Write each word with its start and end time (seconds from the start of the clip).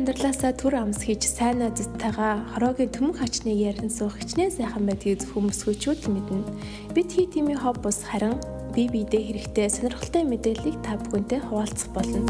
амьдралаасаа 0.00 0.56
түр 0.56 0.80
амс 0.80 1.04
хийж 1.04 1.28
сайн 1.28 1.60
найзтайгаа 1.60 2.56
хороогийн 2.56 2.88
төмөн 2.88 3.20
хачныг 3.20 3.52
ярин 3.52 3.92
суух 3.92 4.16
хичнээн 4.16 4.48
сайхан 4.48 4.88
байдгийг 4.88 5.20
зөвхөн 5.20 5.52
өсгөөчүүд 5.52 6.08
мэднэ. 6.08 6.40
Бид 6.96 7.12
хий 7.12 7.28
тими 7.28 7.52
хоб 7.52 7.84
бус 7.84 8.00
харин 8.08 8.40
бие 8.72 8.88
биедээ 8.88 9.44
хэрэгтэй 9.44 9.68
сонирхолтой 9.68 10.24
мэдээллийг 10.24 10.80
та 10.80 10.96
бүхэнтэй 10.96 11.44
хуваалцах 11.44 11.92
болно. 11.92 12.24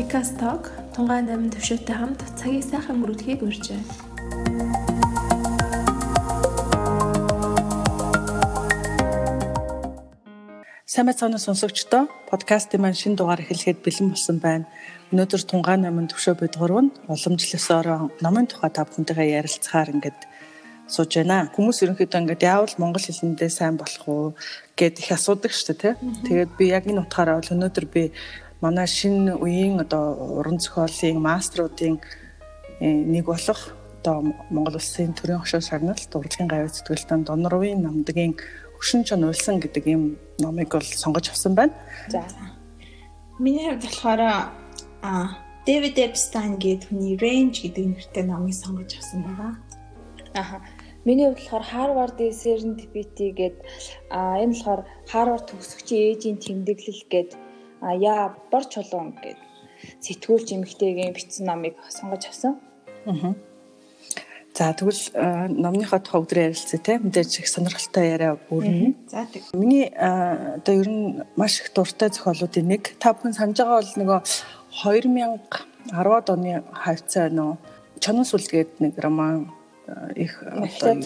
Викас 0.00 0.32
Ток 0.40 0.72
тунгаан 0.96 1.28
амин 1.28 1.52
төвшөөтэй 1.52 1.92
хамт 1.92 2.24
цагийг 2.40 2.64
сайхан 2.64 3.04
өнгөрүүлэхийг 3.04 3.44
урьжээ. 3.44 4.95
Сайн 10.96 11.12
мэцааны 11.12 11.36
сонсогчдоо 11.36 12.08
подкастын 12.32 12.80
маань 12.80 12.96
шинэ 12.96 13.20
дугаар 13.20 13.44
эхлэхэд 13.44 13.84
бэлэн 13.84 14.16
болсон 14.16 14.40
байна. 14.40 14.64
Өнөөдөр 15.12 15.42
Тунгаан 15.44 15.84
намын 15.84 16.08
төвшөө 16.08 16.40
бидгур 16.40 16.72
нь 16.88 16.94
уламжлалсаар 17.12 18.16
намын 18.24 18.48
тухай 18.48 18.72
та 18.72 18.88
бүхэнтэйгээ 18.88 19.36
ярилцахаар 19.36 19.92
ингээд 19.92 20.20
сууж 20.88 21.12
байна. 21.20 21.52
Хүмүүс 21.52 21.84
ерөнхийдөө 21.84 22.20
ингээд 22.24 22.48
яавал 22.48 22.74
монгол 22.80 23.04
хэлэндээ 23.04 23.50
сайн 23.52 23.76
болох 23.76 24.04
уу 24.08 24.26
гэд 24.72 25.04
их 25.04 25.12
асуудаг 25.12 25.52
шүү 25.52 25.76
дээ, 25.76 25.76
тий. 25.84 25.94
Тэгээд 26.32 26.50
би 26.56 26.64
яг 26.72 26.88
энэ 26.88 27.04
утгаараа 27.04 27.44
бол 27.44 27.52
өнөөдөр 27.52 27.86
би 27.92 28.16
манай 28.64 28.88
шинэ 28.88 29.36
үеийн 29.36 29.84
одоо 29.84 30.16
уран 30.40 30.56
зохиолын 30.64 31.20
маструудын 31.20 32.00
э, 32.80 32.88
нэг 32.88 33.28
болох 33.28 33.76
одоо 34.00 34.32
Монгол 34.48 34.80
Улсын 34.80 35.12
төрийн 35.12 35.44
хошоо 35.44 35.60
шагналт 35.60 36.08
урлагийн 36.08 36.48
гавь 36.48 36.72
зэтгэлтэн 36.72 37.28
Донорвын 37.28 37.84
намдгийн 37.84 38.40
хөшин 38.80 39.04
чон 39.04 39.28
уйлсан 39.28 39.60
гэдэг 39.60 39.84
ийм 39.92 40.16
номыг 40.38 40.72
бол 40.72 40.82
сонгож 40.82 41.28
авсан 41.28 41.54
байна. 41.54 41.72
За. 42.08 42.24
Миний 43.38 43.70
хувьд 43.70 43.82
болохоор 43.82 44.20
а 45.02 45.12
Дэвид 45.66 45.98
Эпстайн 45.98 46.56
гэдэг 46.58 46.88
хүний 46.88 47.16
Range 47.16 47.56
гэдэг 47.62 47.84
нэртэй 47.86 48.24
номыг 48.24 48.54
сонгож 48.54 48.90
авсан 48.96 49.22
байна. 49.22 49.58
Аха. 50.34 50.60
Миний 51.04 51.26
хувьд 51.26 51.40
болохоор 51.40 51.64
Harvard 51.72 52.18
Serendipity 52.18 53.32
гэдэг 53.32 53.64
а 54.10 54.38
энэ 54.42 54.52
болохоор 54.54 54.82
Harvard 55.12 55.44
төгсөгчийн 55.50 56.02
ээжийн 56.12 56.38
тэмдэглэл 56.38 57.02
гэдэг 57.12 57.38
а 57.80 57.94
яа 57.94 58.34
бор 58.50 58.64
чулуун 58.64 59.16
гэдэг 59.20 59.38
сэтгүүлч 60.00 60.48
эмэгтэйгийн 60.56 61.12
бичсэн 61.12 61.46
номыг 61.46 61.76
сонгож 61.88 62.24
авсан. 62.26 62.60
Аа. 63.06 63.34
За 64.56 64.72
тэгвэл 64.72 65.12
э, 65.12 65.52
номныхоо 65.52 66.00
тухай 66.00 66.24
өдрөө 66.24 66.44
ярилцъя 66.48 66.80
те 66.80 66.96
мэдээж 66.96 67.44
их 67.44 67.48
сонирхолтой 67.52 68.08
яриа 68.08 68.40
өрнө. 68.48 68.96
За 69.04 69.28
тэг. 69.28 69.44
Миний 69.52 69.92
э, 69.92 70.56
одоо 70.56 70.74
ер 70.80 70.88
нь 70.88 71.20
маш 71.36 71.60
их 71.60 71.76
дуртай 71.76 72.08
зохиолуудын 72.08 72.64
нэг 72.64 72.96
та 72.96 73.12
бүхэн 73.12 73.36
санаж 73.36 73.60
байгаа 73.60 73.84
бол 73.84 73.92
нөгөө 74.00 74.20
2010-ад 75.92 76.26
оны 76.32 76.64
хавцаа 76.72 77.28
нөө 77.28 77.60
Чонон 78.00 78.24
сүл 78.24 78.48
гээд 78.48 78.80
нэг 78.80 78.96
роман 78.96 79.52
э, 79.92 80.24
их 80.24 80.40
одоо 80.40 81.04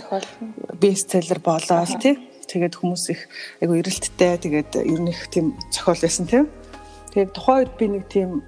бестселлер 0.78 1.42
болоо 1.42 1.90
тий. 1.98 2.22
Тэгээд 2.46 2.78
хүмүүс 2.78 3.04
их 3.10 3.26
айгу 3.58 3.74
эрэлттэй 3.82 4.46
тэгээд 4.46 4.78
ер 4.78 5.00
нь 5.02 5.10
их 5.10 5.26
тийм 5.26 5.58
зохиол 5.74 5.98
байсан 5.98 6.30
тий. 6.30 6.46
Тэгээд 7.14 7.34
тухайн 7.34 7.66
үед 7.66 7.74
би 7.74 7.86
нэг 7.98 8.04
тийм 8.06 8.46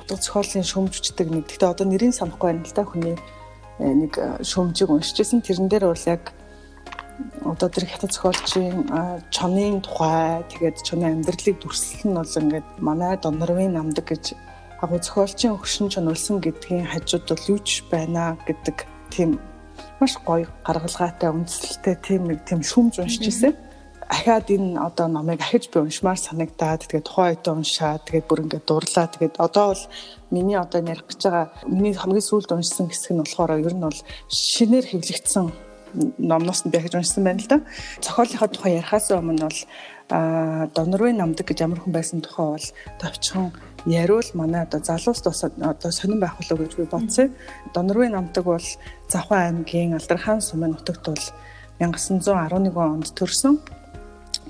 утга 0.00 0.16
зохиолын 0.16 0.64
шөмжчдэг 0.64 1.28
нэг. 1.28 1.44
Гэтэ 1.44 1.76
одоо 1.76 1.84
нэрийг 1.84 2.16
санахгүй 2.16 2.56
байна 2.56 2.64
л 2.64 2.72
да 2.72 2.88
хүний 2.88 3.20
нэг 3.80 4.12
э, 4.20 4.44
шөмжийг 4.44 4.90
уншижсэн. 4.92 5.40
Тэрэн 5.40 5.68
дээр 5.72 5.88
бол 5.88 6.04
яг 6.06 6.32
одоо 7.44 7.68
тэр 7.68 7.84
хятад 7.88 8.12
зохиолчийн 8.12 8.88
чонын 9.32 9.80
тухай 9.80 10.44
тэгээд 10.52 10.76
чоны 10.84 11.08
амьдралыг 11.08 11.56
дүрслэл 11.60 12.12
нь 12.12 12.16
бол 12.16 12.36
ингээд 12.40 12.68
манай 12.80 13.16
Донорвын 13.16 13.76
намдаг 13.76 14.08
гэж 14.08 14.36
агуу 14.80 15.00
зохиолчийн 15.00 15.56
өгшин 15.56 15.88
чонолсон 15.92 16.40
гэдгийн 16.40 16.88
хажууд 16.88 17.24
бол 17.28 17.44
юу 17.52 17.60
ч 17.60 17.84
байна 17.92 18.36
гэдэг 18.48 18.76
тийм 19.12 19.40
маш 20.00 20.16
гоё 20.24 20.48
гаргалгаатай 20.64 21.28
үндэслэлтэй 21.28 21.96
тийм 22.00 22.22
нэг 22.28 22.44
тийм 22.48 22.60
шүмж 22.64 23.04
уншижсэн 23.04 23.52
ахаад 24.10 24.50
энэ 24.50 24.74
одоо 24.74 25.06
номыг 25.06 25.40
ахиж 25.40 25.70
би 25.70 25.78
уншмаар 25.78 26.18
санагдаад 26.18 26.82
тэгээд 26.90 27.06
тухайн 27.06 27.30
үед 27.30 27.46
уншаад 27.46 28.02
тэгээд 28.10 28.26
бүр 28.26 28.42
ингээд 28.44 28.66
дурлаа 28.66 29.06
тэгээд 29.06 29.36
одоо 29.38 29.66
бол 29.70 29.84
миний 30.34 30.58
одоо 30.58 30.80
ярих 30.82 31.06
гэж 31.06 31.20
байгаа 31.22 31.46
миний 31.70 31.94
хамгийн 31.94 32.26
сүүлд 32.26 32.50
уншсан 32.50 32.90
хэсэг 32.90 33.14
нь 33.14 33.22
болохоор 33.22 33.62
ер 33.62 33.74
нь 33.74 33.86
бол 33.86 34.00
шинээр 34.26 34.86
хэвлэгдсэн 34.90 35.46
номноос 36.18 36.66
нь 36.66 36.70
би 36.74 36.78
ахиж 36.78 36.94
уншсан 36.98 37.22
байна 37.24 37.38
л 37.38 37.50
да. 37.50 37.58
Зохиолынхаа 38.02 38.50
тухай 38.50 38.72
ярихаас 38.82 39.10
өмнө 39.14 39.46
бол 39.46 39.60
а 40.10 40.66
Донорвын 40.74 41.22
намдаг 41.22 41.46
гэж 41.46 41.58
ямар 41.62 41.78
хүн 41.78 41.94
байсан 41.94 42.18
тухай 42.18 42.46
бол 42.50 42.66
товчхон 42.98 43.54
яриул 43.86 44.26
манай 44.34 44.66
одоо 44.66 44.82
залуус 44.82 45.22
одоо 45.22 45.90
сонирн 45.94 46.20
байх 46.20 46.34
болов 46.38 46.58
гэж 46.58 46.72
би 46.76 46.84
бодсон. 46.90 47.30
Донорвын 47.74 48.18
намдаг 48.18 48.44
бол 48.44 48.66
Завхан 49.06 49.62
аймгийн 49.62 49.94
Алдархан 49.94 50.42
сумын 50.42 50.74
нутагт 50.74 51.06
бол 51.06 51.24
1911 51.78 52.74
онд 52.76 53.06
төрсөн 53.14 53.58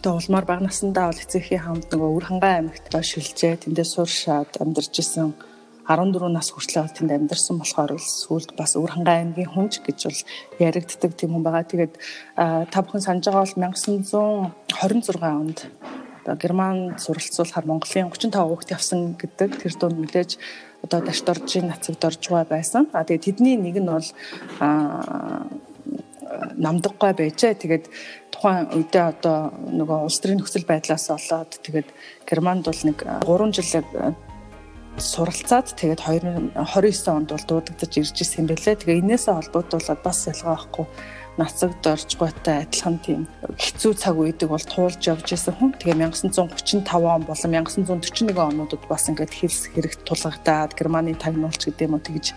Тэгээ 0.00 0.16
улмаар 0.16 0.46
бага 0.48 0.64
насандаа 0.64 1.12
бол 1.12 1.24
эцэгхийн 1.24 1.64
хамт 1.64 1.88
нөгөө 1.92 2.10
үр 2.16 2.24
хангаан 2.24 2.72
аймагт 2.72 2.88
шилжээ. 2.88 3.68
Тэндээ 3.68 3.84
сууршаад 3.84 4.56
амьдарч 4.56 4.94
исэн 4.96 5.36
14 5.91 6.30
нас 6.30 6.48
хүртэл 6.54 6.88
тэнд 6.94 7.10
амьдарсан 7.10 7.58
болохоор 7.58 7.98
сүүлд 7.98 8.54
бас 8.56 8.78
үр 8.78 8.94
хангаан 8.94 9.34
аймгийн 9.34 9.50
хүнж 9.50 9.82
гэж 9.82 9.98
бол 10.06 10.20
яригддаг 10.62 11.12
тийм 11.18 11.34
хүн 11.34 11.44
байгаа. 11.44 11.66
Тэгээд 11.66 11.94
та 12.70 12.78
бүхэн 12.80 13.02
санаж 13.02 13.26
байгаа 13.26 13.44
бол 13.44 13.56
1926 14.70 15.20
онд 15.20 15.58
одоо 16.22 16.36
Герман 16.36 16.94
суралцуулахаар 17.00 17.66
Монголын 17.66 18.08
35 18.12 18.38
хүүхэд 18.38 18.74
явсан 18.76 19.00
гэдэг 19.18 19.50
тэр 19.58 19.74
дунд 19.80 19.98
мэдээж 19.98 20.30
одоо 20.84 21.00
дашт 21.00 21.26
оржийн 21.28 21.66
нацагд 21.68 22.04
орж 22.04 22.22
байгаа 22.28 22.48
байсан. 22.48 22.86
А 22.92 23.04
тэгээд 23.04 23.26
тэдний 23.26 23.56
нэг 23.56 23.76
нь 23.82 23.91
бол 23.91 24.08
намдаггүй 26.54 27.12
байжээ. 27.18 27.54
Тэгээд 27.58 27.84
тухайн 28.40 28.72
үедээ 28.72 29.04
одоо 29.20 29.52
нөгөө 29.52 30.08
улс 30.08 30.16
төрийн 30.24 30.40
нөхцөл 30.40 30.64
байдлаас 30.64 31.12
болоод 31.12 31.60
тэгээд 31.60 31.88
Германд 32.24 32.64
бол 32.64 32.80
нэг 32.88 32.98
3 33.04 33.52
жил 33.52 34.16
суралцаад 34.96 35.76
тэгээд 35.76 36.00
2029 36.56 37.08
онд 37.12 37.28
бол 37.36 37.46
дуудагдаж 37.48 37.92
ирж 38.00 38.16
ирсэн 38.16 38.48
байлээ. 38.48 38.80
Тэгээ 38.80 39.00
энээсээ 39.04 39.36
холбогдуулаад 39.36 40.00
бас 40.02 40.18
ялгаа 40.28 40.56
байхгүй 40.56 40.86
нацагд 41.38 41.84
орж 41.86 42.10
гойтой 42.20 42.56
адилхан 42.64 42.96
тийм 43.00 43.20
хэцүү 43.56 43.92
цаг 43.96 44.16
үедэг 44.18 44.48
бол 44.50 44.66
туулж 44.66 45.00
явж 45.04 45.28
исэн 45.30 45.54
хүн. 45.56 45.72
Тэгээ 45.78 46.10
1935 46.10 46.90
он 47.00 47.22
болон 47.24 47.50
1941 47.54 48.34
онуудад 48.34 48.82
бас 48.88 49.08
ингээд 49.08 49.32
хэлс 49.32 49.72
хэрэгт 49.72 50.00
тулгагдаад 50.04 50.74
Германы 50.76 51.14
тагнуулч 51.16 51.70
гэдэг 51.70 51.86
юм 51.86 51.96
уу 51.96 52.02
тэгж 52.02 52.34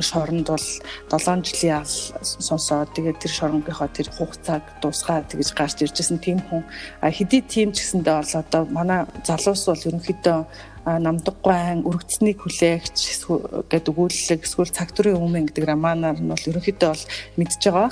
шоронд 0.00 0.48
бол 0.48 0.66
7 1.10 1.44
жилийн 1.44 1.84
ял 1.84 1.92
сонсоод 2.22 2.92
тэгээд 2.96 3.20
тэр 3.20 3.32
шоронгийнхоо 3.32 3.88
тэр 3.92 4.08
хугацааг 4.10 4.64
дуусгаад 4.80 5.28
тэгж 5.28 5.50
гарч 5.52 5.82
иржсэн 5.84 6.18
тийм 6.18 6.38
хүн. 6.48 6.64
Хэдий 7.02 7.42
тийм 7.44 7.72
ч 7.72 7.84
гэсэндээ 7.84 8.16
бол 8.16 8.34
одоо 8.40 8.62
манай 8.72 9.00
залуус 9.24 9.64
бол 9.68 9.86
ерөнхийдөө 9.88 10.38
намдаггүй 10.84 11.54
айн 11.54 11.80
өргөцснийг 11.88 12.44
хүлээгч 12.44 12.98
гэдэг 13.72 13.92
өгүүлэлэг 13.92 14.40
эсвэл 14.44 14.72
цаг 14.72 14.92
төрийн 14.92 15.16
өмнө 15.16 15.48
гэдэг 15.48 15.64
романаар 15.64 16.20
нь 16.20 16.28
бол 16.28 16.48
ерөнхийдөө 16.48 16.90
бол 16.92 17.04
мэдж 17.40 17.60
байгаа 17.64 17.88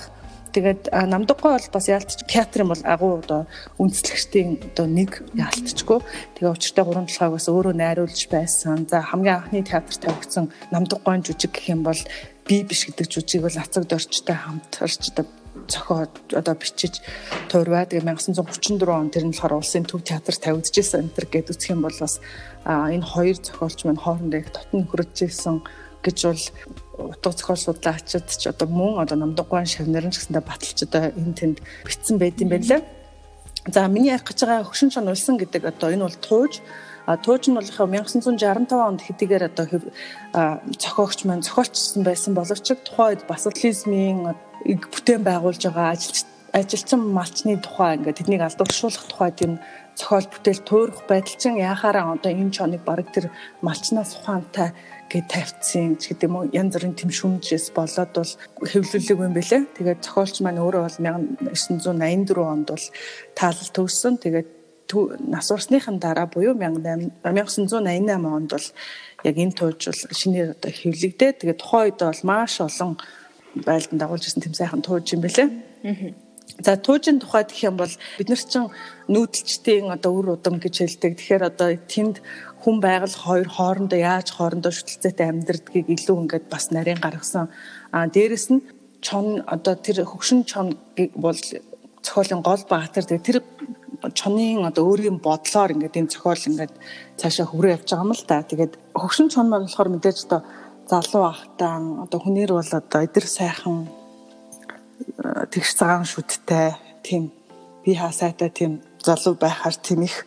Тэгээд 0.52 0.92
намдаггүй 0.92 1.50
бол 1.56 1.68
бас 1.72 1.88
яалтч 1.88 2.24
театрын 2.28 2.68
бол 2.68 2.82
агуу 2.84 3.12
одоо 3.24 3.48
үндэслэгчдийн 3.80 4.60
одоо 4.72 4.86
нэг 4.86 5.24
яалтчгүй. 5.32 6.04
Тэгээ 6.36 6.52
учиртай 6.52 6.84
гурван 6.84 7.08
талхайг 7.08 7.32
бас 7.40 7.48
өөрөө 7.48 7.72
найруулж 7.72 8.20
байсан. 8.28 8.84
За 8.84 9.00
хамгийн 9.00 9.40
анхны 9.40 9.64
театр 9.64 9.96
тавигдсан 9.96 10.52
намдаггүй 10.68 11.25
жүжиг 11.25 11.56
гэх 11.56 11.72
юм 11.72 11.82
бол 11.88 12.00
би 12.44 12.62
биш 12.69 12.84
гэдэг 12.84 13.08
жүжиг 13.08 13.49
бол 13.49 13.56
ацаг 13.56 13.88
дорчтой 13.88 14.37
хамтарч 14.37 15.16
одоо 15.16 15.26
зохиод 15.69 16.12
одоо 16.32 16.55
бичиж 16.55 17.00
туурваа. 17.48 17.87
Тэгээ 17.87 18.05
1934 18.05 18.88
он 18.88 19.10
тэр 19.10 19.25
нь 19.28 19.32
болохоор 19.32 19.60
улсын 19.60 19.84
төв 19.84 20.02
театр 20.02 20.34
тавигдчихсан 20.37 21.08
энэ 21.08 21.14
төр 21.16 21.26
гэдэг 21.28 21.52
үсэх 21.56 21.72
юм 21.72 21.82
бол 21.84 21.96
бас 21.96 22.20
энэ 22.66 23.05
хоёр 23.05 23.37
зохиолч 23.37 23.84
маань 23.84 24.00
хоорондоо 24.00 24.40
их 24.40 24.52
дотн 24.52 24.88
хөрөж 24.88 25.16
ирсэн 25.28 25.64
гэж 26.02 26.19
бол 26.26 26.44
утга 27.10 27.32
зохиол 27.32 27.58
судлаачид 27.58 28.28
ч 28.31 28.46
одоо 28.46 28.69
мөн 28.69 29.02
одоо 29.02 29.16
намдаггүй 29.19 29.66
шавнарын 29.66 30.14
ч 30.14 30.22
гэсэндээ 30.22 30.44
баталч 30.46 30.78
одоо 30.87 31.02
энэ 31.10 31.34
тэнд 31.34 31.58
битсэн 31.87 32.16
байд 32.19 32.38
юм 32.38 32.50
байна 32.54 32.66
лээ. 32.70 32.82
За 33.66 33.87
миний 33.88 34.14
ярих 34.14 34.26
гэж 34.26 34.38
байгаа 34.43 34.69
хөшин 34.69 34.90
чон 34.90 35.08
улсан 35.10 35.38
гэдэг 35.38 35.62
одоо 35.66 35.88
энэ 35.90 36.06
бол 36.06 36.19
тууж 36.19 36.62
а 37.06 37.16
тууж 37.16 37.50
нь 37.50 37.54
бол 37.54 37.66
1965 37.66 38.72
онд 38.72 39.00
хэдийгээр 39.02 39.44
одоо 39.50 39.66
зохиогч 40.78 41.26
маань 41.26 41.43
зохиолчсон 41.43 42.02
байсан 42.06 42.34
боловч 42.34 42.66
тухайн 42.87 43.19
үед 43.19 43.26
бас 43.26 43.46
атлизмын 43.46 44.34
бүтээн 44.62 45.22
байгуулж 45.26 45.62
байгаа 45.66 45.94
ажилч 45.94 46.26
ажилчин 46.52 47.00
малчны 47.00 47.56
тухай 47.58 47.96
ингээд 47.96 48.19
тэднийг 48.19 48.43
алдууршуулах 48.44 49.06
тухай 49.08 49.31
тийм 49.32 49.58
зохиол 49.99 50.27
бүтээл 50.33 50.62
туурах 50.65 51.00
байдал 51.09 51.37
чинь 51.37 51.61
яхаараа 51.61 52.17
одоо 52.17 52.33
энэ 52.33 52.55
чоныг 52.56 52.83
баг 52.85 53.12
тэр 53.12 53.29
малчнаас 53.61 54.17
ухаантай 54.17 54.73
гээд 55.12 55.29
тавьчихсан 55.29 56.00
ч 56.00 56.17
гэдэг 56.17 56.29
юм 56.29 56.37
уу 56.41 56.49
янз 56.49 56.73
бүрийн 56.73 56.97
тэм 56.97 57.11
шүмжээс 57.12 57.77
болоод 57.77 58.11
бол 58.17 58.33
хэвлүүлэг 58.65 59.19
юм 59.21 59.37
бэлээ. 59.37 59.62
Тэгээд 59.77 60.00
зохиолч 60.00 60.41
маань 60.41 60.62
өөрөө 60.65 60.83
бол 60.89 60.99
1984 61.05 62.41
онд 62.41 62.69
бол 62.73 62.87
таалал 63.37 63.71
төгссөн. 63.77 64.17
Тэгээд 64.25 64.49
нас 65.29 65.49
урсныхан 65.53 66.00
дараа 66.00 66.27
буюу 66.33 66.56
1988 66.56 68.25
онд 68.25 68.50
бол 68.56 68.69
яг 69.29 69.37
энэ 69.37 69.53
туужул 69.53 70.00
шинээр 70.09 70.56
одоо 70.56 70.73
хэвлэгдээ. 70.73 71.31
Тэгээд 71.37 71.61
тухайн 71.61 71.85
үед 71.93 72.00
бол 72.00 72.23
маш 72.25 72.61
олон 72.65 72.97
байлдан 73.53 73.99
дагуулж 74.00 74.25
ирсэн 74.25 74.43
тэм 74.43 74.56
сайхан 74.56 74.81
тууж 74.81 75.12
юм 75.12 75.21
бэлээ. 75.21 75.49
За 76.60 76.76
туужийн 76.76 77.19
тухай 77.20 77.44
гэх 77.44 77.64
юм 77.64 77.76
бол 77.81 77.90
бид 78.19 78.28
нар 78.28 78.38
чинь 78.38 78.69
нүүдэлчдийн 79.08 79.88
одоо 79.88 80.12
үр 80.12 80.37
удам 80.37 80.60
гэж 80.60 80.75
хэлдэг. 80.84 81.16
Тэгэхээр 81.16 81.49
одоо 81.49 81.69
тэнд 81.88 82.20
хүн 82.60 82.76
байгаль 82.84 83.16
хоёр 83.16 83.49
хоорондоо 83.49 83.99
яаж 83.99 84.28
хоорондоо 84.37 84.72
шүтэлцээтэй 84.75 85.26
амьдрдгийг 85.32 85.88
илүү 85.88 86.16
ингээд 86.28 86.46
бас 86.52 86.70
нарийн 86.70 87.00
гаргасан. 87.00 87.49
А 87.90 88.06
дээрэс 88.06 88.46
нь 88.52 88.62
чон 89.00 89.43
одоо 89.46 89.75
тэр 89.75 90.04
хөгшин 90.04 90.44
чон 90.44 90.76
бол 91.16 91.38
зохиолын 92.04 92.43
гол 92.43 92.62
багтар 92.69 93.05
тэр 93.08 93.43
чонын 94.14 94.66
одоо 94.69 94.84
өөрийн 94.90 95.19
бодлоор 95.19 95.72
ингээд 95.75 95.98
энэ 95.98 96.12
зохиол 96.14 96.43
ингээд 96.50 96.75
цаашаа 97.19 97.46
хүрээ 97.46 97.75
явж 97.81 97.88
байгаа 97.90 98.05
юм 98.06 98.12
л 98.12 98.25
да. 98.28 98.43
Тэгээд 98.43 98.72
хөгшин 98.94 99.28
чон 99.32 99.46
маань 99.48 99.66
болохоор 99.66 99.90
мэдээж 99.94 100.19
одоо 100.26 100.40
залуу 100.90 101.25
ахтаан 101.32 101.84
одоо 102.05 102.19
хүнээр 102.20 102.52
бол 102.55 102.70
одоо 102.70 103.00
эдэр 103.06 103.26
сайхан 103.26 104.01
тэгш 105.52 105.70
цагаан 105.78 106.04
шүттэй 106.04 106.76
тийм 107.02 107.32
би 107.84 107.94
хаа 107.94 108.12
сайтай 108.12 108.50
тийм 108.50 108.81
залуу 109.02 109.34
байхаар 109.34 109.75
тийм 109.75 110.02
их 110.02 110.26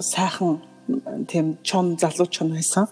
сайхан 0.00 0.62
тийм 1.28 1.58
чон 1.62 1.96
залуу 1.98 2.26
чон 2.26 2.50
байсан. 2.52 2.88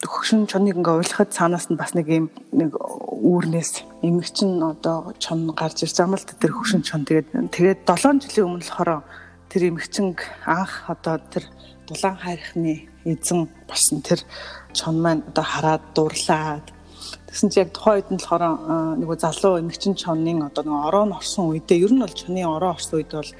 Хөгшин 0.00 0.48
чоныг 0.48 0.80
ингээ 0.80 0.96
ойлгоход 1.04 1.30
цаанаас 1.36 1.68
нь 1.68 1.76
бас 1.76 1.92
нэг 1.92 2.08
юм 2.08 2.26
нэг 2.52 2.72
үүрнээс 2.72 3.84
эмэгчин 4.00 4.64
одоо 4.64 5.12
чон 5.20 5.52
гарч 5.52 5.84
ирж 5.84 5.96
байгаа 6.00 6.08
юм 6.08 6.16
л 6.16 6.24
тэр 6.24 6.52
хөгшин 6.56 6.82
чон. 6.82 7.04
Тэгээд 7.04 7.28
тэгээд 7.52 7.80
7 7.84 8.24
жилийн 8.24 8.48
өмнө 8.48 8.64
болохоор 8.64 9.04
тэр 9.52 9.62
эмэгчин 9.68 10.16
анх 10.48 10.88
одоо 10.88 11.20
тэр 11.28 11.44
дулаан 11.84 12.16
хайрхны 12.16 12.88
эзэн 13.04 13.48
болсон 13.68 14.00
тэр 14.00 14.24
чон 14.72 15.04
маань 15.04 15.26
одоо 15.28 15.44
хараад 15.44 15.84
дурлаад 15.92 16.64
Тэгсэн 17.30 17.50
чи 17.50 17.60
яг 17.62 17.70
тухайн 17.70 18.02
үед 18.02 18.10
нь 18.10 18.18
болохоор 18.18 18.44
нөгөө 18.98 19.18
залуу 19.22 19.62
эмэгчин 19.62 19.94
чонын 19.94 20.50
одоо 20.50 20.66
нөгөө 20.66 20.86
ороо 20.90 21.04
орсон 21.14 21.54
үедээ 21.54 21.86
ер 21.86 21.92
нь 21.94 22.02
бол 22.02 22.10
чоны 22.10 22.42
ороо 22.42 22.74
орсон 22.74 22.98
үед 22.98 23.10
бол 23.14 23.30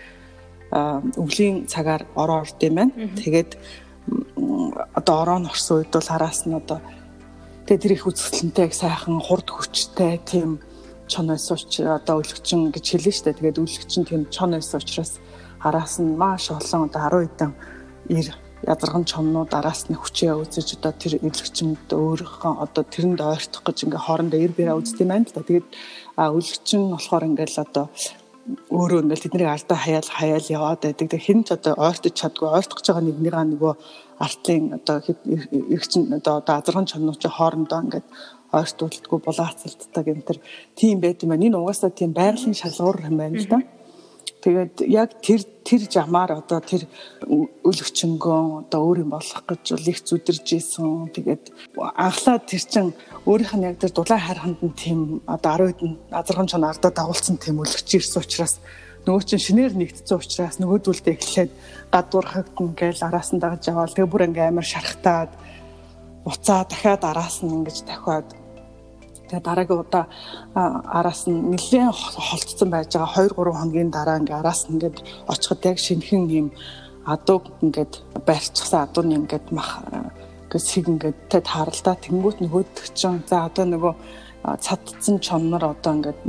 өвлийн 1.19 1.67
цагаар 1.67 2.07
ороо 2.15 2.47
орд 2.47 2.59
юм 2.63 2.75
байна. 2.79 2.95
Тэгээд 3.19 3.59
одоо 4.95 5.15
ороо 5.27 5.39
орсон 5.51 5.83
үед 5.83 5.91
бол 5.91 6.07
араас 6.07 6.47
нь 6.47 6.55
одоо 6.55 6.79
тэгээ 7.67 7.83
тэр 7.83 7.93
их 7.99 8.07
үзэсгэлэнтэй 8.07 8.71
сайхан 8.71 9.19
хурд 9.19 9.51
хүчтэй 9.51 10.23
тийм 10.23 10.63
чон 11.11 11.27
байсан 11.27 11.59
учраас 11.59 11.99
одоо 11.99 12.23
өлөгчин 12.23 12.71
гэж 12.71 12.87
хэлнэ 12.95 13.11
шүү 13.11 13.25
дээ. 13.27 13.39
Тэгээд 13.43 13.59
өлөгчин 13.59 14.03
тийм 14.07 14.23
чон 14.31 14.55
байсан 14.55 14.79
учраас 14.79 15.19
араас 15.59 15.99
нь 15.99 16.15
маш 16.15 16.55
олон 16.55 16.87
одоо 16.87 17.03
10 17.11 17.27
хэдэн 17.27 17.53
ир 18.15 18.39
язарган 18.67 19.05
чомнууд 19.09 19.53
араас 19.57 19.89
нь 19.89 19.97
хүчээ 19.97 20.37
үзэж 20.37 20.77
одоо 20.77 20.93
тэр 20.93 21.17
өлөгчмөд 21.25 21.89
өөрийнхөө 21.97 22.53
одоо 22.61 22.85
тэрэнд 22.85 23.21
ойртох 23.25 23.65
гэж 23.65 23.89
ингээ 23.89 24.05
хоорондоо 24.05 24.41
ир 24.41 24.53
бэрэ 24.53 24.77
үздэг 24.77 25.01
юм 25.01 25.11
байна 25.17 25.25
л 25.25 25.33
да. 25.33 25.49
Тэгээд 25.49 25.69
өлөгчин 26.21 26.83
болохоор 26.93 27.25
ингээл 27.25 27.65
одоо 27.65 27.87
өөрөө 28.69 29.01
ингээл 29.01 29.25
тэднийг 29.25 29.49
алдаа 29.49 29.79
хаяал 29.81 30.09
хаяал 30.13 30.47
яваад 30.53 30.81
байдаг. 30.85 31.09
Тэг 31.09 31.23
хэн 31.25 31.41
ч 31.49 31.49
одоо 31.57 31.73
ойртож 31.81 32.15
чадгүй 32.21 32.49
ойртох 32.53 32.77
гэж 32.77 32.87
байгаа 32.93 33.05
нэгнийгаа 33.09 33.45
нөгөө 33.49 33.73
артлын 34.21 34.65
одоо 34.77 34.97
эргчин 35.73 36.03
одоо 36.21 36.35
одоо 36.45 36.55
азарган 36.61 36.85
чоннууд 36.85 37.25
хоорондоо 37.25 37.81
ингээд 37.81 38.07
ойртуулдаггүй 38.53 39.21
булаацалддаг 39.25 40.05
юм 40.05 40.21
тэр 40.21 40.39
тийм 40.77 41.01
байт 41.01 41.25
юм 41.25 41.33
байна. 41.33 41.49
Энэ 41.49 41.57
угаасаа 41.57 41.91
тийм 41.97 42.13
байгалийн 42.13 42.53
шалгуур 42.53 43.09
юм 43.09 43.17
байна 43.17 43.41
л 43.41 43.49
да. 43.49 43.57
Mm 43.57 43.65
-hmm 43.65 43.80
Тэгээд 44.41 44.89
яг 44.89 45.21
тэр 45.21 45.45
тэр 45.69 45.85
жамаар 45.85 46.41
одоо 46.41 46.65
тэр 46.65 46.89
өлөгчөнгөө 47.29 48.65
одоо 48.65 48.81
өөрийн 48.89 49.13
болох 49.13 49.45
гэж 49.45 49.77
бол 49.77 49.91
их 49.93 50.01
зүдэрж 50.01 50.47
исэн. 50.57 51.13
Тэгээд 51.13 51.53
анхлаад 51.77 52.49
тэр 52.49 52.63
чин 52.65 52.87
өөрийнх 53.29 53.55
нь 53.61 53.69
яг 53.69 53.77
тэр 53.77 53.93
дулаан 53.93 54.25
хараханд 54.25 54.61
нь 54.65 54.73
тийм 54.73 55.01
одоо 55.29 55.69
10 55.69 55.77
хэдэн 55.77 55.93
азарган 56.09 56.49
чон 56.49 56.65
ардаа 56.65 56.89
дагуулсан 56.89 57.37
тийм 57.37 57.61
өлөгч 57.61 58.01
ирсэн 58.01 58.25
учраас 58.25 58.65
нөгөө 59.05 59.25
чин 59.29 59.41
шинээр 59.45 59.73
нэгдсэн 59.77 60.17
учраас 60.17 60.57
нөгөөдүүлдэ 60.57 61.13
эхлээд 61.13 61.53
гадуурхагдана 61.93 62.77
гээл 62.81 63.05
араас 63.05 63.33
нь 63.37 63.41
дагаж 63.45 63.69
яваал 63.69 63.93
тэгээ 63.93 64.13
бүр 64.13 64.27
ингээм 64.29 64.57
амар 64.57 64.65
шархтаад 64.65 65.31
буцаа 66.25 66.65
дахиад 66.65 67.05
араас 67.05 67.45
нь 67.45 67.53
ингэж 67.53 67.85
дахиад 67.85 68.29
Тэгээ 69.31 69.47
дараагийн 69.47 69.83
удаа 69.87 70.05
араас 70.99 71.31
нь 71.31 71.55
нэлээд 71.55 71.95
холтсон 71.95 72.69
байж 72.75 72.91
байгаа. 72.99 73.31
2 73.31 73.39
3 73.39 73.55
хоногийн 73.55 73.91
дараа 73.95 74.19
ингээ 74.19 74.41
араас 74.43 74.67
нь 74.67 74.75
ингээд 74.75 74.99
очиход 75.31 75.63
яг 75.71 75.79
шинхэн 75.79 76.23
юм 76.41 76.49
адууг 77.07 77.45
ингээд 77.63 77.93
байрчихсан 78.27 78.81
адууны 78.91 79.15
ингээд 79.23 79.47
мах 79.55 79.71
ингээд 80.51 80.67
сэг 80.67 80.85
ингээд 80.91 81.19
тэ 81.31 81.39
тааралдаа 81.47 81.95
тэнгуут 82.03 82.39
нөгөөдөгчөн 82.43 83.17
за 83.31 83.47
одоо 83.49 83.65
нөгөө 83.71 83.95
цадцсан 84.65 85.17
чонмор 85.27 85.65
одоо 85.73 85.93
ингээд 85.95 86.21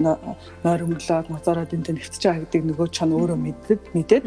нойрмөглөөд 0.64 1.28
моцороод 1.34 1.74
энэ 1.74 1.98
нэвтэж 1.98 2.22
байгаа 2.24 2.44
гэдэг 2.44 2.64
нөгөө 2.70 2.88
чон 2.96 3.10
өөрөө 3.18 3.40
мэдээд 3.46 3.82
мэдээд 3.96 4.26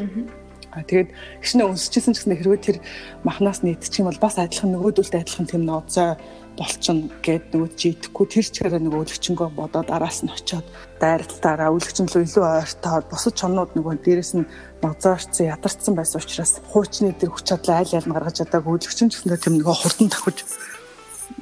тэгээд 0.82 1.10
гişнээ 1.38 1.66
өнсөжсэн 1.70 2.12
ч 2.12 2.16
гэсэн 2.18 2.34
хэрвээ 2.34 2.60
тэр 2.66 2.76
махнаас 3.22 3.62
нийтчих 3.62 4.02
юм 4.02 4.10
бол 4.10 4.18
бас 4.18 4.34
адилхан 4.42 4.74
нөгөөдөлтэй 4.74 5.22
адилхан 5.22 5.46
тийм 5.46 5.62
ноцой 5.62 6.18
болчихно 6.58 7.10
гэд 7.22 7.54
нөгөө 7.54 7.70
жидэхгүй 7.78 8.26
тэр 8.30 8.46
чигээр 8.46 8.82
нөгөө 8.82 9.02
өлөгчөнгөө 9.02 9.48
бодоод 9.58 9.88
араас 9.90 10.22
нь 10.22 10.30
очиод 10.30 10.66
дайралтаараа 11.02 11.74
өлөгчн 11.74 12.06
лөө 12.06 12.22
илүү 12.26 12.44
ойртоод 12.46 13.04
бусад 13.10 13.34
чоннууд 13.34 13.74
нөгөө 13.74 13.94
дээрэс 14.06 14.32
нь 14.38 14.48
нозоорцсон 14.82 15.50
ядарсан 15.50 15.94
байсан 15.98 16.22
учраас 16.22 16.62
хуучны 16.70 17.10
тэр 17.18 17.34
хүч 17.34 17.44
чадлаа 17.50 17.82
айл 17.82 17.94
айл 17.98 18.06
нь 18.06 18.14
гаргаж 18.14 18.36
чадаагүй 18.38 18.72
өлөгчн 18.78 19.10
ч 19.10 19.14
гэсэн 19.18 19.34
тэр 19.34 19.52
нөгөө 19.58 19.74
хурдан 19.74 20.08
давхиж 20.14 20.38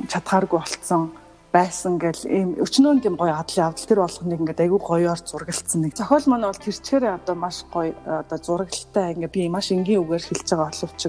чадхааргүй 0.08 0.58
болцсон 0.64 1.12
байсан 1.52 2.00
гэл 2.00 2.24
ийм 2.32 2.48
өчнөө 2.64 3.04
тийм 3.04 3.16
гоё 3.20 3.36
адлын 3.36 3.68
авдал 3.68 3.88
тэр 3.88 4.00
болгоныг 4.00 4.40
ингээд 4.40 4.64
айгүй 4.64 4.80
гоёор 4.80 5.20
зургалцсан 5.20 5.84
нэг. 5.84 5.92
Зохиол 5.92 6.26
маань 6.32 6.48
бол 6.48 6.56
тэр 6.56 6.76
чигээр 6.80 7.04
одоо 7.20 7.36
маш 7.36 7.56
гоё 7.68 7.92
одоо 8.08 8.38
зурагтай 8.40 9.12
ингээд 9.12 9.36
би 9.36 9.48
маш 9.52 9.68
энгийн 9.68 10.00
үгээр 10.00 10.24
хэлж 10.32 10.48
байгаа 10.48 10.72
боловч 10.72 11.02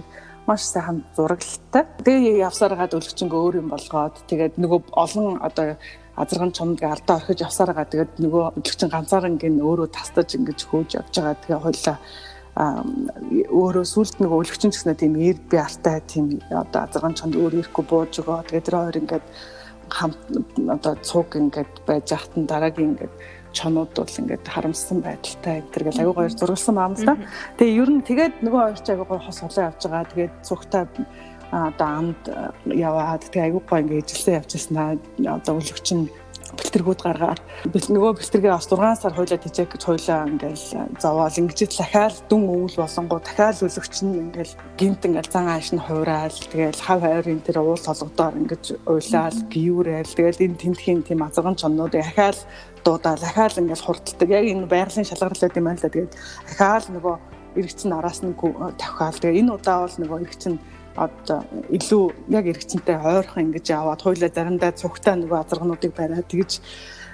маш 0.44 0.62
сайхан 0.68 0.98
зурагтай. 1.16 1.84
Тэгээ 2.04 2.44
явсараад 2.44 2.92
өлөгчөнгөө 2.92 3.40
өөр 3.40 3.56
юм 3.63 3.72
болгоод 3.72 4.16
тэгээд 4.28 4.60
нөгөө 4.60 4.80
олон 4.92 5.40
одоо 5.40 5.79
азарган 6.20 6.51
чомд 6.51 6.84
алдаа 6.84 7.24
орхиж 7.24 7.39
явсараа 7.39 7.88
тэгээд 7.88 8.20
нөгөө 8.20 8.44
өлөгчин 8.60 8.91
ганцаараа 8.91 9.32
гин 9.39 9.63
өөрөө 9.63 9.88
тастаж 9.96 10.36
ингэж 10.36 10.60
хөөж 10.68 10.89
явж 11.00 11.13
байгаа. 11.15 11.39
Тэгээ 11.39 11.63
хойлоо 11.63 11.98
өөрөө 12.53 13.86
сүлд 13.88 14.20
нөгөө 14.22 14.41
өлөгчин 14.44 14.70
ч 14.70 14.77
гэсэн 14.77 15.00
тийм 15.00 15.15
ир 15.18 15.39
би 15.50 15.58
артай 15.58 16.03
тийм 16.06 16.38
одоо 16.51 16.86
азарган 16.86 17.18
чонд 17.18 17.34
өөр 17.34 17.63
ирэхгүй 17.63 17.86
бууж 17.88 18.13
өгөө. 18.22 18.46
Тэгээд 18.46 18.68
тэр 18.68 18.77
хоёр 18.77 19.00
ингээд 19.01 19.25
хамт 19.90 20.20
одоо 20.70 20.94
цуг 21.02 21.36
ингээд 21.36 21.74
байж 21.88 22.13
захтан 22.13 22.46
дараагийн 22.46 22.96
ингээд 22.96 23.13
чонууд 23.54 23.92
бол 23.96 24.20
ингээд 24.20 24.46
харамссан 24.48 25.00
байдалтай 25.06 25.62
энэ 25.62 25.72
төр 25.72 25.84
гэл 25.86 26.02
аягүй 26.02 26.16
гоё 26.18 26.30
зургалсан 26.34 26.75
баам 26.75 26.94
л 26.98 27.06
да. 27.06 27.16
Тэгээ 27.58 27.80
ер 27.82 27.90
нь 27.94 28.02
тэгээд 28.02 28.36
нөгөө 28.42 28.62
хоёр 28.66 28.80
ч 28.82 28.88
аягүй 28.90 29.08
гоё 29.08 29.22
хос 29.22 29.40
олон 29.46 29.66
явж 29.70 29.82
байгаа. 29.86 30.12
Тэгээд 30.12 30.34
цугтай 30.42 30.84
одоо 31.54 31.90
амд 32.02 32.22
яваад 32.66 33.22
тэгээ 33.30 33.46
аягүй 33.46 33.63
гоё 33.70 33.82
ингээд 33.86 34.04
ижилсэн 34.10 34.38
явчихсан. 34.42 34.75
Одоо 35.22 35.54
өлөгч 35.62 35.88
нь 35.94 36.10
бэлтэргүүд 36.57 37.01
гаргаад 37.03 37.41
нөгөө 37.74 38.12
бэлтэргээ 38.17 38.53
бас 38.53 38.67
6 38.69 39.01
сар 39.01 39.13
хойлоо 39.13 39.39
тийчээ 39.41 39.67
гэж 39.69 39.81
хойлоо 39.83 40.19
ингээл 40.29 40.65
зовоол. 41.01 41.39
Ингэж 41.41 41.60
дахиад 41.74 42.15
дүн 42.29 42.43
өвөл 42.45 42.77
болонгоо 42.77 43.19
дахиад 43.22 43.57
өлөгч 43.65 43.95
нь 44.05 44.19
ингээл 44.24 44.53
гинт 44.77 45.01
ингээл 45.05 45.33
зан 45.33 45.48
ааш 45.50 45.74
нь 45.74 45.81
хураал 45.81 46.38
тэгэл 46.51 46.86
хав 46.86 47.01
хайрын 47.01 47.41
тэр 47.41 47.57
уул 47.62 47.81
толгодоор 47.81 48.36
ингэж 48.38 48.63
уйлаал 48.86 49.39
гиюрэл. 49.50 50.15
Тэгэл 50.17 50.43
энэ 50.45 50.60
тентхийн 50.62 51.01
тийм 51.01 51.25
азган 51.25 51.57
чоннууд 51.57 51.93
дахиад 51.98 52.38
дуудаа 52.86 53.15
дахиад 53.17 53.57
ингээл 53.57 53.86
хурдталдаг 53.86 54.29
яг 54.29 54.45
энэ 54.45 54.69
байгалийн 54.69 55.10
шалгарлаад 55.10 55.57
юм 55.57 55.65
байна 55.65 55.79
л 55.79 55.86
да 55.86 55.89
тэгээд 55.89 56.13
дахиад 56.48 56.86
нөгөө 56.93 57.15
эргэцэн 57.57 57.91
араас 57.93 58.19
нь 58.24 58.33
тавхаал 58.81 59.17
тэгээ 59.17 59.39
энэ 59.41 59.53
удаа 59.53 59.86
бол 59.86 59.98
нөгөө 60.01 60.19
эргэцэн 60.25 60.55
одоо 60.96 61.44
илүү 61.74 62.04
яг 62.30 62.46
эргэцэнтэй 62.48 62.98
ойрхон 62.98 63.50
ингэж 63.50 63.66
яваад 63.74 64.02
хойлоо 64.02 64.30
заримдаа 64.30 64.72
цугтаа 64.78 65.16
нөгөө 65.18 65.40
азаргнуудыг 65.42 65.92
бариад 65.98 66.30
тэгж 66.30 66.62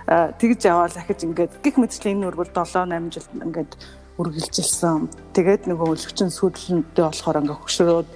тэгж 0.09 0.61
яваад 0.67 0.93
дахиж 0.93 1.23
ингээд 1.23 1.63
гих 1.63 1.75
мэтчлийн 1.79 2.19
энэ 2.19 2.27
үргэл 2.33 2.51
7 2.51 2.89
8 2.91 3.13
жил 3.13 3.27
ингээд 3.45 3.71
үргэлжилсэн. 4.19 5.07
Тэгээд 5.31 5.63
нөгөө 5.71 5.87
өлөгчин 5.95 6.27
сүйдлэнтэй 6.27 7.03
болохоор 7.07 7.39
ингээд 7.39 7.61
хөшрөөд 7.63 8.09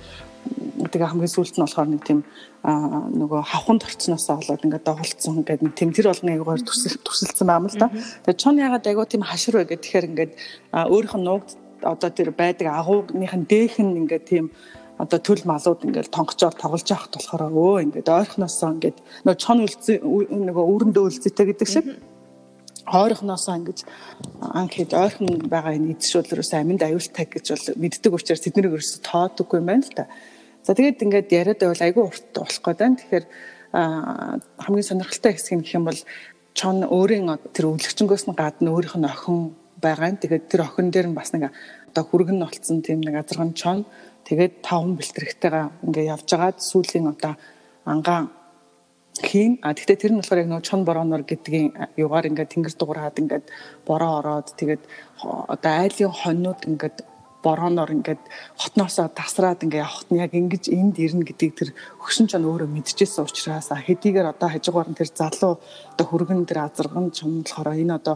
тэгээ 0.91 1.09
хамгийн 1.15 1.31
сүүлд 1.31 1.55
нь 1.55 1.63
болохоор 1.63 1.89
нэг 1.95 2.03
тийм 2.03 2.19
нөгөө 2.63 3.41
хавханд 3.47 3.87
орцноос 3.87 4.27
болоод 4.27 4.65
ингээд 4.67 4.83
доголцсон 4.83 5.47
гэдэг 5.47 5.63
нэг 5.63 5.75
тийм 5.79 5.89
тэр 5.95 6.11
болгоны 6.11 6.31
аягаар 6.35 6.61
төсөл 6.67 6.99
төсөлсөн 6.99 7.47
байна 7.47 7.71
л 7.71 7.79
да. 7.79 7.87
Тэгээ 8.27 8.41
чон 8.43 8.59
ягаад 8.59 8.83
айгуу 8.83 9.07
тийм 9.07 9.23
хашир 9.23 9.63
вэ 9.63 9.71
гэхээр 9.71 10.09
ингээд 10.11 10.31
өөрийнх 10.75 11.15
нь 11.15 11.23
нуугд 11.23 11.55
одоо 11.83 12.09
тэр 12.11 12.31
байдаг 12.35 12.67
агуугийнхын 12.67 13.43
дээх 13.47 13.79
нь 13.79 13.99
ингээд 14.03 14.25
тийм 14.27 14.51
одоо 14.97 15.19
төл 15.19 15.43
малууд 15.45 15.85
ингээл 15.85 16.13
тонгочоор 16.13 16.53
тоглож 16.53 16.85
явахт 16.85 17.17
болохоор 17.17 17.49
өө 17.49 17.83
ингээд 17.89 18.09
ойрхоноосоо 18.09 18.69
ингээд 18.77 18.97
нөгөө 19.25 19.41
чон 19.41 19.65
үлзээ 19.65 19.97
нөгөө 20.03 20.65
үүрэндөө 20.69 21.03
үлзээтэй 21.09 21.45
гэдэг 21.49 21.69
шиг 21.69 21.85
ойрхоноосоо 22.85 23.55
ингэж 23.57 23.79
анхид 24.53 24.91
ойрхон 24.93 25.49
байгаа 25.49 25.73
энэ 25.73 25.95
эзшүүлрээс 25.97 26.51
аминд 26.53 26.83
аюултай 26.83 27.25
гэж 27.25 27.45
бол 27.49 27.67
мэддэг 27.79 28.11
учраас 28.13 28.43
тэднийг 28.43 28.69
ерөөсө 28.69 29.01
тоодоггүй 29.07 29.57
юм 29.59 29.67
байна 29.71 29.87
л 29.87 29.95
та. 29.95 30.05
За 30.63 30.75
тэгээд 30.75 31.03
ингээд 31.03 31.29
яриад 31.31 31.59
байвал 31.63 31.83
айгүй 31.87 32.03
урт 32.03 32.27
болох 32.35 32.61
гээд 32.61 32.79
байна. 32.79 32.99
Тэгэхээр 32.99 33.25
хамгийн 33.73 34.89
сонирхолтой 34.89 35.33
хэсэг 35.33 35.55
нь 35.57 35.63
гэх 35.63 35.77
юм 35.79 35.87
бол 35.87 36.01
чон 36.53 36.83
өөрийн 36.85 37.27
тэр 37.55 37.71
өвлөгчнгөөс 37.71 38.29
нь 38.29 38.37
гадна 38.37 38.69
өөрийнх 38.75 38.99
нь 38.99 39.09
охин 39.09 39.55
байгаа. 39.81 40.13
Тэгээд 40.19 40.51
тэр 40.51 40.67
охин 40.67 40.91
дээр 40.91 41.07
нь 41.09 41.17
бас 41.17 41.31
нэг 41.33 41.49
одоо 41.89 42.03
хүргэн 42.03 42.39
болцсон 42.39 42.83
тийм 42.83 43.01
нэг 43.01 43.15
азарган 43.15 43.57
чон. 43.57 43.85
Тэгээд 44.27 44.53
таван 44.63 44.95
бэлтгэрэгтэйгээ 44.97 45.65
ингээд 45.83 46.11
явж 46.15 46.27
байгаад 46.31 46.57
сүүлийн 46.63 47.11
одоо 47.11 47.33
ангаан 47.85 48.31
хийн. 49.21 49.59
А 49.61 49.73
тэгтээ 49.77 49.97
тэр 49.99 50.11
нь 50.15 50.19
болохоор 50.19 50.41
яг 50.41 50.49
нөгөө 50.49 50.67
чон 50.67 50.81
бороонор 50.87 51.23
гэдгийн 51.27 51.67
югаар 51.99 52.29
ингээд 52.31 52.51
тэнгэр 52.53 52.73
дуурайад 52.73 53.19
ингээд 53.21 53.45
бороо 53.85 54.23
ороод 54.23 54.47
тэгээд 54.57 54.81
одоо 55.53 55.71
айлын 55.83 56.13
хоньнууд 56.13 56.61
ингээд 56.65 56.97
борооноор 57.43 57.91
ингээд 57.91 58.23
хотноосоо 58.57 59.11
тасраад 59.11 59.61
ингээд 59.61 59.83
явахт 59.85 60.09
нь 60.09 60.23
яг 60.23 60.31
ингэж 60.33 60.63
энд 60.71 60.95
ирнэ 60.97 61.27
гэдгийг 61.27 61.53
тэр 61.59 61.69
хөшин 61.99 62.31
чон 62.31 62.47
өөрөө 62.47 62.69
мэдчихсэн 62.71 63.27
учраас 63.27 63.69
хэдийгээр 63.69 64.31
одоо 64.33 64.49
хажуугаар 64.49 64.89
нь 64.89 64.97
тэр 64.97 65.11
залуу 65.11 65.59
одоо 65.93 66.05
хүргэн 66.07 66.47
тэр 66.47 66.65
азарган 66.65 67.11
болохоор 67.11 67.75
энэ 67.75 67.99
одоо 67.99 68.15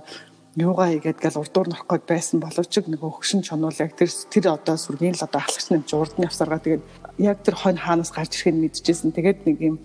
юугаа 0.57 0.89
хийгээд 0.89 1.21
гал 1.21 1.37
урдуур 1.37 1.69
гээд 1.69 2.05
байсан 2.09 2.41
боловч 2.41 2.73
нөгөө 2.81 3.11
хөшин 3.21 3.45
чонол 3.45 3.77
яг 3.77 3.93
тэр 3.93 4.09
тэр 4.09 4.45
одоо 4.57 4.73
сүргийн 4.73 5.13
л 5.13 5.21
одоо 5.21 5.37
ахлагч 5.45 5.69
нэмж 5.69 5.89
урд 5.93 6.17
нь 6.17 6.25
явсаргаа 6.25 6.57
тэгээд 6.57 6.83
яг 7.21 7.37
тэр 7.45 7.55
хонь 7.61 7.77
хаанаас 7.77 8.09
гарч 8.09 8.41
ирэхийг 8.41 8.57
мэдчихсэн. 8.57 9.13
Тэгээд 9.13 9.45
нэг 9.45 9.57
юм 9.61 9.75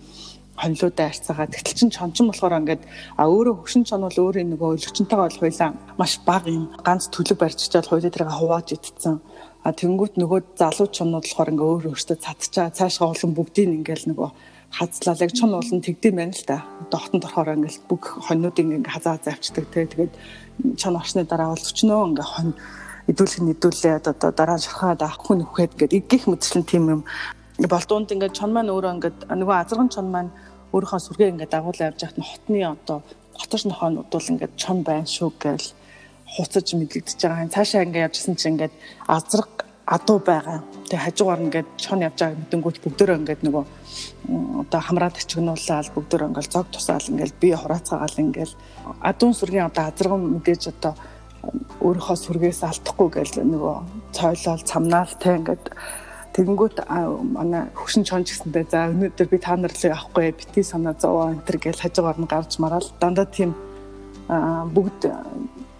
хонлуудаа 0.57 1.13
арцаагаа 1.13 1.45
тэгтэл 1.45 1.77
чин 1.77 1.89
чончин 1.93 2.25
болохоор 2.25 2.57
ингээд 2.57 2.81
а 3.17 3.29
өөрөө 3.29 3.55
хөшин 3.61 3.85
чон 3.85 4.01
бол 4.01 4.17
өөрөө 4.17 4.45
нөгөө 4.49 4.69
өлөгчөнтэйгээ 4.81 5.25
бол 5.29 5.41
хуйлаа 5.45 5.69
маш 6.01 6.13
бага 6.25 6.49
юм. 6.49 6.65
Ганц 6.81 7.05
төлөв 7.13 7.37
барьчихчаад 7.37 7.89
хуйлаа 7.89 8.09
тэрийг 8.09 8.33
хувааж 8.33 8.67
идсэн 8.73 9.21
а 9.61 9.69
тэнгуут 9.77 10.17
нөгөө 10.17 10.57
залуу 10.57 10.87
чонууд 10.89 11.25
болохоор 11.25 11.51
ингээ 11.53 11.69
өөр 11.69 11.85
өөртөө 11.93 12.17
цадчаа 12.17 12.67
цаашгаа 12.73 13.13
олон 13.13 13.31
бүгдийг 13.37 13.69
ингээл 13.77 14.09
нөгөө 14.09 14.29
хазлалаг 14.73 15.31
чон 15.37 15.51
болон 15.53 15.81
тэгдэм 15.85 16.15
байна 16.17 16.33
л 16.33 16.45
да. 16.49 16.65
Доохтонд 16.91 17.25
орохоор 17.25 17.55
ингээл 17.55 17.87
бүх 17.87 18.03
хоньнуудыг 18.25 18.65
ингээ 18.65 18.89
хазаа 18.89 19.21
завчдаг 19.21 19.65
те. 19.69 19.85
Тэгээд 19.85 20.13
чон 20.77 20.95
орсны 20.95 21.23
дараа 21.25 21.53
бол 21.53 21.67
өчнөө 21.69 22.01
ингээ 22.09 22.27
хонь 22.33 22.53
идүүлэх 23.11 23.39
нь 23.43 23.53
идүүлээд 23.53 24.05
одоо 24.13 24.31
дараа 24.31 24.57
шархаад 24.57 25.01
авах 25.03 25.19
хүн 25.19 25.43
үхээд 25.43 25.73
гэдэг 25.79 26.03
гих 26.07 26.23
мэтчлэн 26.27 26.63
тийм 26.63 26.83
юм 26.93 27.01
болдуунд 27.59 28.13
ингээд 28.13 28.37
чон 28.37 28.51
маань 28.53 28.71
өөрөө 28.71 28.93
ингээд 28.95 29.17
нөгөө 29.29 29.57
азарган 29.59 29.89
чон 29.89 30.07
маань 30.13 30.31
өөрийнхөө 30.73 31.01
сүргээ 31.03 31.31
ингээд 31.33 31.53
дагуулж 31.53 31.79
явж 31.83 31.99
байхад 32.01 32.19
нь 32.19 32.29
хотны 32.31 32.59
одоо 32.65 32.99
готор 33.37 33.61
нохоонууд 33.65 34.09
бол 34.09 34.31
ингээд 34.33 34.53
чон 34.55 34.77
байна 34.87 35.05
шүү 35.05 35.31
гэж 35.43 35.63
хуцаж 36.33 36.67
мэдлэгдэж 36.73 37.19
байгаа. 37.21 37.53
Цаашаа 37.53 37.85
ингээд 37.85 38.05
явжсэн 38.07 38.35
чинь 38.35 38.53
ингээд 38.57 38.73
азраг 39.07 39.62
адуу 39.85 40.19
байгаа. 40.19 40.63
Тэгээ 40.87 41.05
хажуугаар 41.05 41.43
ингээд 41.43 41.69
чон 41.77 41.99
явж 42.07 42.17
байгаа 42.19 42.39
мэдэнгүүт 42.39 42.77
бүгдөө 42.83 43.17
ингээд 43.19 43.41
нөгөө 43.43 43.63
одоо 44.63 44.81
хамраад 44.81 45.15
ачигнуулаад 45.19 45.87
бүгдөө 45.95 46.27
ингээд 46.31 46.53
зог 46.53 46.67
тусаал 46.71 47.11
ингээд 47.11 47.35
бие 47.43 47.55
хураацаагаал 47.59 48.17
ингээд 48.23 48.51
адуун 49.03 49.35
сүргийн 49.35 49.67
одоо 49.67 49.83
азарган 49.91 50.21
мэдээж 50.39 50.63
одоо 50.71 50.93
өөрийнхөө 51.83 52.17
сүргээс 52.23 52.61
алдахгүй 52.63 53.09
гэж 53.11 53.29
нөгөө 53.43 53.75
цойлол 54.15 54.63
цамнаал 54.63 55.11
те 55.19 55.35
ингээд 55.35 55.63
Тэгэнгүүт 56.33 56.89
манай 57.37 57.69
хөшин 57.77 58.01
чонч 58.09 58.33
гэсэндээ 58.33 58.65
за 58.65 58.89
өнөөдөр 58.89 59.27
би 59.29 59.37
та 59.37 59.53
нарлыг 59.53 59.93
авахгүй 59.93 60.33
бити 60.33 60.65
санаа 60.65 60.97
зовоо 60.97 61.29
энэ 61.29 61.45
төр 61.45 61.57
гэж 61.61 61.77
хажуугаар 61.85 62.17
нь 62.17 62.25
гарч 62.25 62.57
мараал 62.57 62.89
дандаа 62.97 63.29
тийм 63.29 63.53
бүгд 64.73 65.13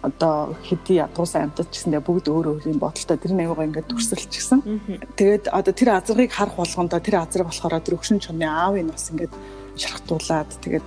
одоо 0.04 0.52
хэдий 0.60 1.00
ядуусаа 1.00 1.48
амтад 1.48 1.72
гэсэндээ 1.72 2.04
бүгд 2.04 2.28
өөр 2.28 2.46
өөр 2.52 2.68
юм 2.68 2.78
бодолтой 2.78 3.16
тэр 3.16 3.32
аюугаа 3.40 3.64
ингээд 3.64 3.88
төрсөлчихсэн. 3.88 4.60
Тэгээд 5.16 5.48
одоо 5.48 5.72
тэр 5.72 5.96
азрыг 5.96 6.28
харах 6.28 6.60
болгондоо 6.60 7.00
тэр 7.00 7.24
азрыг 7.24 7.48
болохоор 7.48 7.80
тэр 7.80 7.96
хөшин 7.96 8.20
чоны 8.20 8.44
аавын 8.44 8.92
бас 8.92 9.08
ингээд 9.08 9.32
шархтуулаад 9.80 10.50
тэгээд 10.60 10.86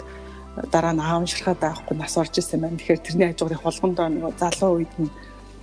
дараа 0.70 0.94
нь 0.94 1.02
аав 1.02 1.22
нь 1.26 1.32
шархаад 1.34 1.66
авахгүй 1.66 1.98
нас 1.98 2.14
орж 2.14 2.38
исэн 2.38 2.62
байна. 2.62 2.78
Тэгэхээр 2.78 3.02
тэрний 3.02 3.28
хажуугын 3.34 3.66
болгондоо 3.66 4.08
нэг 4.10 4.38
залуу 4.38 4.72
үед 4.86 4.94
нь 5.02 5.10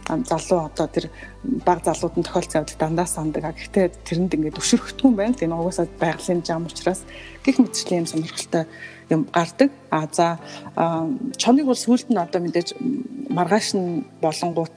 залуу 0.05 0.69
одоо 0.69 0.87
тэр 0.87 1.11
баг 1.43 1.85
залууд 1.85 2.17
нь 2.17 2.27
тохиолдсон 2.27 2.61
явдал 2.61 2.81
дандаа 2.81 3.07
сандаг. 3.09 3.57
Гэхдээ 3.57 3.87
тэрэнд 4.05 4.35
ингээд 4.37 4.61
өвшөрөхдгүй 4.61 5.09
юм 5.09 5.17
байна. 5.17 5.37
Энэ 5.41 5.57
угаасаа 5.57 5.89
байгалийн 5.97 6.45
зам 6.45 6.69
учраас 6.69 7.01
гих 7.45 7.59
мэтчлийн 7.59 8.05
юм 8.05 8.07
сонирхолтой 8.07 8.65
юм 9.09 9.25
гардаг. 9.33 9.71
А 9.91 10.09
за 10.13 10.39
чоныг 11.41 11.67
бол 11.67 11.81
сүулт 11.81 12.09
нь 12.13 12.21
одоо 12.21 12.41
мэдээж 12.41 12.77
маргааш 13.33 13.69
нь 13.81 14.05
болонгууд 14.21 14.77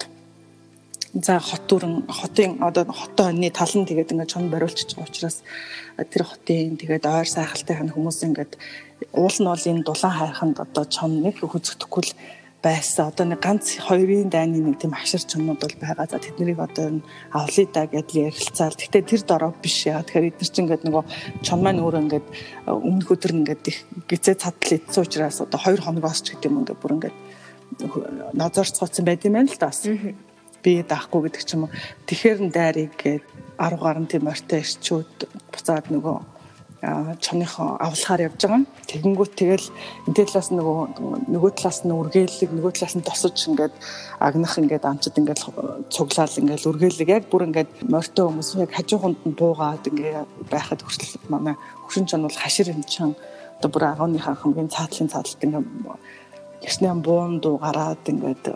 за 1.13 1.39
хот 1.39 1.63
дүрэн 1.67 2.07
хотын 2.07 2.61
одоо 2.61 2.85
хотоо 2.85 3.27
хоньны 3.27 3.49
тал 3.51 3.71
нь 3.75 3.87
тэгээд 3.87 4.11
ингээд 4.11 4.31
чон 4.31 4.49
бориулчих 4.49 4.95
байгаа 4.95 5.09
учраас 5.09 5.37
тэр 6.11 6.23
хотын 6.23 6.77
тэгээд 6.77 7.05
ойр 7.05 7.27
сайхалтай 7.27 7.75
хүмүүс 7.79 8.19
ингээд 8.27 8.53
уул 9.13 9.37
нь 9.39 9.49
бол 9.49 9.69
энэ 9.71 9.83
дулаан 9.87 10.15
хайханд 10.19 10.57
одоо 10.59 10.85
чон 10.85 11.11
нэг 11.23 11.39
хүзэгдэхгүй 11.41 12.03
л 12.03 12.13
байсан. 12.63 13.07
Одоо 13.07 13.25
нэг 13.25 13.39
ганц 13.41 13.77
хоёрын 13.77 14.29
дайны 14.29 14.59
нэг 14.59 14.81
тийм 14.81 14.93
хашир 14.93 15.21
чонууд 15.21 15.61
бол 15.61 15.75
байгаа. 15.79 16.07
За 16.09 16.17
тэднийг 16.17 16.59
одоо 16.59 17.01
авлаа 17.31 17.65
да 17.73 17.85
гэдэл 17.85 18.33
ярилцаал. 18.33 18.73
Гэтэ 18.73 19.01
тэр 19.05 19.21
дороо 19.21 19.53
биш 19.61 19.85
яа. 19.85 20.01
Тэгэхээр 20.01 20.33
эдгээр 20.33 20.51
чинь 20.51 20.65
ингээд 20.65 20.83
нөгөө 20.85 21.03
чон 21.45 21.59
маань 21.61 21.81
өөрөө 21.81 22.01
ингээд 22.09 22.27
э, 22.27 22.71
өмнөх 22.73 23.09
өдөр 23.13 23.33
ингээд 23.37 23.63
их 23.69 23.77
гизээ 24.09 24.35
цадл 24.41 24.73
идсэн 24.73 25.03
учраас 25.05 25.41
одоо 25.41 25.59
хоёр 25.61 25.81
хоногоос 25.81 26.21
ч 26.25 26.33
гэдэг 26.33 26.49
юм 26.49 26.65
ингээд 26.65 26.81
бүр 26.81 26.95
ингээд 26.97 27.17
назарч 28.33 28.73
цоцсон 28.73 29.05
байд 29.05 29.21
юм 29.25 29.37
байна 29.37 29.53
л 29.53 29.59
да 29.61 29.69
бас. 29.69 29.85
Би 30.65 30.81
даахгүй 30.81 31.29
гэдэг 31.29 31.43
ч 31.45 31.53
юм 31.53 31.69
уу. 31.69 31.75
Тэгэхэр 32.09 32.39
нь 32.41 32.53
дайрыг 32.53 32.97
гээд 32.97 33.23
10 33.61 33.77
гаруй 33.77 34.05
тийм 34.09 34.25
ортой 34.25 34.65
ирчүүд 34.65 35.29
буцаад 35.53 35.93
нөгөө 35.93 36.36
чоныхоо 36.81 37.77
авлахаар 37.81 38.29
явж 38.29 38.37
байгаа. 38.45 38.61
Тэгэнгүүт 38.85 39.33
тэгэл 39.33 39.67
энэ 40.05 40.13
талаас 40.13 40.53
нөгөө 40.53 40.77
нөгөө 41.33 41.51
талаас 41.57 41.81
нь 41.81 41.89
үргэлэг 41.89 42.51
нөгөө 42.53 42.71
талаас 42.77 42.93
нь 42.93 43.01
тосож 43.01 43.37
ингээд 43.49 43.73
агнах 44.21 44.53
ингээд 44.61 44.85
амчид 44.85 45.17
ингээд 45.17 45.41
цуглаал 45.89 46.37
ингээд 46.37 46.69
үргэлэг 46.69 47.09
яг 47.09 47.23
бүр 47.33 47.49
ингээд 47.49 47.89
морьтой 47.89 48.29
хүмүүс 48.29 48.61
яг 48.61 48.71
хажууханд 48.77 49.17
нь 49.25 49.33
буугаад 49.33 49.89
ингээд 49.89 50.29
байхад 50.53 50.85
хүртэл 50.85 51.17
манай 51.33 51.57
хөшин 51.89 52.05
чон 52.05 52.29
бол 52.29 52.37
хашир 52.37 52.69
юм 52.69 52.85
чин 52.85 53.17
одоо 53.57 53.69
бүр 53.73 53.83
агууныхаа 53.97 54.37
хамгийн 54.37 54.69
цаатлын 54.69 55.09
цааталт 55.09 55.41
ингээд 55.41 55.65
ясны 56.61 56.93
буун 57.01 57.41
дуу 57.41 57.57
гараад 57.57 58.05
ингээд 58.05 58.53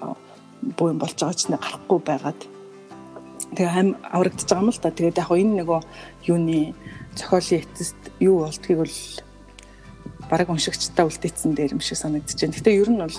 буу 0.77 0.87
юм 0.93 1.01
болж 1.01 1.17
байгаа 1.17 1.33
ч 1.33 1.49
нэ 1.49 1.57
гарахгүй 1.57 1.99
байгаад 2.05 2.39
тэгээ 3.57 3.97
аврагдаж 4.13 4.45
байгаа 4.45 4.63
юм 4.63 4.69
л 4.69 4.77
та. 4.77 4.93
Тэгээд 4.93 5.17
яг 5.17 5.31
энэ 5.33 5.57
нөгөө 5.65 5.79
юуны 6.29 6.77
зохиолын 7.15 7.63
эцэст 7.63 7.99
юу 8.19 8.45
болдгийг 8.45 8.77
бол 8.79 8.97
бараг 10.29 10.49
уншигчтай 10.49 11.05
үлдээсэн 11.05 11.55
дээр 11.55 11.75
юм 11.75 11.81
шиг 11.83 11.97
санагдаж 11.97 12.39
байна. 12.39 12.55
Гэтэ 12.55 12.71
ер 12.71 12.89
нь 12.89 13.01
бол 13.03 13.17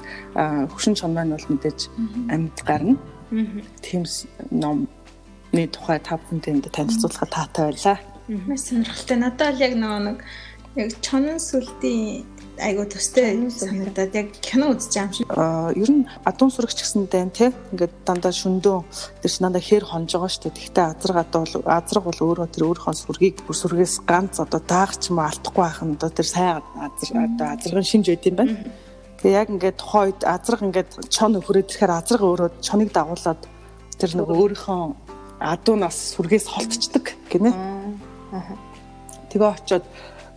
хөшин 0.72 0.94
чон 0.96 1.12
маань 1.12 1.36
бол 1.36 1.48
мэдээж 1.48 1.80
амьд 2.32 2.58
гарна. 2.64 2.96
Тийм 3.84 4.02
номны 4.50 5.64
тухай 5.68 6.00
та 6.00 6.16
бүхэнд 6.16 6.72
танилцуулахад 6.72 7.30
таатай 7.30 7.64
байлаа. 7.68 7.98
Маш 8.48 8.60
сонирхолтой. 8.72 9.16
Надад 9.20 9.56
л 9.56 9.60
яг 9.60 9.74
нэг 9.76 10.24
яг 10.76 10.90
чонон 11.04 11.36
сүлтийн 11.36 12.24
айгу 12.60 12.84
төстэй 12.84 13.48
санагдаад 13.48 14.12
яг 14.14 14.28
кино 14.44 14.72
үзэж 14.76 14.94
юм 15.00 15.10
шиг. 15.12 15.26
Аа 15.32 15.72
ер 15.72 15.90
нь 15.90 16.04
адуун 16.24 16.52
сурагч 16.52 16.84
гэсэндээ 16.84 17.24
тий 17.32 17.50
ингээд 17.72 17.94
дандаа 18.04 18.32
шөндөө 18.32 18.78
тэр 19.22 19.30
чинь 19.32 19.44
дандаа 19.48 19.62
хээр 19.62 19.84
хонж 19.88 20.12
байгаа 20.12 20.28
дээ. 20.36 20.52
Гэхдээ 20.52 20.86
азраг 20.92 21.18
одоо 21.24 21.40
бол 21.48 21.56
азраг 21.64 22.04
бол 22.04 22.20
өөрөө 22.20 22.48
тэр 22.52 22.64
өөрийнхөө 22.68 22.94
сүргийг 23.00 23.36
бүр 23.48 23.56
сүргээс 23.56 23.94
ганц 24.04 24.36
одоо 24.44 24.60
даагч 24.60 25.08
юм 25.08 25.24
алдахгүй 25.24 25.62
байх 25.64 25.80
нь 25.80 25.96
одоо 25.96 26.10
тэр 26.12 26.28
сайн 26.28 26.60
азраг 26.76 27.24
одоо 27.32 27.46
азрагын 27.56 27.88
шинж 27.88 28.06
байд 28.12 28.28
юм 28.28 28.36
байна. 28.36 28.56
Тэгээ 29.22 29.38
яг 29.38 29.48
ингээд 29.48 29.80
тухайн 29.80 30.06
үед 30.12 30.20
азраг 30.28 30.60
ингээд 30.66 30.90
чон 31.08 31.38
өхрөөд 31.40 31.70
ирэхээр 31.72 31.92
азраг 31.96 32.22
өөрөө 32.22 32.48
чоныг 32.60 32.90
дагуулад 32.92 33.40
тэр 33.96 34.10
нөгөө 34.18 34.36
өөрийнхөө 34.42 34.80
адуунаас 35.40 36.14
сүргээс 36.14 36.46
холтчдаг 36.46 37.14
гинэ. 37.30 37.50
Аа. 38.34 38.54
Тэгээ 39.30 39.48
очиод 39.48 39.84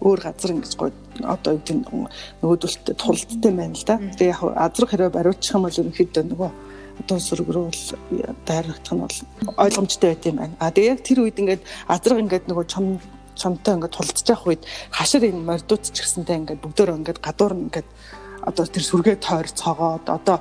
өөр 0.01 0.19
газар 0.21 0.51
ингэж 0.51 0.73
гоё 0.75 0.91
одоо 1.23 1.53
юу 1.55 1.61
гэдэг 1.63 1.87
нөгөөдөлтөд 2.41 2.97
тулдтай 2.99 3.51
байна 3.51 3.75
л 3.75 3.85
да. 3.87 3.95
Тэгээ 3.97 4.33
яг 4.33 4.41
азрах 4.55 4.89
хэрэг 4.91 5.15
бариучих 5.15 5.55
юм 5.55 5.63
бол 5.63 5.79
ерөнхийдөө 5.79 6.23
нөгөө 6.31 6.51
одоо 6.99 7.17
сүрэг 7.19 7.49
рүү 7.51 7.65
бол 7.69 7.83
дайрагдах 8.47 8.93
нь 8.95 9.03
бол 9.03 9.17
ойлгомжтой 9.59 10.09
байт 10.11 10.25
юм 10.25 10.37
байна. 10.39 10.55
А 10.59 10.71
тэгээ 10.71 10.91
яг 10.95 11.01
тэр 11.03 11.19
үед 11.23 11.39
ингээд 11.39 11.63
азрах 11.87 12.19
ингээд 12.19 12.45
нөгөө 12.51 12.65
чом 12.67 12.85
чомтой 13.35 13.73
ингээд 13.75 13.95
тулдчих 13.95 14.27
явах 14.31 14.47
үед 14.47 14.63
хашир 14.91 15.23
энэ 15.27 15.43
мордууд 15.43 15.83
ч 15.83 15.97
гэсэнтэй 15.99 16.37
ингээд 16.39 16.63
бүгдөө 16.63 16.95
ингээд 16.99 17.19
гадуур 17.19 17.53
ингээд 17.55 17.87
одоо 18.47 18.65
тэр 18.65 18.83
сүргээ 18.83 19.17
тойр 19.19 19.47
цогоод 19.51 20.05
одоо 20.07 20.37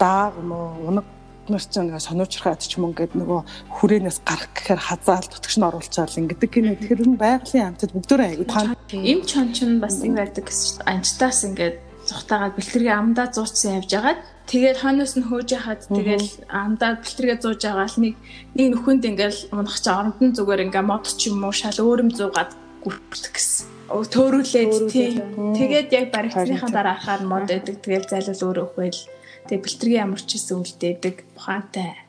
дааг 0.00 0.32
юм 0.40 0.52
уу 0.52 0.68
унаг 0.88 1.06
нар 1.50 1.64
ч 1.64 1.74
ингээ 1.80 2.00
сониучрахад 2.00 2.62
ч 2.62 2.76
юм 2.76 2.92
ингээд 2.92 3.12
нөгөө 3.18 3.40
хүрээнээс 3.76 4.18
гарах 4.24 4.52
гэхээр 4.54 4.80
хазаал 4.88 5.26
тутагш 5.28 5.56
нь 5.58 5.66
оруулчаал 5.68 6.20
ингээд 6.20 6.42
гинэ 6.52 6.78
тэгэхээр 6.78 7.02
нь 7.08 7.20
байгалийн 7.20 7.68
амтад 7.74 7.92
бүгдөө 7.96 8.18
айгуу 8.24 8.46
им 8.92 9.20
чон 9.24 9.48
чин 9.56 9.80
бас 9.82 10.00
юм 10.04 10.14
байдаг 10.16 10.44
гэсэн 10.48 10.84
анчтаас 10.84 11.40
ингээд 11.48 11.76
зүхтагаад 12.08 12.56
бэлтэргээ 12.56 12.94
амдаа 12.96 13.26
зууцсан 13.28 13.78
явж 13.78 13.90
агаад 13.92 14.20
тэгээд 14.48 14.80
хойноос 14.80 15.12
нь 15.20 15.28
хөөж 15.28 15.48
яхад 15.58 15.80
тэгээд 15.92 16.26
амдаа 16.48 16.90
бэлтэргээ 17.04 17.38
зууж 17.44 17.60
байгаа 17.64 17.88
л 17.92 18.00
нэг 18.00 18.14
нэг 18.56 18.66
нөхөнд 18.72 19.02
ингээл 19.10 19.40
унах 19.52 19.76
чи 19.76 19.90
орондон 19.92 20.32
зүгээр 20.32 20.64
ингээ 20.66 20.84
мод 20.88 21.04
ч 21.04 21.28
юм 21.28 21.44
уу 21.44 21.52
шал 21.52 21.76
өөрөм 21.76 22.10
зуугаад 22.16 22.52
гүртэх 22.84 23.32
гэсэн. 23.34 23.66
Төөрүүлээд 23.88 24.72
тий. 24.92 25.20
Тэгээд 25.56 25.88
яг 25.92 26.06
баригцныхаа 26.12 26.70
дараа 26.70 26.96
хахаар 26.96 27.22
мод 27.24 27.48
өгдөг. 27.48 27.76
Тэгээд 27.84 28.06
зайлуул 28.08 28.44
өөрөө 28.48 28.66
өгөөл. 28.72 29.00
Тэгээд 29.48 29.64
бэлтэргээ 29.64 30.04
ямар 30.04 30.20
ч 30.20 30.36
гэсэн 30.36 30.60
үлдээдэг. 30.60 31.16
Ухаантай 31.40 32.08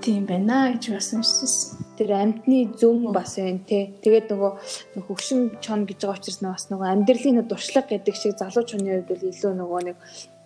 тийм 0.00 0.24
байна 0.24 0.72
гэж 0.72 0.96
бас 0.96 1.12
уншсан. 1.12 1.84
Тэр 2.00 2.10
амьтны 2.16 2.72
зөв 2.72 3.12
бас 3.12 3.36
байна 3.36 3.60
те. 3.68 3.92
Тэгээд 4.00 4.32
нөгөө 4.32 4.52
хөвшин 5.04 5.60
чон 5.60 5.84
гэж 5.84 6.00
байгаа 6.08 6.16
учраас 6.16 6.40
бас 6.40 6.64
нөгөө 6.72 6.88
амьдралын 6.88 7.44
дуршлаг 7.44 7.86
гэдэг 7.92 8.14
шиг 8.16 8.40
залуу 8.40 8.64
чоны 8.64 8.88
хувьд 9.04 9.12
бол 9.12 9.28
илүү 9.28 9.52
нөгөө 9.60 9.80
нэг 9.92 9.96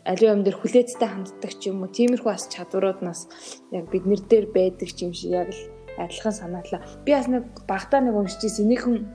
аливаа 0.04 0.34
юм 0.34 0.42
дээр 0.42 0.58
хүлээцтэй 0.58 1.08
ханддаг 1.08 1.52
ч 1.54 1.70
юм 1.70 1.86
уу. 1.86 1.94
Тиймэрхүү 1.94 2.30
бас 2.34 2.50
чадварууд 2.50 3.00
нас 3.06 3.30
яг 3.70 3.86
бид 3.94 4.04
нэр 4.04 4.20
дээр 4.26 4.46
байдаг 4.50 4.90
юм 5.00 5.14
шиг 5.14 5.30
яг 5.30 5.48
л 5.54 5.62
адилхан 6.02 6.34
санаатлаа. 6.34 6.82
Би 7.06 7.14
бас 7.14 7.30
нэг 7.30 7.46
багтаа 7.70 8.02
нэг 8.02 8.14
уншижсэн 8.18 8.66
энийхэн 8.66 9.06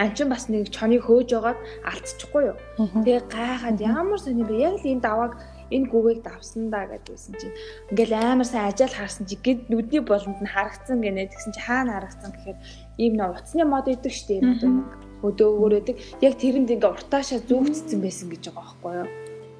амчин 0.00 0.28
бас 0.32 0.48
нэг 0.48 0.72
чоныг 0.74 1.04
хөөж 1.06 1.28
байгаад 1.28 1.60
алдчихгүй 1.86 2.42
юу. 2.50 2.56
Тэгээ 3.04 3.30
гайхаад 3.30 3.78
ямар 3.78 4.18
сони 4.18 4.42
бэ? 4.42 4.58
Яг 4.58 4.80
л 4.80 4.90
энэ 4.90 5.04
давааг 5.04 5.32
энэ 5.74 5.90
гүвийг 5.90 6.20
давсан 6.22 6.70
да 6.70 6.86
гэдгийсэн 6.86 7.34
чинь. 7.34 7.56
Ингээл 7.90 8.14
амар 8.14 8.46
сайн 8.46 8.70
ажаал 8.70 8.94
харсан 8.94 9.26
чи 9.26 9.36
гэд 9.36 9.66
нүдний 9.68 10.02
болонд 10.06 10.38
нь 10.38 10.52
харагдсан 10.54 11.02
гэнэ 11.02 11.34
тэгсэн 11.34 11.52
чи 11.52 11.60
хаана 11.66 11.98
харагдсан 11.98 12.30
гэхээр 12.30 12.58
ийм 13.02 13.12
нөө 13.18 13.30
уцны 13.34 13.62
мод 13.66 13.90
идэг 13.90 14.14
штеп 14.14 14.42
юм 14.62 14.86
өдөө 15.24 15.50
өөрөөдөг 15.58 15.96
яг 16.20 16.34
тэрэнд 16.38 16.72
ингээ 16.74 16.94
уртаашаа 16.94 17.40
зүгцсэн 17.48 17.98
байсан 18.04 18.28
гэж 18.28 18.42
байгаа 18.52 18.62
байхгүй 18.62 18.92
юу? 19.02 19.08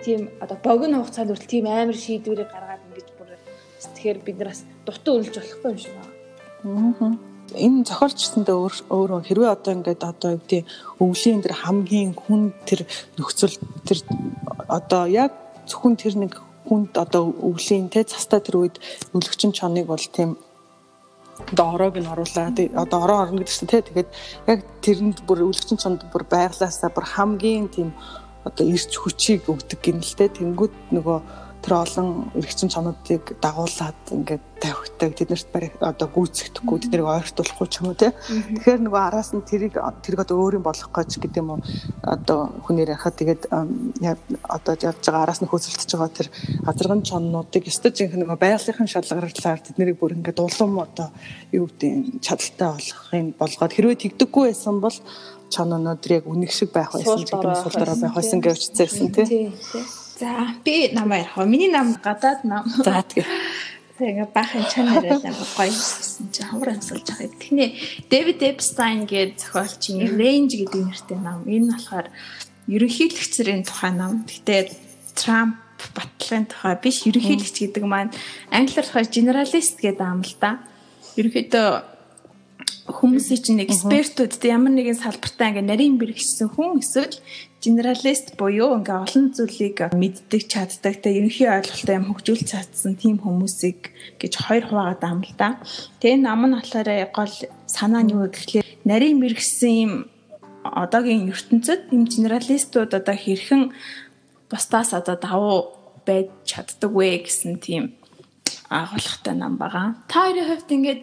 Тийм 0.05 0.21
одоо 0.45 0.59
богино 0.61 1.01
хугацаанд 1.01 1.33
хүртэл 1.33 1.53
тийм 1.53 1.67
амар 1.67 1.97
шийдвэрийг 1.97 2.51
гаргаад 2.53 2.85
ингэж 2.93 3.09
бүр 3.17 3.29
тэгэхээр 3.81 4.19
бид 4.21 4.37
нараас 4.39 4.61
дутуу 4.85 5.25
өлж 5.25 5.35
болохгүй 5.41 5.71
юм 5.73 5.79
шиг 5.81 5.95
байна. 5.97 7.17
Энэ 7.55 7.85
зохиолчсондоо 7.89 8.57
өөр 8.65 8.75
өөрөө 8.93 9.21
хэрвээ 9.25 9.51
одоо 9.57 9.73
ингээд 9.77 10.03
одоо 10.05 10.31
юу 10.37 10.41
гэдэг 10.45 10.63
өвлийн 11.01 11.41
тэр 11.45 11.55
хамгийн 11.61 12.13
хүн 12.17 12.53
тэр 12.69 12.81
нөхцөл 13.17 13.57
тэр 13.85 13.99
одоо 14.69 15.05
яг 15.09 15.33
зөвхөн 15.69 15.97
тэр 15.97 16.15
нэг 16.19 16.35
хүнд 16.69 16.97
одоо 16.97 17.33
өвлийн 17.49 17.89
те 17.93 18.05
цастаа 18.05 18.41
тэр 18.41 18.57
үед 18.65 18.77
өвлөгчин 19.13 19.53
чоныг 19.53 19.87
бол 19.89 20.01
тийм 20.01 20.37
одоо 21.53 21.67
ороог 21.75 21.97
нь 21.99 22.09
оруулаад 22.09 22.57
одоо 22.83 22.99
ороо 23.05 23.19
орно 23.25 23.39
гэдэг 23.43 23.55
чинь 23.55 23.73
те 23.73 23.83
тэгээд 23.83 24.11
яг 24.49 24.61
тэрэнд 24.85 25.19
бүр 25.27 25.45
өвлөгчин 25.45 25.79
чонд 25.83 26.01
бүр 26.13 26.25
байглаасаа 26.25 26.91
бүр 26.95 27.05
хамгийн 27.05 27.69
тийм 27.69 27.91
одоо 28.49 28.65
ирч 28.65 28.93
хүчийг 28.97 29.49
өгдөг 29.51 29.81
гинэлтэй 29.83 30.29
тэнгууд 30.31 30.75
нөгөө 30.95 31.19
тэр 31.65 31.75
олон 31.85 32.09
эргэцэн 32.39 32.69
чонуудыг 32.69 33.25
дагуулад 33.41 33.99
ингээд 34.13 34.45
тавихдаг 34.65 35.13
тэднэрт 35.13 35.49
барих 35.53 35.73
одоо 35.85 36.09
гүйцэхдэггүй 36.09 36.79
тэднийг 36.89 37.05
ойртуулахгүй 37.05 37.69
ч 37.69 37.75
юм 37.85 37.93
уу 37.93 37.99
тий. 38.01 38.13
Тэгэхээр 38.17 38.81
нөгөө 38.81 39.03
араас 39.05 39.37
нь 39.37 39.45
тэрийг 39.45 39.77
тэрийг 39.77 40.25
одоо 40.25 40.37
өөрийн 40.41 40.65
болгох 40.65 40.89
гэж 40.89 41.21
гэдэг 41.21 41.43
юм 41.45 41.51
уу 41.55 41.61
одоо 42.01 42.49
хүнээр 42.65 42.97
яхад 42.97 43.21
тэгээд 43.21 43.53
одоо 43.53 44.75
явж 44.81 45.05
байгаа 45.05 45.23
араас 45.29 45.45
нь 45.45 45.51
хөөцөлдөж 45.53 45.91
байгаа 45.93 46.17
тэр 46.17 46.29
азарган 46.65 47.05
чоннуудыг 47.05 47.69
өстөж 47.69 47.93
жинхэнэ 47.93 48.25
нөгөө 48.25 48.41
байгалийнхын 48.41 48.89
шалгарууллаар 48.89 49.61
тэднийг 49.61 50.01
бүр 50.01 50.17
ингээд 50.17 50.41
улам 50.41 50.81
одоо 50.81 51.09
юу 51.53 51.69
гэдэг 51.69 52.25
чадaltaй 52.25 52.69
болгохын 52.73 53.27
болгоод 53.37 53.73
хэрвээ 53.77 54.01
тэгдэггүй 54.01 54.45
байсан 54.49 54.81
бол 54.81 54.97
чононууд 55.53 56.03
яг 56.09 56.25
үнэх 56.25 56.53
шиг 56.57 56.73
байх 56.73 56.91
байсан 56.91 57.21
гэдэг 57.21 57.61
сул 57.61 57.77
дараа 57.77 57.99
байх 58.01 58.17
байсан 58.17 58.41
гэж 58.41 58.57
үзсэн 58.57 59.13
тий. 59.13 59.61
За 60.19 60.55
би 60.65 60.93
намаа 60.95 61.19
ярих. 61.19 61.37
Миний 61.47 61.69
нам 61.69 61.95
гадаад 62.03 62.45
нам. 62.45 62.65
За 62.85 63.03
тэгээ. 63.03 63.27
Тэгээ 63.95 64.27
баахан 64.35 64.67
чанар 64.67 65.07
байлаа 65.07 65.35
гоё 65.55 65.71
гэсэн 65.71 66.27
чи 66.35 66.43
хамар 66.43 66.75
амсалж 66.75 67.07
байгаа. 67.07 67.31
Тэхний 67.39 67.79
Дэвид 68.11 68.43
Эпстайн 68.43 69.07
гэдэг 69.07 69.39
зохиолчийн 69.39 70.19
Range 70.19 70.51
гэдэг 70.51 70.83
нэртэй 70.83 71.19
нам. 71.23 71.47
Энэ 71.47 71.79
болохоор 71.79 72.07
ерөнхийлөгчрийн 72.67 73.63
тухай 73.63 73.93
нам. 73.95 74.27
Гэтэ 74.27 74.75
Трамп 75.15 75.63
батлын 75.95 76.51
тухай 76.51 76.75
биш 76.83 77.07
ерөнхийлөгч 77.07 77.57
гэдэг 77.71 77.85
маань 77.87 78.11
англиар 78.51 78.83
тухай 78.83 79.07
generalist 79.07 79.79
гэдэг 79.79 80.03
ам 80.03 80.27
л 80.27 80.35
да. 80.43 80.59
Ерөнхийдөө 81.15 81.69
хүмүүсийн 82.91 83.41
чинь 83.47 83.65
экспертүүд 83.65 84.43
ямар 84.45 84.75
нэгэн 84.75 84.99
салбартаа 84.99 85.55
ингээ 85.55 85.71
нарийн 85.71 85.97
бэрхшсэн 86.03 86.51
хүн 86.53 86.83
эсвэл 86.83 87.15
генералист 87.65 88.37
буюу 88.37 88.77
ингээ 88.77 88.99
олон 89.09 89.27
зүйлийг 89.33 89.79
мэддэг 89.97 90.43
чаддаг 90.53 91.01
те 91.01 91.09
ерөнхий 91.17 91.49
ойлголтоо 91.49 91.95
юм 91.97 92.07
хөгжүүлж 92.13 92.45
чадсан 92.53 92.95
тийм 93.01 93.17
хүмүүсийг 93.25 93.91
гэж 94.21 94.33
хоёр 94.45 94.65
хуваагаад 94.69 95.03
ам 95.09 95.21
л 95.25 95.35
да. 95.41 95.59
Тэгээ 96.05 96.21
нам 96.21 96.45
нь 96.45 96.57
болохоор 96.57 96.91
гол 97.17 97.35
санаа 97.65 98.03
нь 98.05 98.13
юу 98.13 98.29
гэхлээр 98.29 98.67
нарийн 98.85 99.19
мэрэгсэн 99.19 99.73
юм 99.85 99.93
одоогийн 100.65 101.33
ертөнцид 101.33 101.93
юм 101.97 102.05
генералистууд 102.05 102.93
одоо 102.93 103.17
хэрхэн 103.17 103.73
бусдаас 104.51 104.93
одоо 104.93 105.17
давуу 105.17 105.59
байж 106.07 106.29
чаддаг 106.45 106.91
вэ 106.93 107.25
гэсэн 107.25 107.61
тийм 107.65 107.85
агуулгатай 108.71 109.35
нам 109.35 109.57
байгаа. 109.57 109.97
Та 110.09 110.29
хоёрын 110.29 110.49
хувьд 110.49 110.71
ингээд 110.77 111.01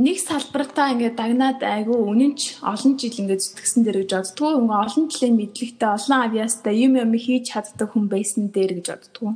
нэг 0.00 0.16
салбартаа 0.24 0.96
ингээд 0.96 1.20
дагнаад 1.20 1.60
айгүй 1.60 1.98
үнэнч 2.00 2.64
олон 2.64 2.96
жил 2.96 3.12
ингээд 3.12 3.44
зүтгэсэн 3.44 3.80
дээр 3.84 3.98
гэж 4.08 4.12
боддгоо. 4.16 4.56
Ингээ 4.56 4.84
олон 4.88 5.04
жилийн 5.12 5.36
мэдлэгтэй 5.36 5.90
олон 5.92 6.18
авьяастай 6.24 6.74
юм 6.80 6.96
юм 6.96 7.12
хийж 7.12 7.52
чаддаг 7.52 7.88
хүн 7.92 8.08
байсан 8.08 8.48
дээр 8.48 8.72
гэж 8.80 8.86
боддгоо. 8.88 9.32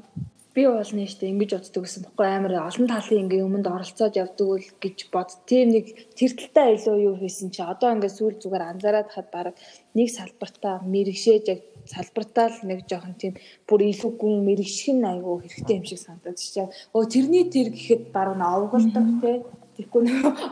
Би 0.57 0.64
бол 0.64 0.81
нээштэй 0.81 1.29
ингэж 1.37 1.51
боддог 1.53 1.85
гэсэн 1.85 2.03
бохгүй 2.09 2.29
амар 2.33 2.53
олон 2.64 2.88
талын 2.88 3.29
ингээ 3.29 3.45
юмд 3.45 3.69
оролцоод 3.69 4.16
явдаг 4.16 4.47
үл 4.49 4.69
гэж 4.81 5.12
бод. 5.12 5.29
Тийм 5.45 5.77
нэг 5.77 5.92
тэр 6.16 6.33
талтай 6.33 6.81
илүү 6.81 6.97
юу 7.12 7.16
хийсэн 7.21 7.53
чи 7.53 7.61
одоо 7.61 7.92
ингээ 7.92 8.16
сүүл 8.16 8.40
зүгээр 8.40 8.64
анзаараад 8.64 9.12
хад 9.12 9.29
баг 9.29 9.53
нэг 9.92 10.09
салбартаа 10.09 10.81
мэрэгшээж 10.88 11.45
яг 11.53 11.61
салбартаа 11.85 12.49
л 12.49 12.64
нэг 12.64 12.88
жоохон 12.88 13.21
тийм 13.21 13.37
бүр 13.69 13.85
илүү 13.92 14.12
гүн 14.16 14.49
мэрэгших 14.49 14.97
нь 14.97 15.05
айгүй 15.05 15.45
хэрэгтэй 15.45 15.77
юм 15.77 15.85
шиг 15.85 16.01
санагдаж 16.01 16.40
чинь. 16.40 16.73
Өө 16.97 17.05
тэрний 17.05 17.45
тэр 17.53 17.69
гэхэд 17.77 18.03
баруун 18.16 18.40
овголдог 18.40 19.07
те 19.21 19.45
Тэгэхгүй 19.77 20.03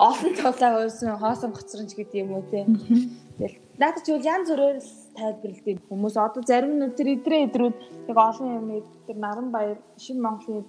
олон 0.09 0.33
цолоо 0.37 1.17
хоосон 1.17 1.51
гоцрон 1.57 1.89
ч 1.89 1.97
гэдэг 1.97 2.21
юм 2.21 2.37
уу 2.37 2.45
те. 2.53 2.69
Тэгэл 3.41 3.57
надад 3.81 4.05
ч 4.05 4.13
бол 4.13 4.31
янз 4.35 4.49
бүрээр 4.53 4.79
тайлбарлалт 5.17 5.85
хүмүүс 5.89 6.17
одоо 6.21 6.43
зарим 6.45 6.77
нь 6.77 6.93
тэр 6.93 7.09
идрээ 7.17 7.43
идрүүд 7.49 7.77
яг 8.13 8.19
олон 8.21 8.49
юм 8.61 8.69
тэр 9.09 9.17
наран 9.17 9.49
баяр 9.49 9.79
шинэ 9.97 10.21
Монголын 10.21 10.65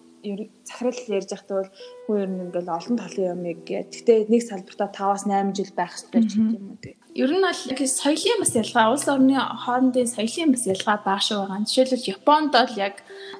захирал 0.65 0.99
ярьж 1.07 1.29
байхдаа 1.29 1.57
бол 1.61 1.71
хүн 2.07 2.17
ер 2.23 2.29
нь 2.29 2.43
ингээл 2.49 2.75
олон 2.77 2.95
талын 2.97 3.31
юмыг 3.35 3.69
яа. 3.69 3.85
Гэтэ 3.85 4.25
нэг 4.31 4.41
салбартаа 4.41 4.89
5-аас 4.89 5.23
8 5.29 5.53
жил 5.53 5.71
байх 5.77 5.93
хэрэгтэй 5.93 6.23
ч 6.25 6.31
гэдэг 6.39 6.57
юм 6.57 6.67
уу 6.71 6.79
те. 6.81 6.97
Ер 7.13 7.31
нь 7.31 7.45
бол 7.45 7.53
соёлын 7.53 8.39
бас 8.41 8.53
ялгаа, 8.57 8.91
улс 8.91 9.07
орны 9.07 9.37
хоорондын 9.37 10.09
соёлын 10.09 10.51
бас 10.55 10.63
ялгаа 10.65 10.97
бааш 11.05 11.27
байгаа. 11.31 11.63
Жишээлбэл 11.67 12.09
Японд 12.15 12.49
бол 12.57 12.73
яг 12.75 12.95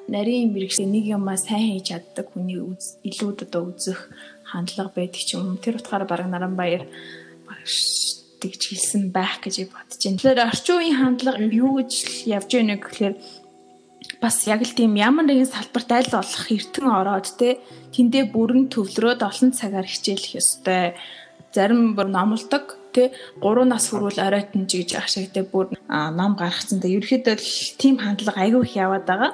нарийн 0.08 0.54
мэрэгчлээ 0.54 0.88
нэг 0.88 1.06
юмаа 1.18 1.38
сайн 1.42 1.82
хийж 1.82 1.90
чаддаг 1.90 2.28
хүний 2.32 2.62
илүү 3.08 3.30
одоо 3.34 3.74
үзэх 3.74 4.00
хандлага 4.56 4.92
байдаг 4.96 5.22
ч 5.22 5.36
юм. 5.36 5.60
Тэр 5.60 5.78
утгаараа 5.84 6.08
баг 6.08 6.24
Наранбаяр 6.24 6.88
тэгж 8.42 8.62
хэлсэн 8.72 9.12
байх 9.12 9.44
гэж 9.44 9.68
бодож 9.70 10.00
байна. 10.00 10.18
Тэгэхээр 10.18 10.48
орчин 10.48 10.76
үеийн 10.80 11.00
хандлага 11.00 11.44
юу 11.44 11.72
гэж 11.84 11.92
явж 12.30 12.50
байна 12.56 12.76
гэхээр 12.80 13.14
бас 14.22 14.46
яг 14.48 14.62
л 14.64 14.74
тийм 14.78 14.96
ямар 14.96 15.26
нэгэн 15.26 15.50
салбарт 15.50 15.90
аль 15.92 16.10
болох 16.14 16.46
эртэн 16.52 16.88
ороод 16.88 17.28
те 17.38 17.60
тэндээ 17.96 18.32
бүрэн 18.32 18.70
төвлөрөөд 18.70 19.22
олон 19.22 19.52
цагаар 19.52 19.88
хичээлэх 19.88 20.40
ёстой. 20.42 20.96
Зарим 21.56 21.96
бүр 21.96 22.08
номлодог 22.12 22.78
те 22.94 23.12
3 23.42 23.66
нас 23.66 23.90
хүрвэл 23.90 24.24
оройтон 24.24 24.68
ч 24.70 24.84
гэж 24.84 24.90
ах 25.00 25.08
шиг 25.10 25.32
те 25.34 25.44
бүр 25.44 25.74
ном 25.90 26.36
гаргацсан. 26.40 26.80
Тэ 26.80 26.96
ерөөхдөө 26.96 27.36
тийм 27.82 28.00
хандлага 28.00 28.40
айгүй 28.44 28.62
их 28.64 28.76
яваад 28.76 29.06
байгаа. 29.10 29.32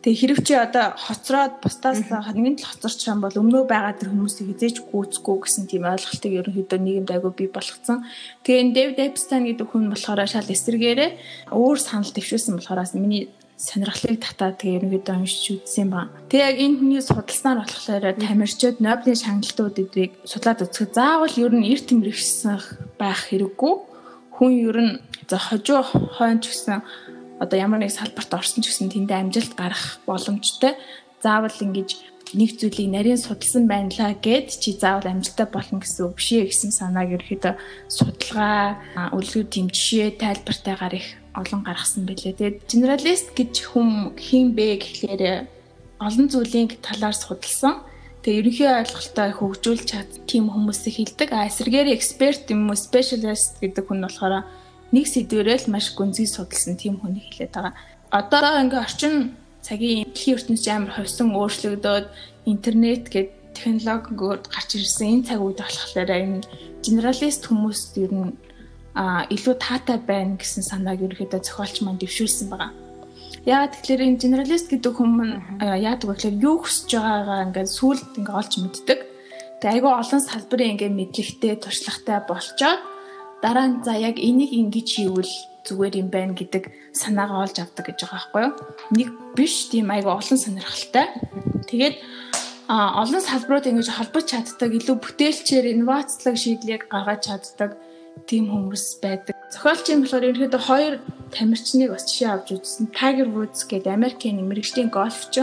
Тэгээ 0.00 0.20
хэрэг 0.20 0.40
чи 0.48 0.56
одоо 0.56 0.96
хоцроод 0.96 1.60
бусдаас 1.60 2.00
нэгэн 2.08 2.56
тал 2.56 2.72
хоцорч 2.72 3.04
байгаа 3.04 3.20
бол 3.20 3.40
өмнөө 3.44 3.64
байгаа 3.68 3.94
тэр 4.00 4.08
хүмүүсийг 4.16 4.56
хизээж 4.56 4.76
гүйцэхгүй 4.88 5.36
гэсэн 5.44 5.64
тийм 5.68 5.84
ойлголтыг 5.84 6.32
ерөнхийдөө 6.40 6.78
нийгэмд 6.80 7.10
айгүй 7.12 7.32
бий 7.36 7.48
болгоцсон. 7.52 8.08
Тэгээ 8.40 8.60
энэ 8.64 8.74
Дэвид 8.80 8.98
Эпстайн 9.12 9.44
гэдэг 9.44 9.68
хүн 9.68 9.92
болохоор 9.92 10.24
шал 10.24 10.48
эсэргээрээ 10.48 11.10
өөр 11.52 11.78
санал 11.84 12.08
дэвшүүлсэн 12.16 12.56
болохоорс 12.56 12.96
миний 12.96 13.28
сонирхлыг 13.60 14.24
татаад 14.24 14.56
тэгээ 14.56 14.88
ерөнхийдөө 14.88 15.14
уншиж 15.20 15.44
үзсэн 15.60 15.92
ба. 15.92 16.08
Тэгээ 16.32 16.48
яг 16.48 16.56
энэ 16.64 16.76
хүний 16.80 17.02
судалснаар 17.04 17.58
болохоор 17.60 18.04
тамирчид 18.16 18.80
Нобелийн 18.80 19.20
шагналтууд 19.20 19.76
эдвийг 19.84 20.12
судлаад 20.24 20.64
үзэхэд 20.64 20.96
заавал 20.96 21.36
ер 21.36 21.52
нь 21.52 21.68
эрт 21.68 21.92
тэмрэгсэн 21.92 22.56
байх 22.96 23.28
хэрэггүй. 23.28 23.74
Хүн 24.32 24.50
ер 24.64 24.78
нь 24.80 24.92
за 25.28 25.36
хожуу 25.36 25.84
хойно 26.16 26.40
ч 26.40 26.48
гэсэн 26.48 26.80
одоо 27.40 27.56
ямар 27.56 27.80
нэг 27.80 27.90
салбарт 27.90 28.30
орсон 28.36 28.60
ч 28.60 28.68
гэсэн 28.68 28.92
тэндээ 28.92 29.16
амжилт 29.16 29.56
гарах 29.56 29.98
боломжтой. 30.04 30.76
Заавал 31.24 31.56
ингэж 31.56 31.90
нэг 32.36 32.60
зүйлийг 32.60 32.90
нарийн 32.92 33.18
судалсан 33.18 33.66
байнлаа 33.66 34.14
гэд 34.14 34.52
чи 34.60 34.76
заавал 34.76 35.08
амжилттай 35.08 35.48
болно 35.48 35.80
гэсэн 35.82 36.06
үг 36.06 36.20
бишээ 36.20 36.46
гэсэн 36.46 36.70
санааг 36.70 37.16
ерөөхдөө 37.16 37.54
судалгаа, 37.90 38.78
үлгэр 39.16 39.46
тэм 39.50 39.66
жишээ 39.72 40.20
тайлбартайгаар 40.20 40.94
их 40.94 41.08
олон 41.34 41.60
гаргасан 41.66 42.06
байлээ. 42.06 42.38
Тэгээд 42.38 42.58
generalist 42.70 43.34
гэж 43.34 43.52
хүм 43.74 44.14
хин 44.14 44.54
бэ 44.54 44.78
гэхлээр 44.78 45.48
олон 45.98 46.26
зүйлийн 46.30 46.70
талаар 46.78 47.16
судалсан. 47.16 47.82
Тэгээ 48.22 48.40
ерөнхий 48.40 48.68
ойлголтоо 48.68 49.26
хөгжүүлж 49.32 49.84
чад 49.88 50.10
тийм 50.28 50.52
хүмүүсийг 50.52 50.94
хилдэг. 51.00 51.32
А 51.32 51.48
эсэргээр 51.48 51.96
эксперт 51.96 52.52
юм 52.52 52.68
уу 52.68 52.76
specialist 52.76 53.58
гэдэг 53.64 53.88
хүн 53.88 54.04
болохоор 54.04 54.44
нэг 54.94 55.06
сэдвэрээ 55.06 55.58
л 55.66 55.72
маш 55.72 55.94
гүнзгий 55.94 56.26
судалсан 56.26 56.74
тийм 56.74 56.98
хүнийг 56.98 57.26
хэлээд 57.30 57.54
байгаа. 57.54 57.74
Одоо 58.10 58.58
ингээ 58.62 58.80
орчин 58.82 59.14
цагийн 59.62 60.10
дэлхийн 60.10 60.36
ертөнцийн 60.36 60.76
амар 60.76 60.92
ховсон 60.98 61.28
өөрчлөгдөөд 61.36 62.06
интернет 62.50 63.04
гэдэг 63.12 63.54
технологиор 63.54 64.38
гарч 64.50 64.70
ирсэн 64.74 65.22
энэ 65.22 65.26
цаг 65.28 65.40
үед 65.42 65.58
болохоор 65.62 66.10
энэ 66.10 66.46
генералист 66.82 67.42
хүмүүс 67.46 67.80
ер 68.02 68.12
нь 68.14 68.32
а 68.94 69.22
илүү 69.30 69.54
таатай 69.62 69.98
байна 70.02 70.34
гэсэн 70.40 70.66
санааг 70.66 70.98
ерөөхдөө 71.06 71.40
зохиолч 71.46 71.76
маань 71.86 72.00
дэвшүүлсэн 72.02 72.50
байгаа. 72.50 72.74
Яагаад 73.46 73.72
тэгэхээр 73.78 74.06
энэ 74.06 74.22
генералист 74.22 74.66
гэдэг 74.74 74.94
хүмүүс 74.98 75.30
яадаг 75.62 76.06
вэ 76.10 76.14
гэхээр 76.18 76.42
юу 76.42 76.56
хүсэж 76.60 76.90
байгаагаа 76.98 77.46
ингээд 77.46 77.70
сүулт 77.70 78.10
ингээд 78.18 78.40
олж 78.40 78.52
мэддэг. 78.58 78.98
Тэгээ 79.62 79.74
айгүй 79.78 79.92
олон 79.94 80.20
салбарын 80.24 80.72
ингээд 80.74 80.98
мэдлэгтэй, 80.98 81.54
туршлагатай 81.62 82.18
болчоод 82.26 82.80
дараа 83.42 83.66
нь 83.68 83.82
за 83.84 83.92
яг 83.96 84.16
энийг 84.20 84.52
ингэж 84.52 84.88
хийвэл 84.96 85.34
зүгээр 85.64 85.94
юм 86.02 86.08
байна 86.08 86.32
гэдэг 86.36 86.64
санаагаа 86.92 87.44
олж 87.44 87.56
авдаг 87.60 87.84
гэж 87.88 87.98
байгаа 88.04 88.16
байхгүй 88.16 88.42
юу? 88.44 88.52
Нэг 88.96 89.08
биш 89.36 89.68
тийм 89.72 89.92
айгүй 89.92 90.12
олон 90.12 90.38
сонирхолтой. 90.40 91.06
Тэгээд 91.68 91.96
а 92.70 93.02
олон 93.02 93.20
салбарууд 93.20 93.66
ингэж 93.66 93.88
холбож 93.90 94.24
чаддаг, 94.30 94.70
илүү 94.70 94.96
бүтээлчээр 95.02 95.66
инновацлог 95.74 96.36
шийдлийг 96.38 96.86
гаргаж 96.86 97.20
чаддаг 97.26 97.70
тийм 98.30 98.46
хүмүүс 98.46 99.02
байдаг. 99.02 99.34
Зохиолчийн 99.50 100.06
болохоор 100.06 100.28
ерөнхийдөө 100.30 100.62
хоёр 100.70 100.94
тамирчныг 101.34 101.90
бас 101.90 102.06
жишээ 102.06 102.30
авч 102.30 102.48
үзсэн. 102.54 102.94
Tiger 102.94 103.28
Woods 103.34 103.66
гэдэг 103.66 103.90
Америкийн 103.90 104.38
мэрэгжлийн 104.46 104.90
гольфч. 104.90 105.34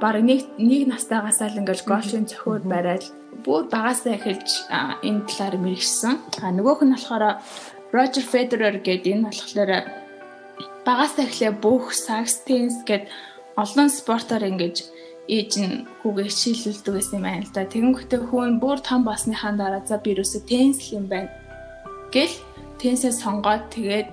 Бараг 0.00 0.24
нэг 0.26 0.40
нэг 0.58 0.90
настайгаас 0.90 1.40
л 1.42 1.60
ингээл 1.60 1.86
гольфын 1.86 2.26
зохиол 2.26 2.64
барайл 2.66 3.06
бүр 3.44 3.70
багасаа 3.70 4.18
эхэлж 4.18 4.66
энэ 5.06 5.26
талаар 5.28 5.56
мэрэгсэн. 5.60 6.14
А 6.42 6.50
нөгөөх 6.50 6.80
нь 6.82 6.94
болохоор 6.94 7.24
Roger 7.94 8.24
Federer 8.26 8.74
гэдэг 8.82 9.12
энэ 9.14 9.26
болохоор 9.30 9.70
багасаа 10.82 11.24
эхлээ 11.26 11.52
бүх 11.62 11.94
сакс 11.94 12.42
теннис 12.46 12.82
гэд 12.82 13.06
олон 13.54 13.88
спортоор 13.88 14.42
ингэж 14.50 14.76
ээж 15.30 15.52
нь 15.62 15.86
хүүгээ 16.02 16.28
хичээлүүлдэг 16.28 16.92
байсан 16.94 17.16
юм 17.18 17.24
байна 17.24 17.46
л 17.46 17.54
да. 17.54 17.62
Тэгэнгүүтээ 17.64 18.20
хүн 18.28 18.60
бүр 18.60 18.78
том 18.82 19.06
болсныхаа 19.08 19.56
дараа 19.56 19.82
за 19.86 19.96
би 20.02 20.12
юусо 20.12 20.42
теннис 20.44 20.92
юм 20.92 21.06
байна 21.08 21.30
гэл 22.14 22.34
теннисээ 22.78 23.14
сонгоод 23.14 23.74
тэгээд 23.74 24.08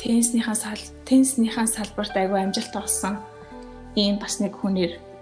тенниснийхаа 0.00 0.56
сал 0.56 0.82
тенниснийхаа 1.04 1.66
салбарт 1.66 2.14
аягүй 2.16 2.40
амжилт 2.40 2.74
олсон 2.76 3.18
ийм 3.98 4.16
бас 4.22 4.40
нэг 4.40 4.54
хүнээр 4.56 5.13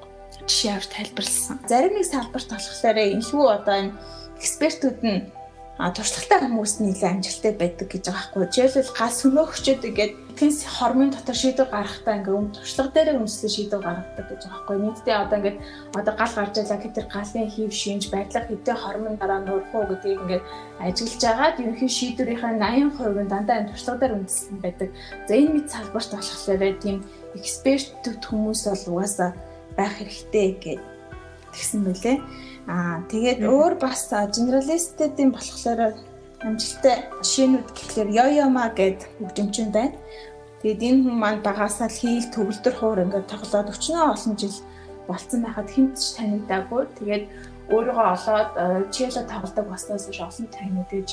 жишээ 0.48 0.72
авч 0.76 0.88
тайлбарлсан. 0.90 1.56
Зарим 1.68 1.94
нэг 1.96 2.06
салбарт 2.06 2.48
болохоор 2.50 2.98
илүү 2.98 3.44
одоо 3.48 3.74
энэ 3.80 3.94
экспертүүд 4.38 4.98
нь 5.06 5.20
туршлагатай 5.78 6.38
хүмүүс 6.46 6.78
нэлээд 6.78 7.10
амжилттай 7.16 7.52
байдаг 7.58 7.88
гэж 7.90 8.04
байгаа 8.06 8.22
байхгүй. 8.30 8.54
Жишээлбэл 8.54 8.92
гал 8.94 9.14
сүмөөгчд 9.18 9.82
ингээд 9.88 10.14
тенс 10.38 10.58
хормын 10.62 11.10
дотор 11.10 11.34
шийдвэр 11.34 11.72
гаргахтаа 11.72 12.14
ингээд 12.22 12.38
өм 12.38 12.46
туршлага 12.54 12.92
дээр 12.92 13.18
өмслөө 13.18 13.50
шийдвэр 13.50 13.82
гаргадаг 13.82 14.26
гэж 14.30 14.40
байгаа 14.46 14.62
байхгүй. 14.62 14.76
Нийтдээ 14.78 15.16
одоо 15.16 15.36
ингээд 15.40 15.58
одоо 15.98 16.14
гал 16.14 16.34
гарч 16.38 16.54
ялаа 16.62 16.78
гэтэр 16.78 17.06
галын 17.08 17.50
хийв 17.50 17.72
шинж 17.72 18.04
байдлах 18.14 18.46
хэдэн 18.46 18.78
хормын 18.78 19.16
дараа 19.18 19.40
нурах 19.42 19.74
уу 19.74 19.84
гэдгийг 19.90 20.20
ингээд 20.22 20.44
ажиглаж 20.86 21.22
агаад 21.24 21.56
ерөнхий 21.58 21.90
шийдвэрийнхээ 21.90 22.52
80% 22.62 23.24
нь 23.24 23.32
дандаа 23.32 23.56
энэ 23.58 23.70
туршлага 23.72 24.00
дээр 24.00 24.16
үндэслэн 24.22 24.58
байдаг. 24.62 24.88
За 25.26 25.32
энэ 25.34 25.52
мэд 25.56 25.66
салбарт 25.72 26.10
болохоор 26.14 26.76
тийм 26.84 26.96
экспертүүд 27.34 28.22
хүмүүс 28.22 28.62
бол 28.70 28.84
угаасаа 29.00 29.30
байх 29.76 29.94
хэрэгтэй 29.98 30.48
гэж 30.62 30.80
тэгсэн 31.52 31.80
мөлий. 31.84 32.18
Аа 32.70 33.02
тэгээд 33.10 33.40
өөр 33.42 33.74
бас 33.82 34.08
генералистуудын 34.10 35.30
болохоор 35.34 35.80
амжилттай 36.42 36.96
жишээнүүд 37.22 37.68
гэхлээр 37.74 38.10
Йоёма 38.18 38.70
гэд 38.74 39.00
хөгжимчин 39.18 39.70
байна. 39.70 39.98
Тэгээд 40.62 40.82
энэ 40.82 41.02
хүн 41.06 41.16
маань 41.18 41.42
багасаа 41.42 41.90
л 41.90 42.00
хийл 42.02 42.26
төгөлдөр 42.34 42.74
хуур 42.78 43.02
ингээд 43.02 43.30
тоглоод 43.30 43.72
өчнөө 43.74 44.02
олон 44.14 44.34
жил 44.38 44.56
болцсон 45.06 45.40
байхад 45.42 45.68
хинт 45.70 45.94
ч 45.98 46.14
танигдаагүй. 46.18 46.82
Тэгээд 46.98 47.24
өөрийгөө 47.74 48.08
олоод 48.14 48.50
чело 48.94 49.22
тоглодог 49.26 49.66
баснаас 49.70 50.06
ш 50.10 50.20
олон 50.22 50.46
танигдэж 50.54 51.08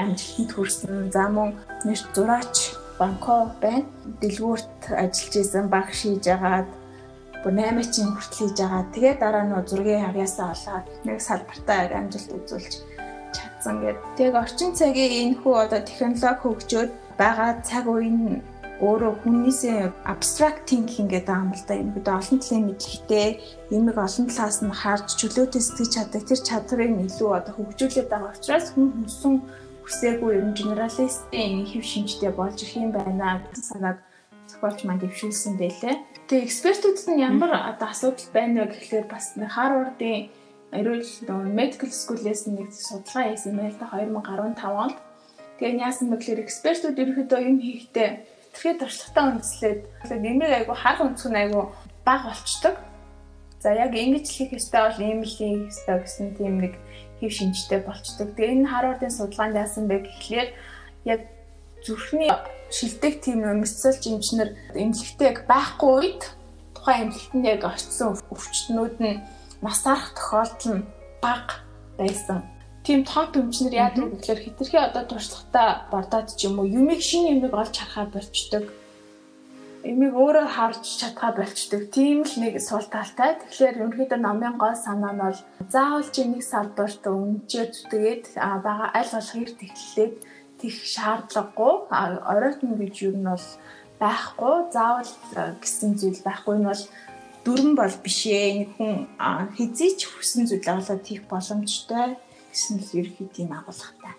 амжилтанд 0.00 0.50
хүрсэн. 0.52 1.12
За 1.12 1.28
мөн 1.28 1.56
нэр 1.84 2.00
зураач 2.16 2.56
банко 3.00 3.52
байна. 3.60 3.88
Дэлгүүрт 4.20 4.92
ажиллаж 4.92 5.34
исэн 5.40 5.68
баг 5.72 5.88
шийж 5.92 6.24
агаад 6.28 6.68
бүр 7.46 7.54
8-ын 7.62 8.10
хүртэл 8.10 8.38
хийж 8.42 8.58
байгаа. 8.58 8.82
Тэгээд 8.90 9.18
дараа 9.22 9.44
нь 9.46 9.54
зургийн 9.70 10.02
хавьяасаа 10.02 10.50
олоод 10.50 10.86
нэг 11.06 11.18
салбартаа 11.22 11.94
амжилт 11.94 12.34
үзүүлж 12.34 12.72
чадсан 13.30 13.76
гэдэг. 13.86 14.02
Тэг 14.18 14.34
орчин 14.34 14.74
цагийн 14.74 15.14
энэ 15.30 15.38
хүү 15.46 15.54
одоо 15.54 15.80
технологи 15.86 16.42
хөгжөөд 16.42 16.90
байгаа 17.14 17.50
цаг 17.62 17.86
үеийн 17.86 18.42
өөрөө 18.82 19.12
хүннээсээ 19.22 20.10
abstract 20.10 20.66
thinking 20.66 21.06
гэдэг 21.06 21.38
юм 21.38 21.54
л 21.54 21.64
да. 21.70 21.78
Энэ 21.78 21.94
бид 21.94 22.08
олон 22.10 22.38
талын 22.42 22.66
мэдлэгтэй 22.66 23.28
юмыг 23.70 23.96
олон 23.96 24.26
талаас 24.26 24.58
нь 24.66 24.78
харж 24.82 25.06
чөлөөтэй 25.14 25.62
сэтгэж 25.62 25.90
чаддаг 25.94 26.22
тэр 26.26 26.40
чадрыг 26.42 26.92
илүү 27.06 27.30
одоо 27.30 27.52
хөгжүүлээд 27.56 28.10
байгаа 28.10 28.34
учраас 28.34 28.66
хүн 28.74 28.90
хүссэн 29.06 29.34
хүсээгүй 29.86 30.30
ер 30.34 30.44
нь 30.50 30.58
генералистийн 30.58 31.62
хэв 31.70 31.84
шинжтэй 31.86 32.32
болж 32.34 32.58
ирэх 32.58 32.74
юм 32.74 32.90
байна 32.90 33.40
гэсэн 33.54 33.64
санааг 33.70 33.98
зохиолч 34.50 34.86
маань 34.86 35.02
дэвшүүлсэн 35.02 35.54
байлээ. 35.58 35.96
Тэгээ 36.26 36.46
экспертүүд 36.46 36.98
нь 37.12 37.22
ямар 37.22 37.52
одоо 37.70 37.88
асуудал 37.90 38.28
байна 38.34 38.66
вэ 38.66 38.74
гэхлээр 38.74 39.06
бас 39.10 39.34
Харвардын 39.34 40.30
эрүүл 40.74 41.06
medical 41.54 41.90
school-ээс 41.90 42.50
нэг 42.50 42.70
судалгаа 42.74 43.30
хийсэн 43.30 43.54
байл 43.54 43.78
та 43.78 43.86
2015 43.94 44.58
онд. 44.66 44.96
Тэгээ 45.58 45.82
яасан 45.82 46.10
бэ 46.10 46.16
гэхлээр 46.18 46.44
экспертүүд 46.44 46.96
ерөөхдөө 46.98 47.40
юм 47.46 47.58
хийхдээ 47.62 48.10
тэрхээ 48.54 48.74
туршлагатай 48.80 49.24
үндэслээд 49.30 49.80
нэмийг 50.16 50.52
айгу 50.52 50.74
харах 50.74 51.06
өнцг 51.06 51.30
нь 51.30 51.40
айгу 51.40 51.70
бага 52.04 52.34
болчдөг. 52.34 52.74
За 53.60 53.72
яг 53.72 53.92
ингэж 53.94 54.26
хийх 54.26 54.52
ёстой 54.56 54.82
бол 54.86 55.00
ийм 55.00 55.20
л 55.22 55.32
хийх 55.32 55.70
ёстой 55.70 55.96
гэсэн 56.02 56.36
тийм 56.36 56.54
нэг 56.60 56.74
хэв 57.20 57.32
шинжтэй 57.32 57.80
болчдөг. 57.84 58.36
Тэгээ 58.36 58.66
энэ 58.66 58.70
Харвардын 58.70 59.12
судалгаанд 59.12 59.56
яасан 59.56 59.84
бэ 59.88 60.04
гэхлээр 60.04 60.48
яг 61.04 61.20
зүрхний 61.84 62.30
шилдэг 62.70 63.14
тийм 63.22 63.46
мэдсэлж 63.46 64.02
эмчнэр 64.10 64.50
эмнэлэгтэй 64.74 65.26
яг 65.30 65.38
байхгүй 65.46 65.90
үед 65.94 66.22
тухайн 66.74 67.10
эмнэлэгтэнд 67.10 67.46
яг 67.46 67.62
очсон 67.66 68.18
өвчтнүүд 68.32 68.96
нь 69.02 69.22
нас 69.62 69.82
арах 69.86 70.14
тохиолдол 70.18 70.74
нь 70.78 70.86
бага 71.22 71.62
байсан. 71.98 72.42
Тийм 72.86 73.02
топ 73.02 73.34
эмчнэр 73.36 73.74
яадаг 73.74 74.04
вэ 74.06 74.16
гэхээр 74.18 74.40
хитрхи 74.42 74.78
одоо 74.78 75.04
туршлагатай 75.06 75.68
бордоод 75.90 76.28
ч 76.38 76.46
юм 76.46 76.58
уу 76.58 76.70
юмыг 76.70 77.00
шинэ 77.02 77.34
юмыг 77.34 77.54
олж 77.54 77.74
харахаа 77.78 78.06
болчдөг. 78.14 78.64
Эмийг 79.90 80.14
өөрөө 80.18 80.46
харж 80.50 80.82
чадхаа 81.00 81.32
болчдөг. 81.34 81.82
Тийм 81.94 82.22
л 82.26 82.34
нэг 82.42 82.54
сул 82.62 82.86
талтай. 82.90 83.38
Тэгэхээр 83.38 83.78
ерөнхийдөө 83.78 84.18
номын 84.22 84.54
гол 84.58 84.74
санаа 84.74 85.14
нь 85.14 85.22
бол 85.22 85.38
заавал 85.70 86.06
чи 86.14 86.22
нэг 86.26 86.42
салбарт 86.42 87.02
өмнөчөө 87.06 87.64
зүтгээд 87.74 88.24
бага 88.66 88.86
аль 88.98 89.10
болох 89.14 89.34
эрт 89.42 89.58
эхлээд 89.62 90.14
тех 90.60 90.76
шаардлагагүй 90.94 91.74
оройтно 91.90 92.74
гэж 92.80 92.94
юу 93.06 93.14
нь 93.16 93.28
бол 93.28 93.46
байхгүй 94.00 94.54
заавал 94.72 95.12
гэсэн 95.60 95.96
зүйл 96.00 96.20
байхгүй 96.24 96.54
нь 96.58 96.68
бол 96.68 96.82
дүрэн 97.44 97.72
бол 97.78 97.96
биш 98.04 98.20
ээ 98.26 98.74
хүн 98.76 99.06
хизээ 99.56 99.90
ч 99.98 100.00
хүсэн 100.10 100.50
зүйлээ 100.50 100.76
болоод 100.76 101.04
хийх 101.06 101.24
боломжтой 101.30 102.18
гэсэн 102.50 102.82
л 102.82 102.96
ерөөхдөө 103.00 103.28
тийм 103.36 103.50
агуулгатай. 103.54 104.14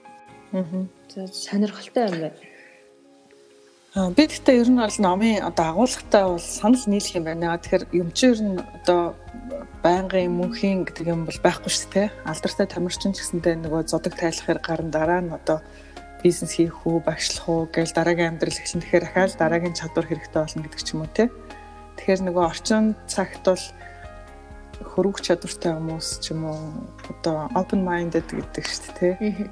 Аа. 0.54 0.86
За 1.12 1.28
сонирхолтой 1.28 2.06
юм 2.08 2.20
байна. 2.22 2.40
Аа 3.98 4.10
би 4.16 4.24
гэхдээ 4.30 4.62
ер 4.62 4.70
нь 4.70 4.80
бол 4.80 5.00
номын 5.02 5.44
одоо 5.44 5.66
агуулгатай 5.74 6.24
бол 6.24 6.40
санал 6.40 6.86
нийлэх 6.88 7.18
юм 7.20 7.26
байна. 7.28 7.58
Тэгэхээр 7.58 7.84
юмчээр 8.02 8.40
нь 8.46 8.62
одоо 8.62 9.18
байнгын 9.84 10.38
мөнхийн 10.38 10.86
гэдэг 10.86 11.06
юм 11.12 11.26
бол 11.26 11.40
байхгүй 11.44 11.72
шүү 11.74 11.90
дээ. 11.94 12.08
Алдартай 12.30 12.68
тамирчин 12.70 13.12
ч 13.12 13.26
гэсэнтэй 13.26 13.58
нөгөө 13.58 13.90
зодог 13.90 14.14
тайлахаар 14.16 14.60
гарan 14.62 14.90
дараа 14.94 15.22
нь 15.26 15.34
одоо 15.34 15.60
бизнес 16.24 16.58
хийх 16.58 16.86
үү, 16.86 17.04
багшлах 17.06 17.46
уу 17.50 17.62
гээл 17.70 17.94
дараагийн 17.94 18.36
амьдрал 18.36 18.58
эхлэн 18.58 18.82
тэгэхээр 18.82 19.06
дахиад 19.06 19.34
дараагийн 19.38 19.78
чадвар 19.78 20.06
хэрэгтэй 20.08 20.42
болно 20.42 20.64
гэдэг 20.66 20.82
ч 20.82 20.90
юм 20.94 21.02
уу 21.06 21.12
те. 21.14 21.30
Тэгэхээр 21.98 22.22
нөгөө 22.26 22.44
орчин 22.46 22.86
цагт 23.06 23.44
бол 23.46 23.66
хөрвөх 24.82 25.22
чадвартай 25.22 25.72
хүмүүс 25.78 26.08
ч 26.22 26.26
юм 26.34 26.50
уу 26.50 26.62
одоо 27.10 27.50
open 27.54 27.82
minded 27.86 28.26
гэдэг 28.30 28.66
шүү 28.66 28.82
дээ 28.98 29.14
те. 29.18 29.50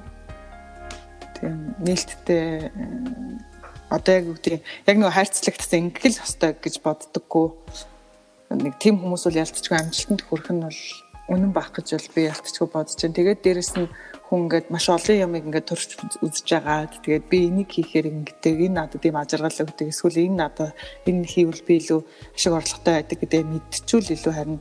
Тийм 1.37 1.75
нээлттэй 1.85 2.71
одоо 3.89 4.13
яг 4.13 4.25
үгдээ 4.33 4.57
яг 4.61 4.95
нөгөө 4.97 5.15
хайрцагт 5.15 5.73
ингэл 5.73 6.17
хөстой 6.17 6.51
гэж 6.57 6.81
боддоггүй 6.81 7.47
нэг 8.53 8.77
тийм 8.81 9.01
хүмүүс 9.01 9.25
бол 9.29 9.41
ялцчгүй 9.41 9.77
амжилтанд 9.77 10.21
хүрэх 10.25 10.49
нь 10.53 10.65
бол 10.65 10.81
үнэн 11.29 11.51
байх 11.53 11.73
гэж 11.73 11.97
бол 11.97 12.09
би 12.13 12.21
ялцчгүй 12.29 12.67
бодож 12.69 12.97
байна. 13.01 13.17
Тэгээд 13.17 13.41
дээрэс 13.41 13.73
нь 13.77 13.89
хүн 14.25 14.49
ингээд 14.49 14.67
маш 14.73 14.89
олон 14.89 15.17
юмыг 15.25 15.45
ингээд 15.45 15.69
турш 15.69 15.85
үзэж 16.25 16.47
байгаа. 16.49 16.89
Тэгээд 16.89 17.25
би 17.29 17.37
энийг 17.45 17.69
хийхээр 17.69 18.09
ингээд 18.09 18.43
энэ 18.45 18.73
надад 18.73 19.05
ийм 19.05 19.17
ажиргал 19.21 19.61
өгдөг. 19.61 19.93
Эсвэл 19.93 20.25
энэ 20.25 20.39
надад 20.41 20.73
энэ 21.05 21.29
хийвэл 21.29 21.61
би 21.61 21.73
илүү 21.77 22.01
ашиг 22.33 22.53
орлоготой 22.57 22.93
байдаг 22.97 23.17
гэдэг 23.21 23.41
мэдчихвэл 23.45 24.15
илүү 24.17 24.33
харин 24.33 24.59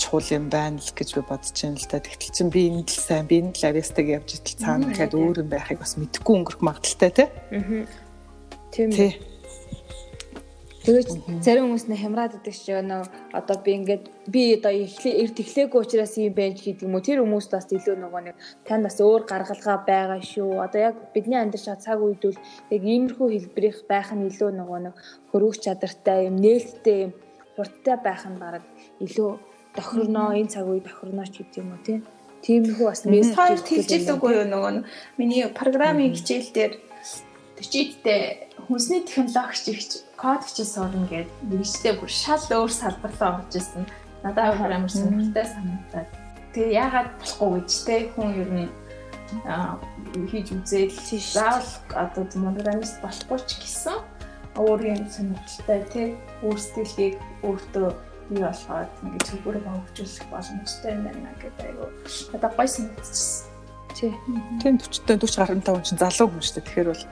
чухал 0.00 0.28
юм 0.32 0.46
байна 0.48 0.80
л 0.80 0.92
гэж 0.96 1.08
би 1.16 1.20
бодож 1.28 1.56
байна 1.60 1.76
л 1.76 1.88
да. 1.92 2.00
Тэгтэл 2.00 2.34
чин 2.36 2.48
би 2.48 2.60
энэ 2.68 2.84
л 2.88 2.92
сайн, 2.92 3.26
би 3.28 3.36
энэ 3.40 3.52
л 3.52 3.68
авьяастайг 3.68 4.08
явж 4.16 4.28
итэл 4.40 4.60
цаана 4.64 4.88
дахиад 4.88 5.12
өөр 5.12 5.44
юм 5.44 5.48
байхыг 5.52 5.78
бас 5.80 5.96
мэдэхгүй 6.00 6.34
өнгөрөх 6.40 6.62
магадaltaй 6.64 7.10
тий. 7.12 7.28
Аа. 7.28 7.84
Тийм. 8.72 9.31
Тэгээд 10.82 11.10
зарим 11.46 11.70
хүмүүс 11.70 11.86
нэ 11.86 11.94
хямраад 11.94 12.34
идэг 12.42 12.56
ч 12.58 12.74
нөө 12.74 13.06
одоо 13.38 13.56
би 13.62 13.70
ингээд 13.78 14.04
би 14.26 14.58
одоо 14.58 14.74
эхлээ 14.74 15.14
эрт 15.22 15.38
эхлээгүй 15.38 15.78
учраас 15.78 16.18
юм 16.18 16.34
байж 16.34 16.58
гэдэг 16.58 16.90
юм 16.90 16.98
уу 16.98 17.06
тэр 17.06 17.22
хүмүүс 17.22 17.46
бас 17.54 17.70
илүү 17.70 17.96
нөгөө 18.02 18.22
нэг 18.26 18.36
тань 18.66 18.82
бас 18.82 18.98
өөр 18.98 19.22
гаргалгаа 19.22 19.78
байгаа 19.86 20.18
шүү. 20.18 20.58
Одоо 20.58 20.80
яг 20.90 20.96
бидний 21.14 21.38
амьдарч 21.38 21.70
байгаа 21.70 21.86
цаг 21.86 22.02
үед 22.02 22.22
бол 22.26 22.38
яг 22.74 22.82
иймэрхүү 22.82 23.28
хэлбэрийнх 23.30 23.80
байх 23.86 24.10
нь 24.10 24.26
илүү 24.26 24.50
нөгөө 24.58 24.78
нэг 24.90 24.94
хөрвөх 25.30 25.56
чадартай 25.62 26.26
юм 26.26 26.36
нээлттэй 26.42 26.98
юм 27.06 27.12
хурдтай 27.54 27.96
байх 28.02 28.22
нь 28.26 28.42
бараг 28.42 28.64
илүү 28.98 29.30
тохирноо 29.78 30.34
энэ 30.34 30.50
цаг 30.50 30.66
үед 30.66 30.90
тохирноо 30.90 31.26
ч 31.30 31.46
гэдэг 31.46 31.62
юм 31.62 31.70
уу 31.78 31.86
тийм. 31.86 32.02
Тиймэрхүү 32.42 32.86
бас 32.90 33.06
мессеж 33.06 33.62
хэлжилдэггүй 33.70 34.32
юу 34.34 34.46
нөгөө 34.50 34.72
миний 35.14 35.46
программын 35.46 36.10
хичээл 36.10 36.50
дээр 36.50 36.72
төчидтэй 37.54 38.50
хүнсний 38.68 39.02
технологич 39.02 39.66
ихч 39.68 39.90
код 40.16 40.42
хичээл 40.46 40.74
сурна 40.74 41.06
гэд 41.10 41.30
нэгжтэй 41.50 41.98
бүр 41.98 42.10
шал 42.10 42.42
өөр 42.42 42.72
салбарлаа 42.72 43.42
орж 43.42 43.52
ирсэн. 43.58 43.86
Надад 44.22 44.54
амар 44.60 44.90
сонирхолтой 44.90 45.46
санагдаад. 45.46 46.08
Тэгээ 46.54 46.78
яагаад 46.78 47.10
болохгүй 47.18 47.50
гэж 47.58 47.70
те 47.86 47.94
хүн 48.14 48.30
ер 48.38 48.50
нь 48.54 48.70
хийж 50.30 50.52
үзээл 50.52 50.94
заавал 51.34 51.70
одоо 51.96 52.24
программист 52.28 53.00
болохгүй 53.02 53.38
ч 53.48 53.50
гэсэн 53.58 53.98
өөрийн 54.60 55.08
сонирхолтой 55.08 55.80
те 55.88 56.02
өөр 56.44 56.58
сэтгэлийг 56.60 57.16
өөртөө 57.42 57.88
бий 58.28 58.42
болгоод 58.44 58.92
ингэж 59.02 59.26
хөгөөрөө 59.32 59.64
хөгжүүлэх 59.64 60.26
боломжтой 60.28 60.90
юм 60.92 61.02
байна 61.08 61.30
гэдэг 61.40 61.66
айгу 61.66 61.86
надад 62.32 62.52
гой 62.56 62.68
санагдчихсан. 62.68 63.48
Тий. 63.96 64.12
Тийм 64.60 64.76
40 64.78 65.04
40 65.08 65.40
гарантаа 65.40 65.72
хүн 65.76 65.86
чинь 65.88 66.00
залуу 66.00 66.28
хүн 66.28 66.44
шүү 66.44 66.54
дээ. 66.56 66.66
Тэгэхээр 66.68 66.90
бол 66.92 67.04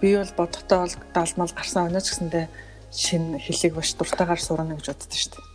би 0.00 0.16
бол 0.16 0.32
бодохдоо 0.36 0.78
бол 0.86 0.96
даалмал 1.14 1.52
гарсан 1.54 1.88
өнөөч 1.88 2.06
гэсэндээ 2.10 2.46
шинэ 2.90 3.38
хэлийг 3.38 3.74
баш 3.76 3.92
дуртайгаар 3.94 4.40
сурна 4.40 4.74
гэж 4.74 4.86
боддоо 4.88 5.12
шүү 5.12 5.32
дээ. 5.36 5.46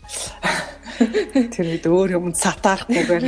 Тэр 1.58 1.68
үед 1.74 1.86
өөр 1.90 2.22
юмд 2.22 2.38
сатаарахгүйгээр 2.38 3.26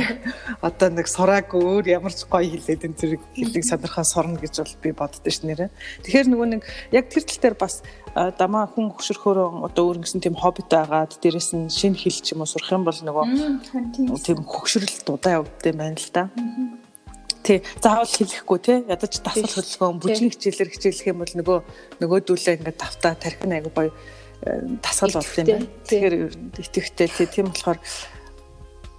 одоо 0.62 0.88
нэг 0.94 1.10
сураагүй 1.10 1.58
өөр 1.58 1.84
ямар 1.90 2.14
ч 2.14 2.22
гоё 2.30 2.46
хэлээд 2.46 2.86
энэ 2.86 2.98
зэрэг 3.02 3.22
хэлийг 3.34 3.64
сонирхоо 3.66 4.06
сурна 4.06 4.38
гэж 4.38 4.62
бол 4.62 4.74
би 4.78 4.90
боддоо 4.94 5.26
шүү 5.26 5.50
нэрэ. 5.50 5.74
Тэгэхээр 6.06 6.30
нөгөө 6.30 6.48
нэг 6.54 6.62
яг 6.94 7.10
тэр 7.10 7.26
тал 7.26 7.42
дээр 7.42 7.56
бас 7.58 7.82
дамаа 8.14 8.70
хүн 8.70 8.94
хөшөрхөөрөө 8.94 9.66
одоо 9.66 9.82
өөр 9.90 9.98
ингэсэн 9.98 10.22
тийм 10.22 10.38
хоббитой 10.38 10.86
агаад 10.86 11.18
дээрэс 11.18 11.50
нь 11.58 11.66
шинэ 11.66 11.98
хэл 11.98 12.22
ч 12.22 12.30
юм 12.30 12.46
уу 12.46 12.48
сурах 12.48 12.70
юм 12.70 12.86
бол 12.86 12.94
нөгөө 12.94 13.26
тийм 14.22 14.46
хөгшрөл 14.46 15.02
дудаа 15.02 15.42
явдсан 15.42 15.74
байна 15.74 15.98
л 15.98 16.10
да. 16.14 16.30
Тий, 17.46 17.62
заавал 17.78 18.10
хэлэхгүй 18.10 18.58
тий. 18.58 18.78
Ядаж 18.90 19.22
дасгал 19.22 19.54
хөдөлгөөн 19.54 19.98
бүжиг 20.02 20.34
хичээлэр 20.34 20.70
хичээлэх 20.74 21.06
юм 21.14 21.22
бол 21.22 21.34
нөгөө 21.38 21.58
нөгөөдүүлээ 22.02 22.54
ингээд 22.58 22.82
тавтаа 22.82 23.14
тархин 23.14 23.54
айгу 23.54 23.70
гоё 23.70 23.94
э, 24.42 24.66
дасгал 24.82 25.14
болт 25.14 25.30
юм 25.38 25.46
байна. 25.46 25.70
Тэгэхээр 25.86 26.14
итгэвтэй 26.58 27.06
тий. 27.06 27.26
Тийм 27.30 27.54
болохоор 27.54 27.78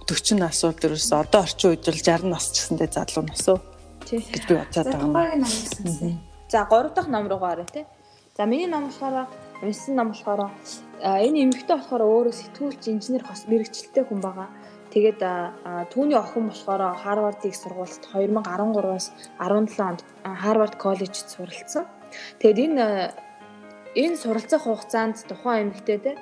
40 0.08 0.40
нас 0.40 0.64
уу 0.64 0.72
дээрээс 0.72 1.12
одоо 1.12 1.44
орчин 1.44 1.76
үед 1.76 1.84
бол 1.84 2.00
60 2.00 2.32
нас 2.32 2.44
ч 2.48 2.56
гэсэндээ 2.64 2.88
залуу 2.88 3.24
нас 3.28 3.44
уу 3.52 3.60
гэж 4.08 4.44
би 4.48 4.54
бодоод 4.56 4.88
байгаа 4.96 5.36
юм. 5.36 5.44
За 6.48 6.64
3 6.64 6.96
дахь 6.96 7.12
ном 7.12 7.28
руу 7.28 7.40
гараа 7.44 7.68
тий. 7.68 7.84
За 8.32 8.48
миний 8.48 8.64
ном 8.64 8.88
болохоор 8.88 9.28
унсан 9.60 9.92
ном 9.92 10.16
болохоор 10.16 10.48
энэ 11.04 11.44
эмэгтэй 11.44 11.76
болохоор 11.76 12.02
өөрөө 12.08 12.32
сэтгүүлч 12.32 12.82
инженер 12.88 13.28
мэрэгчлээ 13.28 14.04
хүн 14.08 14.20
байгаа. 14.24 14.48
Тэгээд 14.92 15.20
түүний 15.92 16.18
охин 16.18 16.48
болохоор 16.48 16.82
Харвардын 17.02 17.52
сургуульд 17.52 18.00
2013-аас 18.08 19.06
17 19.36 19.80
онд 19.88 20.00
Харвард 20.24 20.74
коллежид 20.80 21.28
суралцсан. 21.28 21.84
Тэгээд 22.40 22.58
энэ 22.64 22.86
энэ 23.96 24.16
суралцах 24.22 24.62
хугацаанд 24.64 25.16
тухайн 25.28 25.68
эмэгтэй 25.68 25.98
те 26.04 26.12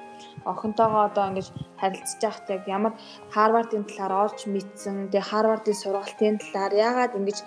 охинтойгоо 0.52 1.02
одоо 1.11 1.24
ингэж 1.31 1.48
харилцаж 1.81 2.22
байхдаа 2.22 2.59
ямар 2.76 2.92
Харвардын 3.35 3.85
талаар 3.90 4.14
олж 4.24 4.40
мэдсэн. 4.46 5.11
Тэгээ 5.11 5.31
Харвардын 5.31 5.81
сургалтын 5.83 6.37
талаар 6.42 6.72
яагаад 6.87 7.12
ингэж 7.18 7.38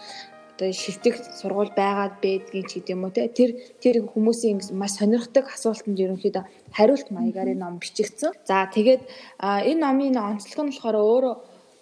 одоо 0.60 0.76
шилдэг 0.76 1.16
сургууль 1.40 1.72
байгаад 1.72 2.20
байдгийг 2.20 2.68
ч 2.68 2.84
гэдэм 2.84 3.08
үү 3.08 3.12
те 3.16 3.32
тэр 3.32 3.52
тэр 3.80 3.96
хүмүүсийн 4.12 4.60
маш 4.76 5.00
сонирхдаг 5.00 5.48
асуултанд 5.48 5.96
ерөнхийдөө 6.04 6.44
хариулт 6.76 7.08
маягаар 7.16 7.56
энэ 7.56 7.64
ном 7.64 7.80
бичигдсэн. 7.80 8.36
За 8.44 8.68
тэгээд 8.68 9.08
энэ 9.40 9.80
номын 9.80 10.20
онцлог 10.20 10.60
нь 10.68 10.72
болохоор 10.76 10.98
өөрөө 11.00 11.36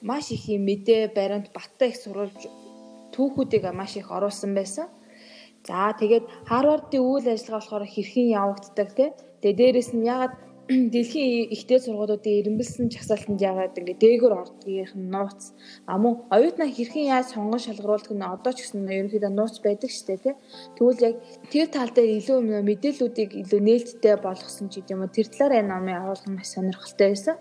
маш 0.06 0.30
их 0.30 0.46
юм 0.46 0.70
мэдээ 0.70 1.10
баримт 1.18 1.50
баттай 1.58 1.90
их 1.90 1.98
сурвалж 1.98 2.38
түүхүүдийг 3.18 3.66
маш 3.74 3.98
их 3.98 4.14
оруулсан 4.14 4.54
байсан. 4.54 4.86
За 5.66 5.90
тэгээд 5.98 6.30
Харвардын 6.46 7.02
үйл 7.02 7.26
ажиллагаа 7.34 7.60
болохоор 7.60 7.86
хэрхэн 7.90 8.30
явагддаг 8.30 8.90
те. 8.94 9.06
Тэгээ 9.42 9.58
дээрэс 9.58 9.90
нь 9.98 10.06
ягаад 10.06 10.34
дэлхийн 10.94 11.48
ихтэй 11.56 11.80
сургуулиудын 11.80 12.38
эренбэлсэн 12.40 12.92
чагсаалтанд 12.92 13.40
яагаад 13.40 13.80
ингээ 13.80 13.98
дээгүүр 14.04 14.34
ордгийнх 14.36 14.94
нь 15.00 15.12
нууц 15.16 15.56
а 15.88 15.96
мөн 15.96 16.28
оюутнаа 16.36 16.68
хэрхэн 16.68 17.08
яаж 17.16 17.28
сонгон 17.32 17.62
шалгаруулдаг 17.64 18.12
нь 18.12 18.28
одоо 18.36 18.52
ч 18.52 18.68
гэсэн 18.68 18.84
ерөнхийдөө 18.84 19.32
нууц 19.32 19.56
байдаг 19.64 19.92
штэ 19.96 20.20
тий 20.20 20.36
Тэгвэл 20.76 21.06
яг 21.08 21.16
тэр 21.52 21.68
тал 21.72 21.92
дээр 21.96 22.20
илүү 22.20 22.38
мэдээллүүдийг 22.68 23.32
илүү 23.48 23.62
нээлттэй 23.64 24.16
болгосон 24.20 24.68
ч 24.68 24.84
гэдэм 24.84 25.08
юм 25.08 25.12
тэр 25.16 25.28
талаар 25.32 25.60
энэ 25.64 25.72
номын 25.72 26.00
агуулга 26.04 26.30
маш 26.36 26.48
сонирхолтой 26.52 27.08
байсан. 27.16 27.36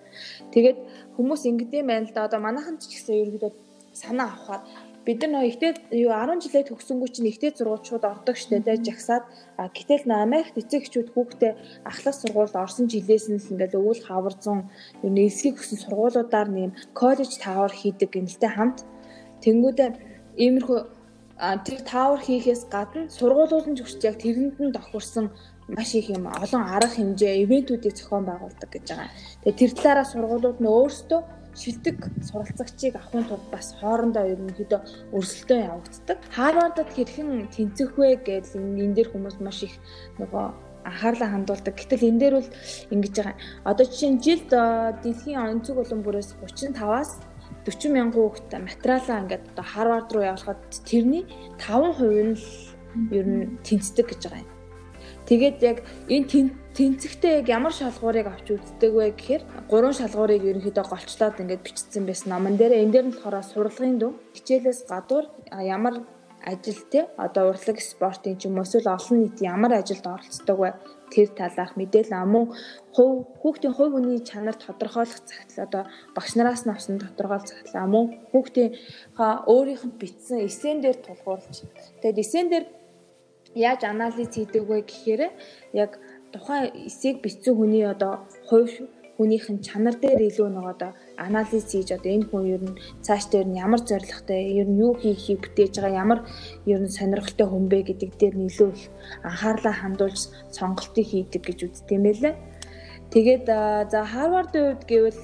Тэгээд 0.55 0.79
хүмүүс 1.19 1.43
ингэдэм 1.51 1.87
байна 1.91 2.07
л 2.07 2.15
да 2.15 2.31
одоо 2.31 2.39
манайхан 2.39 2.79
ч 2.79 2.95
гэсэн 2.95 3.15
ерөнхийдөө 3.27 3.53
санаа 3.91 4.31
авахаар 4.31 4.63
бид 5.07 5.23
нар 5.23 5.31
нөө 5.39 5.45
ихтэй 5.55 5.73
юу 6.03 6.11
10 6.11 6.43
жилээ 6.43 6.65
төгсөнгүү 6.67 7.09
чинь 7.15 7.31
ихтэй 7.31 7.55
сургуульчууд 7.55 8.03
ордог 8.03 8.35
штэ 8.35 8.59
тэ 8.59 8.83
жагсаад 8.83 9.25
гэтэл 9.71 10.11
Америкт 10.11 10.59
эцэгчүүд 10.59 11.15
хүүхдээ 11.15 11.53
ахлах 11.87 12.17
сургуульд 12.19 12.55
орсон 12.59 12.91
жилээс 12.91 13.31
нь 13.31 13.39
л 13.39 13.51
ингээл 13.55 13.79
өвөл 13.79 14.03
хаварзун 14.03 14.67
нэлсгийг 15.07 15.63
өссөн 15.63 15.79
сургуулиудаар 15.87 16.49
нэм 16.51 16.71
коллеж 16.99 17.39
таавар 17.39 17.71
хийдэг 17.71 18.11
гэнэлтэй 18.11 18.51
хамт 18.51 18.79
тэнгүүдээ 19.47 19.91
иймэрхүү 20.43 20.81
тэр 21.39 21.81
таавар 21.87 22.21
хийхээс 22.27 22.63
гадна 22.75 23.07
сургуулиуд 23.07 23.67
нь 23.71 23.79
зөвхөн 23.79 24.09
яг 24.11 24.17
тэрэнд 24.19 24.57
нь 24.59 24.75
тохирсон 24.75 25.27
маш 25.69 25.95
их 25.95 26.11
юм 26.11 26.27
олон 26.27 26.63
арга 26.67 26.91
хэмжээ 26.97 27.43
ивентүүдийг 27.45 27.95
зохион 27.95 28.25
байгуулдаг 28.27 28.71
гэж 28.73 28.87
байгаа. 28.91 29.11
Тэгээ 29.43 29.59
тэр 29.61 29.73
талаараа 29.77 30.07
сургуулиуд 30.09 30.59
нь 30.63 30.71
өөрсдөө 30.71 31.21
шилдэг 31.57 31.97
суралцагчийг 32.29 32.95
авахын 32.97 33.25
тулд 33.29 33.47
бас 33.51 33.73
хоорондоо 33.81 34.25
ерөнхийдөө 34.33 34.81
өрсөлдөөн 35.17 35.67
явагддаг. 35.73 36.19
Харвардад 36.37 36.89
хэрхэн 36.93 37.49
тэнцэх 37.55 37.97
вэ 37.97 38.21
гэдэл 38.21 38.61
энэ 38.61 38.95
дээр 38.97 39.09
хүмүүс 39.11 39.37
маш 39.41 39.65
их 39.65 39.75
нөгөө 40.21 40.45
анхаарлаа 40.87 41.29
хандуулдаг. 41.33 41.75
Гэтэл 41.75 42.09
энэ 42.09 42.21
дээр 42.21 42.35
бол 42.39 42.51
ингэж 42.95 43.15
байгаа. 43.17 43.37
Одоо 43.65 43.85
жишээ 43.89 44.11
нь 44.13 44.23
жилд 44.23 44.51
дэлхийн 45.03 45.41
онцөг 45.41 45.77
улам 45.81 46.01
бүрээс 46.05 46.39
35-аас 46.45 47.11
40 47.67 47.91
мянган 47.91 48.23
хүүхэд 48.23 48.53
материалаа 48.63 49.19
ингээд 49.27 49.45
одоо 49.51 49.67
Харвард 49.67 50.09
руу 50.15 50.23
явуулахад 50.23 50.63
тэрний 50.87 51.25
5% 51.59 51.99
нь 52.31 52.39
ер 53.11 53.27
нь 53.27 53.59
тэнцдэг 53.67 54.07
гэж 54.07 54.23
байгаа 54.31 54.45
юм. 54.47 54.56
Тэгээд 55.27 55.59
яг 55.67 55.79
энэ 56.07 56.55
тэнцэгтэй 56.77 57.43
яг 57.43 57.47
ямар 57.51 57.75
шалгуурыг 57.75 58.31
авч 58.31 58.47
үздэг 58.55 58.93
вэ 58.95 59.07
гэхээр 59.19 59.43
гурван 59.67 59.97
шалгуурыг 59.99 60.43
ерөнхийдөө 60.47 60.87
голчлоод 60.87 61.43
ингээд 61.43 61.67
бичсэн 61.67 62.07
байсан. 62.07 62.31
Номон 62.31 62.55
дээр 62.55 62.79
энэ 62.79 62.93
дээр 62.95 63.07
нь 63.11 63.15
болохоор 63.19 63.43
сурлагын 63.43 63.99
дүн. 63.99 64.15
Хичээлээс 64.39 64.87
гадуур 64.87 65.27
ямар 65.51 66.07
ажил 66.47 66.79
те 66.93 67.09
одоо 67.19 67.51
урлаг 67.51 67.81
спортын 67.83 68.39
ч 68.39 68.47
юм 68.47 68.59
уу 68.59 68.63
эсвэл 68.63 68.87
олон 68.87 69.19
нийт 69.19 69.39
ямар 69.43 69.73
ажилд 69.75 70.07
оролцдог 70.07 70.59
вэ? 70.63 70.71
Тэр 71.11 71.29
талаарх 71.35 71.75
мэдээлэл. 71.75 72.23
Амун 72.23 72.55
хувь 72.95 73.27
хүүхдийн 73.43 73.75
хувь 73.75 73.93
хүний 73.99 74.23
чанар 74.23 74.55
тодорхойлох 74.55 75.27
цагтл 75.27 75.67
одоо 75.67 75.83
багш 76.15 76.39
нараас 76.39 76.63
нь 76.67 76.71
авсан 76.71 77.03
тодорхойлох 77.03 77.51
цагтл 77.51 77.83
амун 77.83 78.07
хүүхдийн 78.31 78.71
өөрийнх 79.19 79.85
нь 79.91 79.99
бичсэн 79.99 80.39
эсэн 80.47 80.79
дээр 80.83 80.99
тулгуурлаж. 81.03 81.67
Тэгээд 82.03 82.23
эсэн 82.23 82.47
дээр 82.51 82.65
яаж 83.57 83.81
анализ 83.85 84.29
хийдэг 84.37 84.63
вэ 84.69 84.79
гэхээр 84.85 85.23
яг 85.73 85.91
тухайн 86.33 86.71
эсийг 86.89 87.17
бичсэн 87.25 87.55
хүний 87.57 87.85
одоо 87.89 88.13
хувь 88.49 88.75
хүнийх 89.17 89.49
нь 89.49 89.65
чанар 89.65 89.97
дээр 89.97 90.21
илүү 90.29 90.49
нэг 90.53 90.67
одоо 90.75 90.91
анализ 91.17 91.65
хийж 91.73 91.89
одоо 91.97 92.11
энэ 92.13 92.29
хүн 92.29 92.45
ер 92.55 92.63
нь 92.69 92.79
цааш 93.07 93.25
дээр 93.33 93.49
нь 93.49 93.61
ямар 93.65 93.81
зорилготой 93.89 94.41
ер 94.61 94.69
нь 94.69 94.81
юу 94.85 94.93
хийхийг 95.01 95.41
бүтээж 95.41 95.75
байгаа 95.81 96.03
ямар 96.05 96.21
ер 96.73 96.81
нь 96.85 96.97
сонирхолтой 96.97 97.49
хүн 97.49 97.65
бэ 97.73 97.79
гэдэг 97.89 98.11
дээр 98.21 98.35
нь 98.37 98.49
илүү 98.51 98.71
их 98.77 98.85
анхаарлаа 99.29 99.75
хандуулж 99.81 100.21
сонголтыг 100.57 101.07
хийдэг 101.09 101.43
гэж 101.49 101.59
үздэг 101.65 101.97
юм 101.97 102.05
байлээ. 102.05 102.35
Тэгээд 103.13 103.45
за 103.93 104.01
Харвардын 104.13 104.65
хувьд 104.67 104.85
гэвэл 104.91 105.23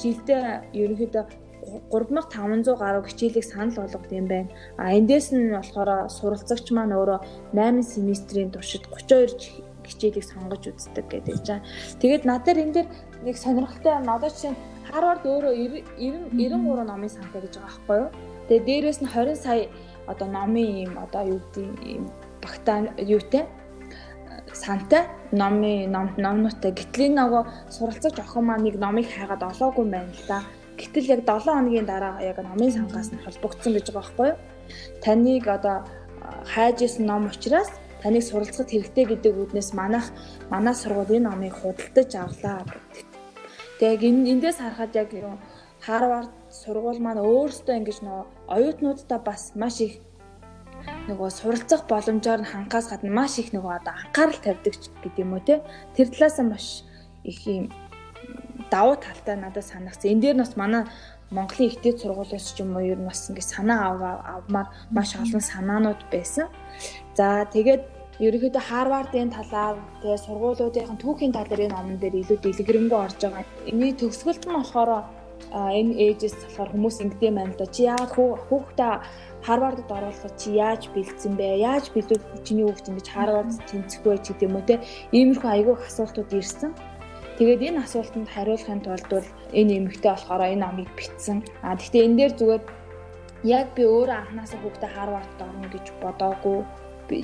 жилдээ 0.00 0.42
ерөнхийдөө 0.80 1.24
3 1.26 1.45
3500 1.90 2.76
гаруй 2.78 3.02
хичээлийг 3.08 3.44
санал 3.44 3.76
болгох 3.76 4.06
юм 4.10 4.26
байна. 4.26 4.50
А 4.76 4.92
эндээс 4.94 5.32
нь 5.32 5.54
болохоор 5.54 6.10
суралцагч 6.10 6.70
маань 6.72 6.96
өөрөө 6.96 7.20
8 7.54 7.82
семестрийн 7.82 8.50
туршид 8.50 8.84
32 8.90 9.62
хичээлийг 9.86 10.24
сонгож 10.24 10.62
үздэг 10.66 11.06
гэдэг 11.10 11.36
жаа. 11.46 11.60
Тэгээд 12.02 12.24
надад 12.26 12.58
энэ 12.58 12.74
дэр 12.74 12.86
нэг 13.22 13.36
сонирхолтой 13.38 13.92
юм. 13.98 14.10
Одоо 14.10 14.30
чинь 14.30 14.56
Харвард 14.90 15.24
өөрөө 15.26 15.54
90 15.98 16.34
93 16.34 16.90
номын 16.90 17.10
сантай 17.10 17.40
гэж 17.42 17.54
байгаа 17.58 17.70
байхгүй 17.70 17.96
юу? 18.02 18.10
Тэгээд 18.48 18.66
дээрэс 18.66 18.98
нь 19.02 19.10
20 19.10 19.34
сая 19.34 19.66
одоо 20.06 20.28
номын 20.30 20.68
юм 20.86 20.92
одоо 20.98 21.22
юу 21.26 21.40
гэдэг 21.54 21.66
юм 21.82 22.04
багтаа 22.42 22.86
юутэй 22.98 23.44
сантай 24.54 25.04
номын 25.32 25.90
ном 25.90 26.06
номнуудтай 26.16 26.72
гэтэл 26.72 27.12
нөгөө 27.18 27.42
суралцагч 27.74 28.18
охин 28.22 28.44
маань 28.46 28.64
нэг 28.66 28.76
номыг 28.78 29.06
хайгаад 29.10 29.42
олоогүй 29.42 29.84
юм 29.84 29.90
байна 29.90 30.12
л 30.14 30.24
да. 30.28 30.38
Гэтэл 30.76 31.06
яг 31.14 31.20
7 31.24 31.40
хоногийн 31.44 31.86
дараа 31.88 32.20
яг 32.20 32.38
номын 32.44 32.72
сангаас 32.72 33.08
нь 33.12 33.22
холбогдсон 33.24 33.72
гэж 33.74 33.86
байгаа 33.90 34.00
байхгүй 34.00 34.28
юу? 34.30 34.38
Таныг 35.04 35.44
одоо 35.48 35.76
хайж 36.52 36.78
исэн 36.84 37.04
ном 37.08 37.26
учраас 37.32 37.70
таныг 38.02 38.22
суралцахад 38.22 38.70
хэрэгтэй 38.70 39.04
гэдэг 39.08 39.32
үднээс 39.42 39.70
манайх 39.72 40.06
манай 40.52 40.74
сургууль 40.76 41.16
энэ 41.16 41.28
номыг 41.28 41.54
худалдаж 41.56 42.10
авлаа 42.14 42.60
гэдэг. 42.68 43.04
Тэгээ 43.80 44.08
энэ 44.08 44.30
эндээс 44.32 44.58
харахад 44.60 44.92
яг 45.00 45.10
Харвард 45.86 46.32
сургууль 46.50 47.00
маань 47.04 47.22
өөрөөсөө 47.22 47.78
ингэж 47.78 47.98
нөө 48.02 48.20
оюутнуудтай 48.54 49.20
бас 49.22 49.42
маш 49.60 49.76
их 49.86 49.94
нөгөө 51.08 51.30
суралцах 51.38 51.82
боломжоор 51.90 52.40
нь 52.42 52.50
хангаас 52.50 52.90
гадна 52.90 53.10
маш 53.18 53.38
их 53.38 53.54
нөгөө 53.54 53.72
одоо 53.78 53.94
анхаарал 53.94 54.40
тавьдаг 54.42 54.74
гэдэг 54.74 55.22
юм 55.22 55.32
уу 55.38 55.42
те 55.46 55.62
тэр 55.94 56.10
талаас 56.10 56.36
нь 56.42 56.50
маш 56.50 56.66
их 57.22 57.38
юм 57.46 57.70
давуу 58.70 58.96
талтай 58.96 59.36
надад 59.36 59.64
санагцсан. 59.64 60.10
Энэ 60.12 60.22
дээр 60.22 60.36
бас 60.42 60.56
манай 60.56 60.84
Монголын 61.30 61.70
ихтэй 61.70 61.92
сургуулиас 61.98 62.54
ч 62.54 62.62
юм 62.62 62.76
уу 62.76 62.86
ер 62.86 62.98
нь 62.98 63.08
бас 63.10 63.26
ингэ 63.30 63.42
санаа 63.42 63.98
авмаар 64.38 64.68
маш 64.90 65.10
олон 65.18 65.42
санаанууд 65.42 66.00
байсан. 66.12 66.46
За 67.18 67.46
тэгээд 67.50 67.82
ерөнхийдөө 68.22 68.62
Харвардын 68.62 69.34
талаар 69.34 69.76
тэгээ 70.00 70.24
сургуулиудын 70.24 70.96
түүхийн 71.02 71.34
тал 71.34 71.48
дээр 71.50 71.66
энэ 71.66 71.76
номон 71.76 71.98
дээр 71.98 72.14
илүү 72.22 72.38
дэлгэрэнгүй 72.40 72.98
орж 73.04 73.18
байгаа. 73.20 73.44
Эний 73.66 73.92
төгсгөлт 73.92 74.44
нь 74.46 74.56
болохоор 74.56 74.90
энэ 75.52 75.92
ээжээс 76.04 76.36
болохоор 76.46 76.70
хүмүүс 76.72 76.96
ингэдэм 77.04 77.34
байна 77.36 77.52
л 77.52 77.58
да. 77.60 77.66
Чи 77.74 77.82
яагаад 77.90 78.12
хүүхдээ 78.48 78.94
Харвардд 79.46 79.90
оруулахад 79.90 80.34
чи 80.40 80.48
яаж 80.56 80.82
бэлдсэн 80.94 81.34
бэ? 81.38 81.60
Яаж 81.60 81.84
бэлдвэл 81.94 82.24
чиний 82.46 82.64
хүүхд 82.66 82.88
ингэж 82.90 83.06
Харвард 83.14 83.52
тэнцэх 83.68 84.02
вэ 84.02 84.18
ч 84.24 84.32
гэдэм 84.32 84.56
үү 84.58 84.64
те. 84.66 84.74
Иймэрхүү 85.12 85.50
айгүйх 85.52 85.82
асуултууд 85.86 86.30
ирсэн. 86.34 86.72
Тэгээд 87.36 87.62
энэ 87.68 87.84
асуултанд 87.84 88.28
хариулахын 88.32 88.80
тулд 88.80 89.08
бол 89.12 89.28
энэ 89.52 89.76
эмэгтэй 89.78 90.10
болохоор 90.12 90.42
энэ 90.56 90.64
номыг 90.64 90.88
бичсэн. 90.96 91.44
А 91.60 91.76
гэхдээ 91.76 92.06
энэ 92.08 92.16
дээр 92.16 92.32
зүгээр 92.40 92.62
яг 93.44 93.66
би 93.76 93.82
өөрөө 93.84 94.16
анханасаа 94.18 94.58
хүүхдээ 94.64 94.90
Харвардд 94.96 95.40
орно 95.44 95.68
гэж 95.68 95.86
бодоогүй. 96.00 96.58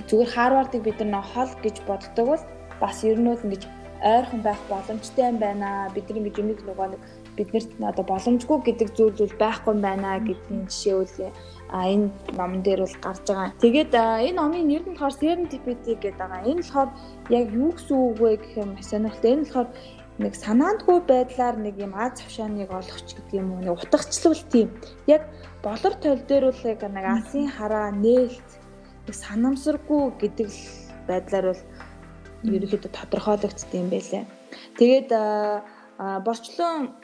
Зүгээр 0.08 0.30
Харвардыг 0.36 0.82
бид 0.84 1.00
нар 1.00 1.24
хол 1.32 1.52
гэж 1.64 1.76
боддог 1.88 2.26
бол 2.28 2.44
бас 2.80 2.98
ер 3.08 3.16
нь 3.16 3.32
л 3.32 3.40
ингэж 3.40 3.64
ойрхон 4.02 4.40
байх 4.44 4.60
боломжтой 4.68 5.24
юм 5.32 5.38
байна. 5.38 5.88
Бид 5.94 6.06
нар 6.08 6.18
ингэж 6.20 6.36
юмэг 6.42 6.60
нөгөө 6.60 6.88
нэг 6.92 7.02
биднэрт 7.36 7.70
одоо 7.80 8.04
боломжгүй 8.04 8.58
гэдэг 8.68 8.88
зүйл 8.92 9.16
бол 9.16 9.40
байхгүй 9.40 9.74
байна 9.80 10.20
гэдгийн 10.20 10.68
жишээ 10.68 10.96
үл 11.00 11.32
а 11.72 11.88
энэ 11.88 12.12
номон 12.36 12.60
дээр 12.62 12.84
бол 12.84 12.96
гарч 13.00 13.24
байгаа. 13.24 13.56
Тэгээд 13.64 13.92
энэ 13.96 14.36
номын 14.36 14.68
нэр 14.68 14.84
нь 14.84 14.92
болохоор 14.92 15.16
serendipity 15.16 15.96
гэдэг 15.96 16.20
байгаа. 16.20 16.44
Энэ 16.44 16.60
болохоор 16.60 16.90
яг 17.32 17.46
юу 17.48 17.72
гэсэн 17.72 17.96
үг 17.96 18.16
вэ 18.20 18.30
гэх 18.36 18.54
юм 18.60 18.70
сонирхолтой. 18.82 19.32
Энэ 19.32 19.44
болохоор 19.48 19.68
нэг 20.22 20.34
санаандгүй 20.38 20.98
байдлаар 21.10 21.56
нэг 21.58 21.76
юм 21.82 21.92
аз 21.98 22.22
завшааныг 22.22 22.70
олохч 22.70 23.08
гэдэг 23.18 23.34
юм 23.40 23.52
уу 23.52 23.60
нэг 23.60 23.74
утгачлал 23.76 24.42
тийм. 24.54 24.68
Яг 25.06 25.26
болор 25.66 25.94
тойл 25.98 26.22
дээр 26.28 26.44
бол 26.50 26.62
яг 26.72 26.80
нэг 26.86 27.06
асын 27.06 27.46
хараа 27.50 27.90
нээлт 27.90 28.48
нэг 29.06 29.14
санамсаргүй 29.14 30.04
гэдэг 30.22 30.48
байдлаар 31.10 31.46
бол 31.50 31.62
ерөөхдөө 32.46 32.90
тодорхойлогдсон 32.98 33.80
юм 33.82 33.88
байлээ. 33.90 34.24
Тэгээд 34.78 35.10
борчлон 36.26 36.94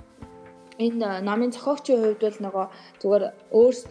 энэ 0.78 1.22
номын 1.26 1.50
зохиогчийн 1.50 1.98
хувьд 2.02 2.22
бол 2.22 2.38
нөгөө 2.46 2.66
зүгээр 3.02 3.24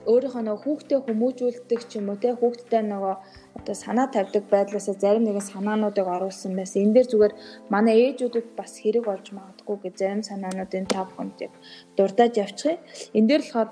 өөрийнхөө 0.07 0.43
нөгөө 0.47 0.63
хүүхдээ 0.63 0.99
хүмүүжүүлдэг 1.03 1.81
ч 1.89 1.91
юм 1.99 2.07
уу 2.11 2.19
те 2.23 2.31
хүүхдтэй 2.31 2.83
нөгөө 2.87 3.15
одоо 3.57 3.75
санаа 3.75 4.07
тавьдаг 4.15 4.43
байдлаасаа 4.53 4.95
зарим 5.03 5.23
нэгэн 5.25 5.49
санаануудыг 5.51 6.07
оруулсан 6.15 6.53
байсан. 6.55 6.83
Энэ 6.85 6.95
дээр 6.95 7.07
зүгээр 7.11 7.33
манай 7.73 7.95
ээжүүдэд 8.05 8.47
бас 8.59 8.71
хэрэг 8.81 9.03
болж 9.09 9.25
магадгүй 9.37 9.77
гэж 9.83 9.93
зарим 10.01 10.23
санаануудын 10.29 10.85
хүнд 10.93 11.37
яг 11.45 11.53
дурдаад 11.97 12.33
явчихъя. 12.43 12.77
Энэ 13.17 13.29
дээр 13.29 13.43
болохоор 13.43 13.69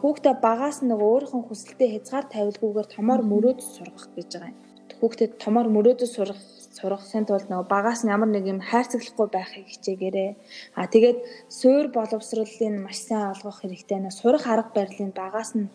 хүүхдээ 0.00 0.34
багаас 0.46 0.78
нь 0.82 0.90
нөгөө 0.90 1.08
өөрийнхөө 1.14 1.42
хүсэлтэд 1.46 1.90
хязгаар 1.94 2.26
тавилгүйгээр 2.34 2.88
томоор 2.94 3.22
мөрөөд 3.30 3.60
сургах 3.74 4.06
гэж 4.16 4.28
байгаа 4.34 4.50
юм. 4.50 4.58
Хүүхдэд 4.98 5.32
томоор 5.42 5.68
мөрөөдөд 5.76 6.10
сургах 6.16 6.42
сургахын 6.74 7.26
тулд 7.28 7.46
нөгөө 7.50 7.68
багаас 7.74 8.00
нь 8.02 8.12
ямар 8.14 8.30
нэг 8.34 8.44
юм 8.50 8.60
хайрцаглахгүй 8.70 9.28
байхыг 9.30 9.66
хичээгээрэй. 9.70 10.30
А 10.78 10.90
тэгээд 10.90 11.18
суур 11.58 11.86
боловсролын 11.94 12.74
маш 12.82 12.98
сайн 13.06 13.30
олгох 13.30 13.62
хэрэгтэй. 13.62 13.98
Сурах 14.10 14.44
арга 14.50 14.74
барилын 14.74 15.12
багаас 15.14 15.50
нь 15.54 15.70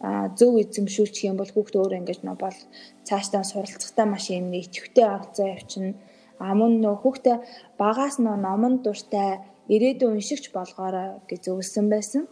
зөв 0.00 0.56
эзэмшүүлчих 0.62 1.28
юм 1.28 1.36
бол 1.36 1.50
хүүхд 1.52 1.74
өөр 1.76 2.00
ингэж 2.00 2.24
нөө 2.24 2.36
бол 2.40 2.58
цаашдаа 3.04 3.44
суралцахтаа 3.44 4.06
маш 4.08 4.32
юм 4.32 4.48
ичвтэй 4.56 5.04
орцоо 5.04 5.46
явчихна. 5.52 5.92
А 6.40 6.56
мөн 6.56 6.80
нөө 6.80 6.96
хүүхдээ 7.04 7.36
багаас 7.76 8.16
нөө 8.16 8.36
номон 8.40 8.80
дуртай 8.80 9.44
ирээдүйн 9.68 10.16
уншигч 10.16 10.56
болгоорой 10.56 11.20
гэж 11.28 11.40
зөвлөсөн 11.44 11.86
байсан. 11.92 12.22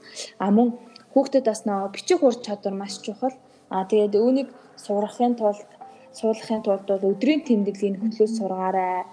А 0.40 0.48
мөн 0.48 0.81
хүүхдэд 1.12 1.44
бас 1.44 1.68
нөө 1.68 1.92
бичих 1.92 2.24
ур 2.24 2.35
чадвар 2.40 2.72
маш 2.72 2.96
чухал. 3.04 3.37
А 3.68 3.85
тэгээд 3.85 4.16
үүнийг 4.16 4.48
сурахын 4.81 5.37
тулд 5.37 5.68
суулгахын 6.16 6.64
тулд 6.64 6.88
бол 6.88 7.11
өдрийн 7.12 7.44
тэмдэглэлийн 7.44 8.00
хөтлөөс 8.00 8.33
сургаарай 8.40 9.04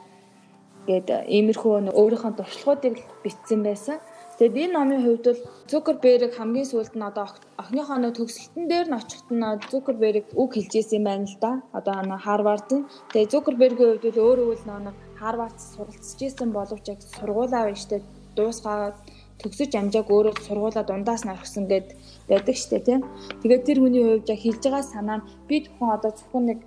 гэд 0.87 1.07
иймэрхүү 1.27 1.91
өөрийнхөө 1.91 2.31
туршлагуудыг 2.39 2.95
бичсэн 3.23 3.61
байсан. 3.67 3.99
Тэгэд 4.35 4.55
энэ 4.63 4.75
номын 4.75 4.99
хувьд 5.03 5.25
бол 5.27 5.41
Цукерберг 5.71 6.31
хамгийн 6.35 6.67
сүүлд 6.67 6.93
нь 6.99 7.07
одоо 7.09 7.25
охиныхоо 7.61 7.97
нөө 7.99 8.13
төгсөлтөн 8.19 8.65
дээр 8.67 8.87
нь 8.91 8.99
очихт 8.99 9.27
нь 9.31 9.47
Цукерберг 9.71 10.25
үг 10.41 10.49
хэлж 10.53 10.71
ирсэн 10.75 10.97
юм 10.99 11.05
байна 11.07 11.27
л 11.31 11.37
да. 11.39 11.51
Одоо 11.77 11.95
нөө 12.03 12.19
Харвардын. 12.25 12.81
Тэгээ 13.15 13.31
Цукербергийн 13.31 13.89
хувьд 13.95 14.05
бол 14.11 14.25
өөрөө 14.27 14.49
л 14.59 14.67
нөө 14.67 14.93
Харвард 15.19 15.57
суралцж 15.71 16.19
исэн 16.27 16.49
боловч 16.51 16.85
яг 16.91 16.99
сургуулаа 17.15 17.63
байжтэй 17.63 18.01
дуусгаад 18.35 18.97
төгсөж 19.39 19.71
амжааг 19.79 20.07
өөрөө 20.11 20.35
сургуулаа 20.43 20.83
дундаас 20.87 21.23
нь 21.23 21.33
орхисон 21.35 21.65
гэд 21.71 21.87
байдаг 22.29 22.55
штэ 22.59 22.83
тийм. 22.83 23.01
Тэгээд 23.39 23.63
тэр 23.67 23.79
хүний 23.79 24.03
хувьд 24.03 24.31
яг 24.33 24.39
хэлж 24.43 24.63
байгаа 24.67 24.83
санаа 24.83 25.17
нь 25.19 25.27
би 25.47 25.55
зөвхөн 25.63 25.95
одоо 25.95 26.11
зөвхөн 26.11 26.43
нэг 26.49 26.59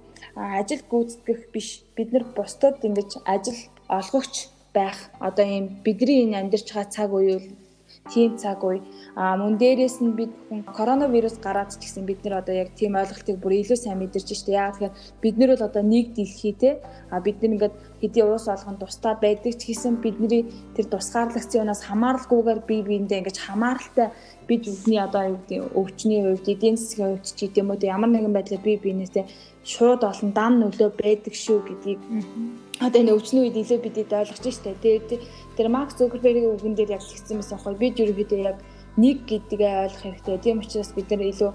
ажил 0.59 0.83
гүйцэтгэх 0.91 1.41
биш 1.53 1.69
бид 1.97 2.09
нар 2.13 2.25
бусдад 2.37 2.81
ингэж 2.87 3.11
ажил 3.35 3.61
олгогч 3.99 4.35
байх. 4.75 4.99
Одоо 5.21 5.45
ийм 5.45 5.67
бидний 5.85 6.25
энэ 6.25 6.39
амьдарч 6.41 6.67
байгаа 6.73 6.91
цаг 6.97 7.11
үе 7.13 7.37
тийм 8.13 8.37
цаг 8.39 8.65
үе. 8.65 8.81
А 9.17 9.37
мөн 9.37 9.59
дээрээс 9.61 10.01
нь 10.01 10.17
бид 10.17 10.33
коронавирус 10.77 11.37
гараад 11.45 11.73
ч 11.73 11.81
гэсэн 11.83 12.05
бид 12.09 12.25
нар 12.25 12.41
одоо 12.41 12.55
яг 12.55 12.73
тийм 12.79 12.97
ойлголтыг 12.97 13.37
бүр 13.41 13.53
илүү 13.61 13.79
сайн 13.79 13.99
мэдэрч 14.01 14.29
штэ. 14.33 14.53
Яа 14.53 14.73
тэгэхээр 14.73 14.95
бид 15.23 15.35
нар 15.39 15.51
бол 15.53 15.69
одоо 15.69 15.83
нэг 15.83 16.07
дэлхий 16.17 16.55
те. 16.57 16.81
А 17.11 17.21
бид 17.21 17.41
нар 17.41 17.53
ингээд 17.53 17.75
хэдий 18.01 18.25
уус 18.25 18.49
олгон 18.49 18.77
тусдаа 18.81 19.15
байдаг 19.21 19.53
ч 19.61 19.73
гэсэн 19.73 20.01
бидний 20.05 20.49
тэр 20.77 20.87
тусгаарлагдсанаас 20.93 21.83
хамааралгүйгээр 21.89 22.61
бие 22.69 22.83
биендээ 22.89 23.21
ингэж 23.21 23.39
хамааралтай 23.45 24.09
бид 24.49 24.63
бидний 24.65 25.01
одоо 25.01 25.23
юу 25.29 25.39
гэдэг 25.43 25.61
өвчний 25.77 26.21
хувьд 26.25 26.49
эдийн 26.49 26.77
засгийн 26.77 27.19
хувьд 27.19 27.27
ч 27.27 27.39
гэдэм 27.45 27.69
үү 27.73 27.85
ямар 27.93 28.11
нэгэн 28.13 28.37
байдлаар 28.37 28.63
бие 28.65 28.79
биенээсээ 28.81 29.25
шууд 29.65 30.03
олон 30.11 30.31
дан 30.33 30.53
нөлөө 30.63 30.91
байдаг 31.03 31.35
шүү 31.35 31.59
гэдгийг 31.67 32.01
одоо 32.81 32.99
энэ 33.03 33.15
өвчний 33.15 33.43
үед 33.43 33.57
илүү 33.59 33.79
бидэд 33.83 34.13
ойлгож 34.15 34.45
штэ. 34.47 34.79
Тэгээд 34.79 35.09
тэр 35.57 35.69
Марк 35.69 35.91
Зукербергийн 35.99 36.55
үгэн 36.55 36.75
дээр 36.79 36.95
яг 36.97 37.03
хэлсэн 37.03 37.43
байсан 37.43 37.59
байхгүй 37.59 37.75
бид 37.83 37.97
ерөөхдөө 37.99 38.41
яг 38.47 38.59
нэг 38.97 39.17
гэдгээ 39.27 39.75
ойлгох 39.83 40.03
хэрэгтэй. 40.03 40.39
Тийм 40.39 40.63
учраас 40.63 40.91
бид 40.95 41.11
нар 41.11 41.23
илүү 41.27 41.51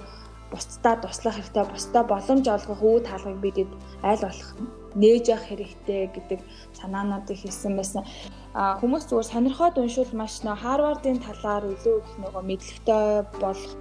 бусдаа 0.51 0.95
туслах 0.99 1.35
хэрэгтэй, 1.39 1.65
бусдаа 1.71 2.03
боломж 2.03 2.45
олгох 2.47 2.81
үе 2.83 2.99
таалгыг 3.07 3.39
бидэд 3.41 3.69
аль 4.03 4.23
болох 4.23 4.82
нээж 4.95 5.25
явах 5.33 5.47
хэрэгтэй 5.49 6.01
гэдэг 6.15 6.39
санаануудыг 6.77 7.37
хэлсэн 7.39 7.73
байсан. 7.77 8.03
А 8.53 8.77
хүмүүс 8.77 9.09
зүгээр 9.09 9.31
сонирхоод 9.33 9.81
уншвал 9.81 10.13
маш 10.13 10.45
нөө 10.45 10.55
Харвардын 10.61 11.17
талаар 11.25 11.63
илүү 11.73 11.95
их 12.05 12.11
нөгөө 12.21 12.43
мэдлэгтэй 12.49 13.05
болох 13.41 13.73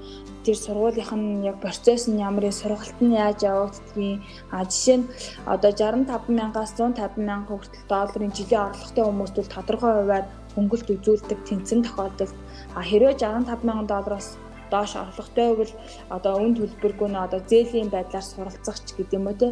тэр 0.44 0.56
сургуулийнх 0.56 1.12
нь 1.12 1.44
яг 1.44 1.60
процесс 1.60 2.08
нь 2.08 2.24
ямар 2.24 2.48
юм 2.48 2.56
сургалт 2.56 2.98
нь 3.04 3.12
яаж 3.12 3.44
явагддгийг 3.44 4.24
а 4.48 4.64
жишээ 4.64 4.96
нь 5.04 5.10
одоо 5.44 5.70
65 5.76 6.32
мянгаас 6.32 6.72
150 6.80 7.20
мянган 7.20 7.60
хүртэл 7.60 7.84
долларын 7.92 8.32
жилийн 8.32 8.64
орлоготой 8.72 9.04
хүмүүст 9.04 9.36
бол 9.36 9.54
тодорхой 9.54 9.92
хувиар 9.92 10.26
хөнгөлт 10.56 10.88
үзүүлдэг 10.94 11.38
тэнцэн 11.48 11.80
тохиолдолд 11.84 12.36
а 12.72 12.80
хэрвээ 12.80 13.20
65 13.20 13.68
мянган 13.68 13.86
доллароос 13.92 14.40
доош 14.74 14.92
орлоготой 14.96 15.50
бол 15.60 15.72
одоо 16.16 16.34
үн 16.44 16.52
төлбөргүй 16.56 17.08
нь 17.10 17.22
одоо 17.24 17.40
зээлийн 17.50 17.90
байдлаар 17.92 18.26
суралцах 18.28 18.78
ч 18.86 18.88
гэдэг 18.96 19.16
юм 19.18 19.26
уу 19.28 19.36
те 19.40 19.48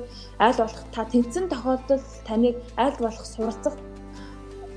аль 0.46 0.58
болох 0.60 0.82
та 0.94 1.02
тэнцэн 1.12 1.46
тохиолдолд 1.52 2.06
таныг 2.28 2.56
аль 2.84 2.98
болох 3.04 3.26
суралцах 3.34 3.76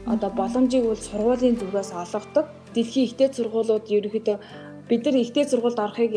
одоо 0.06 0.30
боломжийг 0.30 0.86
бол 0.86 1.02
сургуулийн 1.08 1.56
зүгээс 1.60 1.92
олгодог. 1.96 2.46
Дэлхийн 2.76 3.08
ихтэй 3.08 3.30
сургуулиуд 3.32 3.86
ерөнхийдөө 3.88 4.38
бид 4.90 5.02
нар 5.06 5.16
ихтэй 5.24 5.46
сургуульд 5.48 5.80
орохыг 5.80 6.14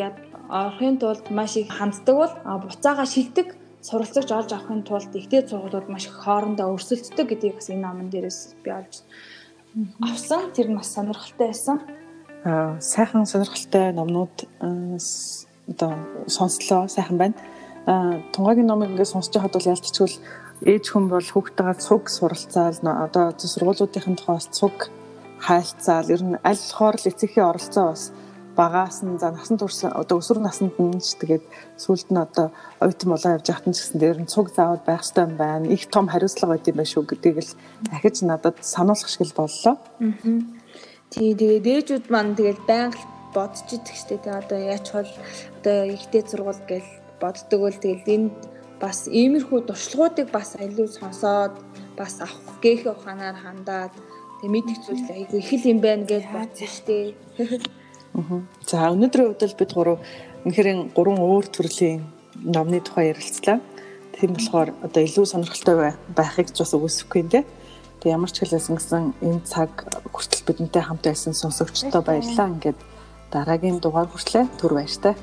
орохын 0.50 0.98
тулд 0.98 1.30
маш 1.30 1.56
их 1.56 1.70
ханддаг 1.70 2.16
бол 2.16 2.32
буцаага 2.64 3.04
шилдэг 3.06 3.48
суралцагч 3.88 4.30
олж 4.38 4.50
авахын 4.52 4.82
тулд 4.88 5.12
ихтэй 5.14 5.42
сургуулиуд 5.46 5.88
маш 5.88 6.04
их 6.06 6.16
хоорондоо 6.24 6.74
өрсөлддөг 6.74 7.26
гэдгийг 7.28 7.54
бас 7.58 7.70
энэ 7.70 7.84
номон 7.86 8.08
дээрээс 8.10 8.40
би 8.64 8.70
олж 8.80 8.94
авсан. 10.02 10.50
Тэр 10.54 10.68
нь 10.70 10.78
бас 10.78 10.90
сонирхолтой 10.94 11.48
байсан. 11.52 11.78
Сайхан 12.46 13.26
сонирхолтой 13.26 13.90
номнууд 13.92 14.46
одоо 15.66 15.92
сонслоо 16.28 16.86
сайхан 16.86 17.18
байна. 17.18 17.34
Аа 17.86 18.22
тунгагийн 18.32 18.70
номыг 18.70 18.90
ингээд 18.90 19.10
сонсож 19.10 19.34
байхад 19.34 19.54
бол 19.58 19.70
ялцчихвал 19.74 20.14
ээж 20.62 20.84
хүн 20.94 21.10
бол 21.10 21.26
хүүхдтэйгээ 21.26 21.82
цуг 21.82 22.06
суралцаал 22.06 22.78
одоо 22.86 23.34
сургуулиудын 23.34 24.14
тухайс 24.14 24.46
цуг 24.54 24.94
хайлтцаал 25.42 26.06
ер 26.14 26.22
нь 26.22 26.38
аль 26.46 26.62
болохоор 26.62 26.96
л 27.02 27.10
эцэгхийн 27.10 27.50
оролцоо 27.50 27.86
бас 27.90 28.02
багаас 28.54 29.02
нь 29.02 29.18
за 29.18 29.34
насан 29.34 29.58
турш 29.58 29.82
одоо 29.82 30.22
өсвөр 30.22 30.38
наснд 30.38 30.78
нь 30.78 31.02
ч 31.02 31.18
тэгээд 31.18 31.44
сүлд 31.82 32.08
нь 32.14 32.22
одоо 32.26 32.54
оюутан 32.78 33.10
болоо 33.10 33.30
явж 33.36 33.48
нь 33.66 33.74
ч 33.74 33.78
гэсэн 33.82 33.98
дээр 33.98 34.18
нь 34.22 34.30
цуг 34.30 34.54
заавал 34.54 34.86
байх 34.86 35.02
хэрэгтэй 35.02 35.24
юм 35.26 35.34
байна. 35.34 35.66
Их 35.66 35.90
том 35.90 36.06
хариуцлага 36.06 36.54
байд 36.54 36.70
юм 36.70 36.78
байна 36.78 36.92
шүү 36.94 37.04
гэдгийг 37.10 37.38
л 37.42 37.52
дахиж 37.90 38.22
надад 38.22 38.56
сануулгах 38.62 39.10
шиг 39.10 39.26
л 39.26 39.34
боллоо. 39.34 39.74
Аа. 39.98 40.55
Тий 41.16 41.32
тэгээд 41.32 41.64
ээжүүд 41.64 42.04
маань 42.12 42.36
тэгээд 42.36 42.60
байнга 42.68 43.00
бодож 43.32 43.64
идэх 43.72 43.96
штеп 43.96 44.20
тий 44.20 44.36
одоо 44.36 44.60
яач 44.60 44.86
бол 44.92 45.08
одоо 45.64 45.78
ихтэй 45.96 46.20
зургуул 46.28 46.60
гэж 46.68 46.84
боддог 47.16 47.60
бол 47.64 47.72
тэгээд 47.72 48.04
энд 48.04 48.36
бас 48.76 49.08
иймэрхүү 49.08 49.64
туршлагуудыг 49.64 50.28
бас 50.28 50.60
илүү 50.60 50.88
сонсоод 50.92 51.56
бас 51.96 52.20
авах 52.20 52.60
гээхээ 52.60 52.92
ухаанаар 52.92 53.32
хандаад 53.40 53.96
тэг 54.44 54.48
мэдих 54.52 54.76
зүйл 54.84 55.08
айгүй 55.08 55.40
их 55.40 55.50
л 55.56 55.70
юм 55.72 55.80
байна 55.80 56.04
гэж 56.04 56.24
бодсон 56.28 56.68
штеп. 56.68 57.16
За 58.68 58.92
өнөөдрийн 58.92 59.32
хувьд 59.32 59.48
л 59.48 59.56
бид 59.56 59.72
гурав 59.72 59.98
үнэхээр 60.44 60.92
гурван 60.92 61.24
өөр 61.24 61.48
төрлийн 61.48 62.04
номны 62.44 62.84
тухай 62.84 63.16
ярилцлаа. 63.16 63.64
Тийм 64.12 64.36
болохоор 64.36 64.76
одоо 64.84 65.00
илүү 65.00 65.24
сонирхолтой 65.24 65.96
байхыг 66.12 66.52
ч 66.52 66.60
бас 66.60 66.76
үгүйсэхгүй 66.76 67.24
нэ. 67.24 67.40
Тэг 68.06 68.14
ямар 68.14 68.30
ч 68.30 68.38
хэлсэн 68.38 68.78
гэсэн 68.78 69.04
энэ 69.18 69.42
цаг 69.50 69.82
хүртэл 70.14 70.46
бидэнтэй 70.46 70.78
хамт 70.78 71.02
байсан 71.10 71.34
сонсогчдоо 71.34 72.06
баярлалаа. 72.06 72.54
Ингээд 72.54 72.78
дараагийн 73.34 73.82
дугаар 73.82 74.06
хүртлээ 74.06 74.46
түр 74.62 74.78
баяртай. 74.78 75.18